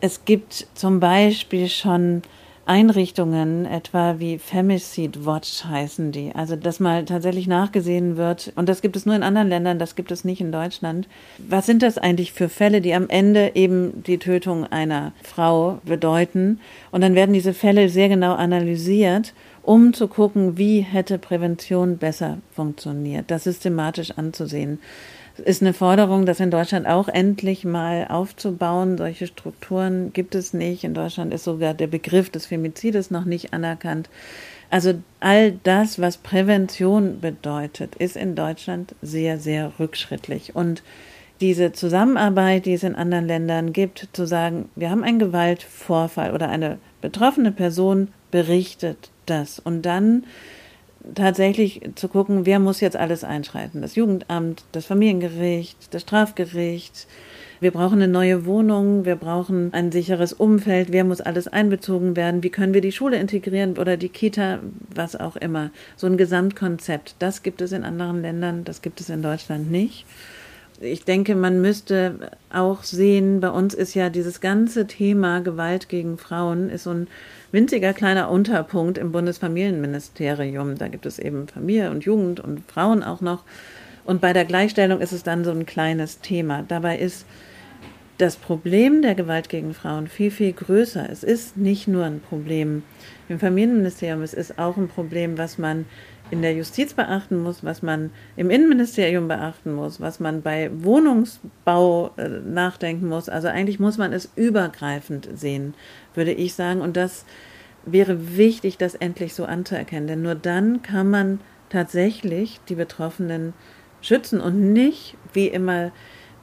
Es 0.00 0.26
gibt 0.26 0.66
zum 0.74 1.00
Beispiel 1.00 1.68
schon 1.68 2.20
Einrichtungen, 2.68 3.64
etwa 3.64 4.18
wie 4.18 4.38
Femicide 4.38 5.24
Watch 5.24 5.64
heißen 5.64 6.12
die, 6.12 6.32
also 6.34 6.54
dass 6.54 6.80
mal 6.80 7.04
tatsächlich 7.06 7.46
nachgesehen 7.46 8.16
wird, 8.16 8.52
und 8.56 8.68
das 8.68 8.82
gibt 8.82 8.94
es 8.94 9.06
nur 9.06 9.16
in 9.16 9.22
anderen 9.22 9.48
Ländern, 9.48 9.78
das 9.78 9.96
gibt 9.96 10.12
es 10.12 10.24
nicht 10.24 10.40
in 10.40 10.52
Deutschland. 10.52 11.08
Was 11.38 11.66
sind 11.66 11.82
das 11.82 11.96
eigentlich 11.96 12.32
für 12.32 12.48
Fälle, 12.48 12.80
die 12.80 12.94
am 12.94 13.08
Ende 13.08 13.52
eben 13.54 14.02
die 14.04 14.18
Tötung 14.18 14.64
einer 14.64 15.12
Frau 15.22 15.80
bedeuten? 15.84 16.60
Und 16.90 17.00
dann 17.00 17.14
werden 17.14 17.32
diese 17.32 17.54
Fälle 17.54 17.88
sehr 17.88 18.08
genau 18.08 18.34
analysiert 18.34 19.32
um 19.68 19.92
zu 19.92 20.08
gucken, 20.08 20.56
wie 20.56 20.80
hätte 20.80 21.18
Prävention 21.18 21.98
besser 21.98 22.38
funktioniert, 22.52 23.30
das 23.30 23.44
systematisch 23.44 24.12
anzusehen. 24.12 24.78
Ist 25.44 25.62
eine 25.62 25.72
Forderung, 25.72 26.26
das 26.26 26.40
in 26.40 26.50
Deutschland 26.50 26.86
auch 26.86 27.08
endlich 27.08 27.64
mal 27.64 28.06
aufzubauen. 28.08 28.98
Solche 28.98 29.26
Strukturen 29.26 30.12
gibt 30.12 30.34
es 30.34 30.52
nicht. 30.52 30.84
In 30.84 30.94
Deutschland 30.94 31.32
ist 31.32 31.44
sogar 31.44 31.74
der 31.74 31.86
Begriff 31.86 32.30
des 32.30 32.46
Femizides 32.46 33.10
noch 33.10 33.24
nicht 33.24 33.52
anerkannt. 33.52 34.10
Also 34.70 34.94
all 35.20 35.52
das, 35.62 36.00
was 36.00 36.18
Prävention 36.18 37.20
bedeutet, 37.20 37.94
ist 37.96 38.16
in 38.16 38.34
Deutschland 38.34 38.94
sehr, 39.00 39.38
sehr 39.38 39.72
rückschrittlich. 39.78 40.54
Und 40.54 40.82
diese 41.40 41.72
Zusammenarbeit, 41.72 42.66
die 42.66 42.74
es 42.74 42.82
in 42.82 42.94
anderen 42.94 43.26
Ländern 43.26 43.72
gibt, 43.72 44.08
zu 44.12 44.26
sagen, 44.26 44.68
wir 44.74 44.90
haben 44.90 45.04
einen 45.04 45.18
Gewaltvorfall 45.18 46.34
oder 46.34 46.48
eine 46.48 46.78
betroffene 47.00 47.52
Person 47.52 48.08
berichtet 48.30 49.10
das. 49.26 49.58
Und 49.58 49.82
dann 49.82 50.24
tatsächlich 51.14 51.80
zu 51.94 52.08
gucken, 52.08 52.46
wer 52.46 52.58
muss 52.58 52.80
jetzt 52.80 52.96
alles 52.96 53.24
einschreiten. 53.24 53.82
Das 53.82 53.94
Jugendamt, 53.94 54.64
das 54.72 54.86
Familiengericht, 54.86 55.92
das 55.94 56.02
Strafgericht. 56.02 57.06
Wir 57.60 57.72
brauchen 57.72 58.00
eine 58.00 58.06
neue 58.06 58.46
Wohnung, 58.46 59.04
wir 59.04 59.16
brauchen 59.16 59.74
ein 59.74 59.90
sicheres 59.90 60.32
Umfeld, 60.32 60.92
wer 60.92 61.02
muss 61.02 61.20
alles 61.20 61.48
einbezogen 61.48 62.14
werden, 62.14 62.44
wie 62.44 62.50
können 62.50 62.72
wir 62.72 62.80
die 62.80 62.92
Schule 62.92 63.16
integrieren 63.16 63.78
oder 63.78 63.96
die 63.96 64.10
Kita, 64.10 64.60
was 64.94 65.16
auch 65.16 65.34
immer. 65.34 65.70
So 65.96 66.06
ein 66.06 66.16
Gesamtkonzept, 66.16 67.16
das 67.18 67.42
gibt 67.42 67.60
es 67.60 67.72
in 67.72 67.82
anderen 67.82 68.22
Ländern, 68.22 68.64
das 68.64 68.80
gibt 68.80 69.00
es 69.00 69.08
in 69.08 69.22
Deutschland 69.22 69.72
nicht. 69.72 70.06
Ich 70.80 71.04
denke, 71.04 71.34
man 71.34 71.60
müsste 71.60 72.30
auch 72.52 72.84
sehen, 72.84 73.40
bei 73.40 73.50
uns 73.50 73.74
ist 73.74 73.94
ja 73.94 74.10
dieses 74.10 74.40
ganze 74.40 74.86
Thema 74.86 75.40
Gewalt 75.40 75.88
gegen 75.88 76.18
Frauen 76.18 76.70
ist 76.70 76.84
so 76.84 76.90
ein 76.90 77.08
winziger 77.50 77.92
kleiner 77.92 78.30
Unterpunkt 78.30 78.96
im 78.96 79.10
Bundesfamilienministerium. 79.10 80.78
Da 80.78 80.86
gibt 80.86 81.04
es 81.04 81.18
eben 81.18 81.48
Familie 81.48 81.90
und 81.90 82.04
Jugend 82.04 82.38
und 82.38 82.62
Frauen 82.70 83.02
auch 83.02 83.20
noch. 83.20 83.42
Und 84.04 84.20
bei 84.20 84.32
der 84.32 84.44
Gleichstellung 84.44 85.00
ist 85.00 85.12
es 85.12 85.24
dann 85.24 85.44
so 85.44 85.50
ein 85.50 85.66
kleines 85.66 86.20
Thema. 86.20 86.64
Dabei 86.66 86.98
ist 86.98 87.26
das 88.18 88.36
Problem 88.36 89.02
der 89.02 89.14
Gewalt 89.14 89.48
gegen 89.48 89.74
Frauen 89.74 90.08
viel, 90.08 90.30
viel 90.30 90.52
größer. 90.52 91.08
Es 91.10 91.22
ist 91.22 91.56
nicht 91.56 91.88
nur 91.88 92.04
ein 92.04 92.20
Problem 92.20 92.82
im 93.28 93.38
Familienministerium, 93.38 94.22
es 94.22 94.34
ist 94.34 94.58
auch 94.58 94.76
ein 94.76 94.88
Problem, 94.88 95.38
was 95.38 95.58
man 95.58 95.86
in 96.30 96.42
der 96.42 96.54
Justiz 96.54 96.94
beachten 96.94 97.42
muss, 97.42 97.64
was 97.64 97.82
man 97.82 98.10
im 98.36 98.50
Innenministerium 98.50 99.28
beachten 99.28 99.72
muss, 99.72 100.00
was 100.00 100.20
man 100.20 100.42
bei 100.42 100.70
Wohnungsbau 100.72 102.10
äh, 102.16 102.28
nachdenken 102.28 103.08
muss. 103.08 103.28
Also 103.28 103.48
eigentlich 103.48 103.80
muss 103.80 103.98
man 103.98 104.12
es 104.12 104.30
übergreifend 104.36 105.28
sehen, 105.34 105.74
würde 106.14 106.32
ich 106.32 106.54
sagen. 106.54 106.80
Und 106.80 106.96
das 106.96 107.24
wäre 107.84 108.36
wichtig, 108.36 108.78
das 108.78 108.94
endlich 108.94 109.34
so 109.34 109.44
anzuerkennen. 109.44 110.06
Denn 110.06 110.22
nur 110.22 110.34
dann 110.34 110.82
kann 110.82 111.10
man 111.10 111.40
tatsächlich 111.70 112.60
die 112.68 112.74
Betroffenen 112.74 113.52
schützen 114.00 114.40
und 114.40 114.72
nicht, 114.72 115.16
wie 115.32 115.48
immer 115.48 115.92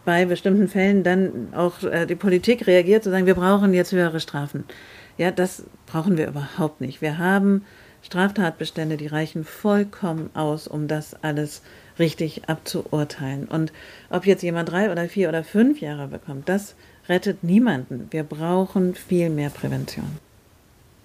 bei 0.03 0.25
bestimmten 0.25 0.67
Fällen, 0.67 1.03
dann 1.03 1.53
auch 1.55 1.83
äh, 1.83 2.05
die 2.05 2.15
Politik 2.15 2.67
reagiert, 2.67 3.03
zu 3.03 3.09
sagen, 3.09 3.25
wir 3.25 3.35
brauchen 3.35 3.73
jetzt 3.73 3.91
höhere 3.91 4.19
Strafen. 4.19 4.63
Ja, 5.17 5.31
das 5.31 5.65
brauchen 5.87 6.17
wir 6.17 6.27
überhaupt 6.27 6.81
nicht. 6.81 7.01
Wir 7.01 7.17
haben 7.17 7.63
Straftatbestände, 8.05 8.97
die 8.97 9.07
reichen 9.07 9.43
vollkommen 9.43 10.29
aus, 10.35 10.67
um 10.67 10.87
das 10.87 11.15
alles 11.23 11.63
richtig 11.97 12.47
abzuurteilen. 12.47 13.45
Und 13.47 13.73
ob 14.11 14.27
jetzt 14.27 14.43
jemand 14.43 14.69
drei 14.69 14.91
oder 14.91 15.09
vier 15.09 15.27
oder 15.27 15.43
fünf 15.43 15.81
Jahre 15.81 16.07
bekommt, 16.07 16.47
das 16.47 16.75
rettet 17.09 17.43
niemanden. 17.43 18.07
Wir 18.11 18.23
brauchen 18.23 18.93
viel 18.93 19.29
mehr 19.29 19.49
Prävention. 19.49 20.19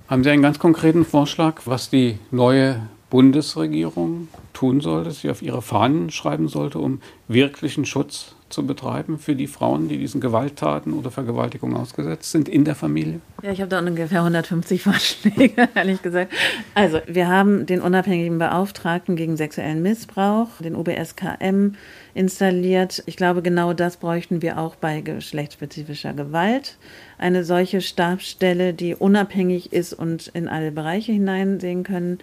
Haben 0.09 0.25
Sie 0.25 0.31
einen 0.31 0.43
ganz 0.43 0.59
konkreten 0.59 1.05
Vorschlag, 1.07 1.63
was 1.65 1.89
die 1.89 2.19
neue 2.31 2.83
Bundesregierung 3.09 4.29
tun 4.53 4.81
sollte, 4.81 5.11
sie 5.11 5.31
auf 5.31 5.43
ihre 5.43 5.63
Fahnen 5.63 6.11
schreiben 6.11 6.49
sollte, 6.49 6.79
um 6.79 7.01
wirklichen 7.29 7.85
Schutz 7.85 8.35
zu 8.51 8.67
betreiben 8.67 9.19
für 9.19 9.35
die 9.35 9.47
Frauen, 9.47 9.89
die 9.89 9.99
diesen 9.99 10.21
Gewalttaten 10.21 10.93
oder 10.93 11.11
Vergewaltigungen 11.11 11.77
ausgesetzt 11.77 12.31
sind 12.31 12.49
in 12.49 12.65
der 12.65 12.75
Familie? 12.75 13.21
Ja, 13.43 13.53
ich 13.53 13.61
habe 13.61 13.69
da 13.69 13.79
ungefähr 13.79 14.19
150 14.19 14.83
Vorschläge, 14.85 15.69
ehrlich 15.75 16.03
gesagt. 16.03 16.33
Also, 16.75 17.01
wir 17.07 17.29
haben 17.29 17.67
den 17.67 17.81
unabhängigen 17.81 18.39
Beauftragten 18.39 19.17
gegen 19.17 19.37
sexuellen 19.37 19.83
Missbrauch, 19.83 20.49
den 20.61 20.75
UBSKM, 20.75 21.75
installiert. 22.15 23.03
Ich 23.07 23.17
glaube, 23.17 23.43
genau 23.43 23.73
das 23.73 23.97
bräuchten 23.97 24.43
wir 24.43 24.59
auch 24.59 24.75
bei 24.75 25.01
geschlechtsspezifischer 25.01 26.13
Gewalt. 26.13 26.77
Eine 27.19 27.45
solche 27.45 27.81
Stabsstelle, 27.81 28.75
die 28.75 28.95
unabhängig 28.95 29.73
ist 29.73 29.93
und 29.93 30.29
in 30.29 30.49
alle 30.49 30.73
Bereiche 30.73 31.13
hineinsehen 31.13 31.85
können. 31.85 32.19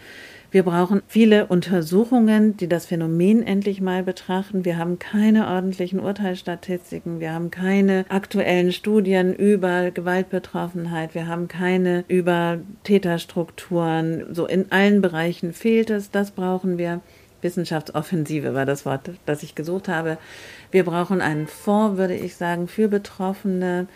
Wir 0.50 0.64
brauchen 0.64 1.02
viele 1.08 1.48
Untersuchungen, 1.48 2.56
die 2.56 2.70
das 2.70 2.86
Phänomen 2.86 3.44
endlich 3.44 3.82
mal 3.82 4.02
betrachten. 4.04 4.64
Wir 4.64 4.78
haben 4.78 4.98
keine 4.98 5.48
ordentlichen 5.48 6.00
Urteilsstatistiken. 6.00 7.20
Wir 7.20 7.34
haben 7.34 7.52
keine 7.52 8.06
aktuellen 8.08 8.72
Studien 8.72 9.36
über 9.36 9.92
Gewaltbetroffenheit. 9.92 11.16
Wir 11.16 11.28
haben 11.28 11.50
keine 11.50 12.06
über 12.08 12.60
Täterstrukturen. 12.84 14.34
So 14.34 14.46
in 14.46 14.72
allen 14.72 15.02
Bereichen 15.02 15.52
fehlt 15.52 15.90
es. 15.90 16.12
Das 16.12 16.32
brauchen 16.32 16.78
wir. 16.78 17.02
Wissenschaftsoffensive 17.42 18.56
war 18.56 18.66
das 18.66 18.86
Wort, 18.86 19.12
das 19.26 19.44
ich 19.44 19.54
gesucht 19.54 19.90
habe. 19.90 20.18
Wir 20.72 20.84
brauchen 20.84 21.22
einen 21.22 21.48
Fonds, 21.48 21.98
würde 21.98 22.16
ich 22.16 22.36
sagen, 22.36 22.68
für 22.68 22.88
Betroffene 22.88 23.88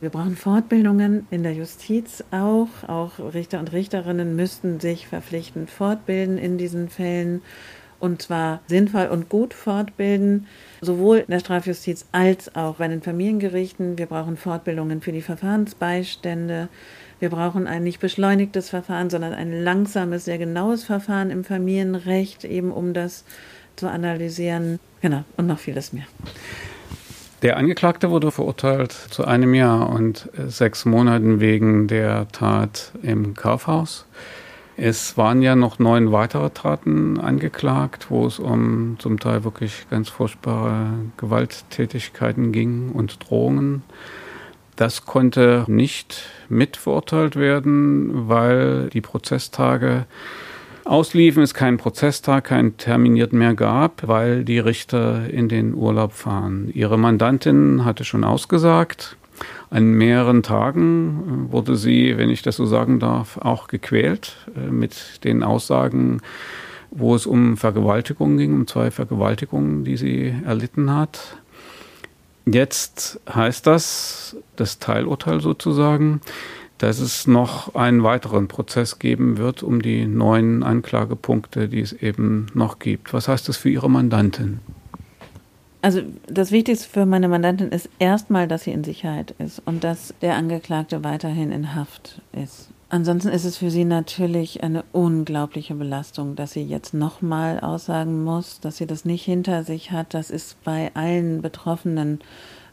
wir 0.00 0.10
brauchen 0.10 0.36
Fortbildungen 0.36 1.26
in 1.30 1.42
der 1.42 1.52
Justiz 1.52 2.24
auch. 2.30 2.68
Auch 2.88 3.18
Richter 3.34 3.58
und 3.58 3.72
Richterinnen 3.72 4.34
müssten 4.34 4.80
sich 4.80 5.06
verpflichtend 5.06 5.70
fortbilden 5.70 6.38
in 6.38 6.56
diesen 6.56 6.88
Fällen 6.88 7.42
und 7.98 8.22
zwar 8.22 8.60
sinnvoll 8.66 9.08
und 9.08 9.28
gut 9.28 9.52
fortbilden, 9.52 10.46
sowohl 10.80 11.18
in 11.18 11.30
der 11.30 11.40
Strafjustiz 11.40 12.06
als 12.12 12.54
auch 12.56 12.76
bei 12.76 12.88
den 12.88 13.02
Familiengerichten. 13.02 13.98
Wir 13.98 14.06
brauchen 14.06 14.38
Fortbildungen 14.38 15.02
für 15.02 15.12
die 15.12 15.20
Verfahrensbeistände. 15.20 16.68
Wir 17.18 17.28
brauchen 17.28 17.66
ein 17.66 17.82
nicht 17.82 18.00
beschleunigtes 18.00 18.70
Verfahren, 18.70 19.10
sondern 19.10 19.34
ein 19.34 19.52
langsames, 19.52 20.24
sehr 20.24 20.38
genaues 20.38 20.84
Verfahren 20.84 21.30
im 21.30 21.44
Familienrecht, 21.44 22.44
eben 22.44 22.72
um 22.72 22.94
das 22.94 23.24
zu 23.76 23.88
analysieren. 23.88 24.80
Genau, 25.02 25.24
und 25.36 25.46
noch 25.46 25.58
vieles 25.58 25.92
mehr. 25.92 26.06
Der 27.42 27.56
Angeklagte 27.56 28.10
wurde 28.10 28.30
verurteilt 28.30 28.92
zu 28.92 29.24
einem 29.24 29.54
Jahr 29.54 29.88
und 29.88 30.28
sechs 30.46 30.84
Monaten 30.84 31.40
wegen 31.40 31.88
der 31.88 32.28
Tat 32.28 32.92
im 33.02 33.32
Kaufhaus. 33.32 34.04
Es 34.76 35.16
waren 35.16 35.40
ja 35.40 35.56
noch 35.56 35.78
neun 35.78 36.12
weitere 36.12 36.50
Taten 36.50 37.18
angeklagt, 37.18 38.10
wo 38.10 38.26
es 38.26 38.38
um 38.38 38.96
zum 38.98 39.18
Teil 39.18 39.42
wirklich 39.42 39.86
ganz 39.88 40.10
furchtbare 40.10 40.90
Gewalttätigkeiten 41.16 42.52
ging 42.52 42.90
und 42.90 43.30
Drohungen. 43.30 43.84
Das 44.76 45.06
konnte 45.06 45.64
nicht 45.66 46.28
mitverurteilt 46.50 47.36
werden, 47.36 48.28
weil 48.28 48.90
die 48.90 49.00
Prozesstage 49.00 50.04
ausliefen, 50.90 51.42
es 51.42 51.54
keinen 51.54 51.76
Prozesstag, 51.76 52.44
keinen 52.44 52.76
terminierten 52.76 53.38
mehr 53.38 53.54
gab, 53.54 54.08
weil 54.08 54.44
die 54.44 54.58
Richter 54.58 55.30
in 55.30 55.48
den 55.48 55.72
Urlaub 55.72 56.12
fahren. 56.12 56.68
Ihre 56.74 56.98
Mandantin 56.98 57.84
hatte 57.84 58.04
schon 58.04 58.24
ausgesagt. 58.24 59.16
An 59.70 59.92
mehreren 59.92 60.42
Tagen 60.42 61.46
äh, 61.48 61.52
wurde 61.52 61.76
sie, 61.76 62.18
wenn 62.18 62.28
ich 62.28 62.42
das 62.42 62.56
so 62.56 62.66
sagen 62.66 62.98
darf, 62.98 63.38
auch 63.38 63.68
gequält 63.68 64.36
äh, 64.56 64.68
mit 64.68 65.24
den 65.24 65.44
Aussagen, 65.44 66.20
wo 66.90 67.14
es 67.14 67.24
um 67.24 67.56
Vergewaltigungen 67.56 68.36
ging, 68.36 68.52
um 68.52 68.66
zwei 68.66 68.90
Vergewaltigungen, 68.90 69.84
die 69.84 69.96
sie 69.96 70.34
erlitten 70.44 70.92
hat. 70.92 71.38
Jetzt 72.46 73.20
heißt 73.32 73.64
das, 73.66 74.36
das 74.56 74.80
Teilurteil 74.80 75.40
sozusagen, 75.40 76.20
dass 76.80 76.98
es 76.98 77.26
noch 77.26 77.74
einen 77.74 78.02
weiteren 78.02 78.48
Prozess 78.48 78.98
geben 78.98 79.36
wird 79.36 79.62
um 79.62 79.82
die 79.82 80.06
neuen 80.06 80.62
Anklagepunkte, 80.62 81.68
die 81.68 81.80
es 81.80 81.92
eben 81.92 82.46
noch 82.54 82.78
gibt. 82.78 83.12
Was 83.12 83.28
heißt 83.28 83.48
das 83.48 83.58
für 83.58 83.68
Ihre 83.68 83.90
Mandantin? 83.90 84.60
Also 85.82 86.00
das 86.26 86.52
Wichtigste 86.52 86.88
für 86.88 87.04
meine 87.04 87.28
Mandantin 87.28 87.68
ist 87.68 87.88
erstmal, 87.98 88.48
dass 88.48 88.64
sie 88.64 88.72
in 88.72 88.84
Sicherheit 88.84 89.34
ist 89.38 89.62
und 89.64 89.84
dass 89.84 90.14
der 90.22 90.36
Angeklagte 90.36 91.04
weiterhin 91.04 91.52
in 91.52 91.74
Haft 91.74 92.20
ist. 92.32 92.68
Ansonsten 92.88 93.28
ist 93.28 93.44
es 93.44 93.58
für 93.58 93.70
sie 93.70 93.84
natürlich 93.84 94.62
eine 94.62 94.84
unglaubliche 94.92 95.74
Belastung, 95.74 96.34
dass 96.34 96.52
sie 96.52 96.62
jetzt 96.62 96.92
nochmal 96.92 97.60
aussagen 97.60 98.24
muss, 98.24 98.58
dass 98.60 98.78
sie 98.78 98.86
das 98.86 99.04
nicht 99.04 99.24
hinter 99.24 99.64
sich 99.64 99.90
hat. 99.92 100.12
Das 100.12 100.30
ist 100.30 100.62
bei 100.64 100.90
allen 100.94 101.40
Betroffenen 101.40 102.20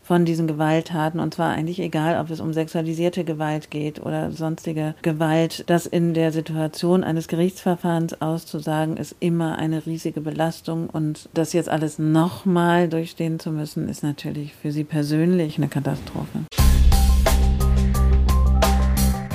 von 0.07 0.23
diesen 0.23 0.47
Gewalttaten. 0.47 1.19
Und 1.19 1.33
zwar 1.33 1.51
eigentlich 1.51 1.79
egal, 1.81 2.19
ob 2.21 2.29
es 2.29 2.39
um 2.39 2.53
sexualisierte 2.53 3.25
Gewalt 3.25 3.69
geht 3.69 3.99
oder 3.99 4.31
sonstige 4.31 4.95
Gewalt. 5.01 5.65
Das 5.67 5.85
in 5.85 6.13
der 6.13 6.31
Situation 6.31 7.03
eines 7.03 7.27
Gerichtsverfahrens 7.27 8.21
auszusagen, 8.21 8.95
ist 8.95 9.17
immer 9.19 9.57
eine 9.57 9.85
riesige 9.85 10.21
Belastung. 10.21 10.89
Und 10.89 11.27
das 11.33 11.51
jetzt 11.51 11.67
alles 11.67 11.99
nochmal 11.99 12.87
durchstehen 12.87 13.37
zu 13.39 13.51
müssen, 13.51 13.89
ist 13.89 14.01
natürlich 14.01 14.53
für 14.53 14.71
sie 14.71 14.85
persönlich 14.85 15.57
eine 15.57 15.67
Katastrophe. 15.67 16.39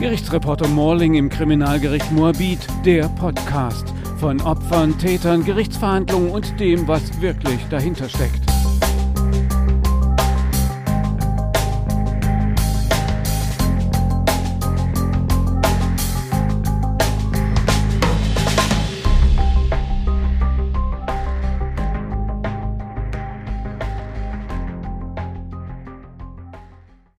Gerichtsreporter 0.00 0.68
Morling 0.68 1.14
im 1.14 1.28
Kriminalgericht 1.28 2.10
Moabit, 2.10 2.66
der 2.84 3.08
Podcast 3.10 3.92
von 4.18 4.40
Opfern, 4.40 4.98
Tätern, 4.98 5.44
Gerichtsverhandlungen 5.44 6.30
und 6.30 6.58
dem, 6.58 6.88
was 6.88 7.20
wirklich 7.20 7.60
dahinter 7.68 8.08
steckt. 8.08 8.51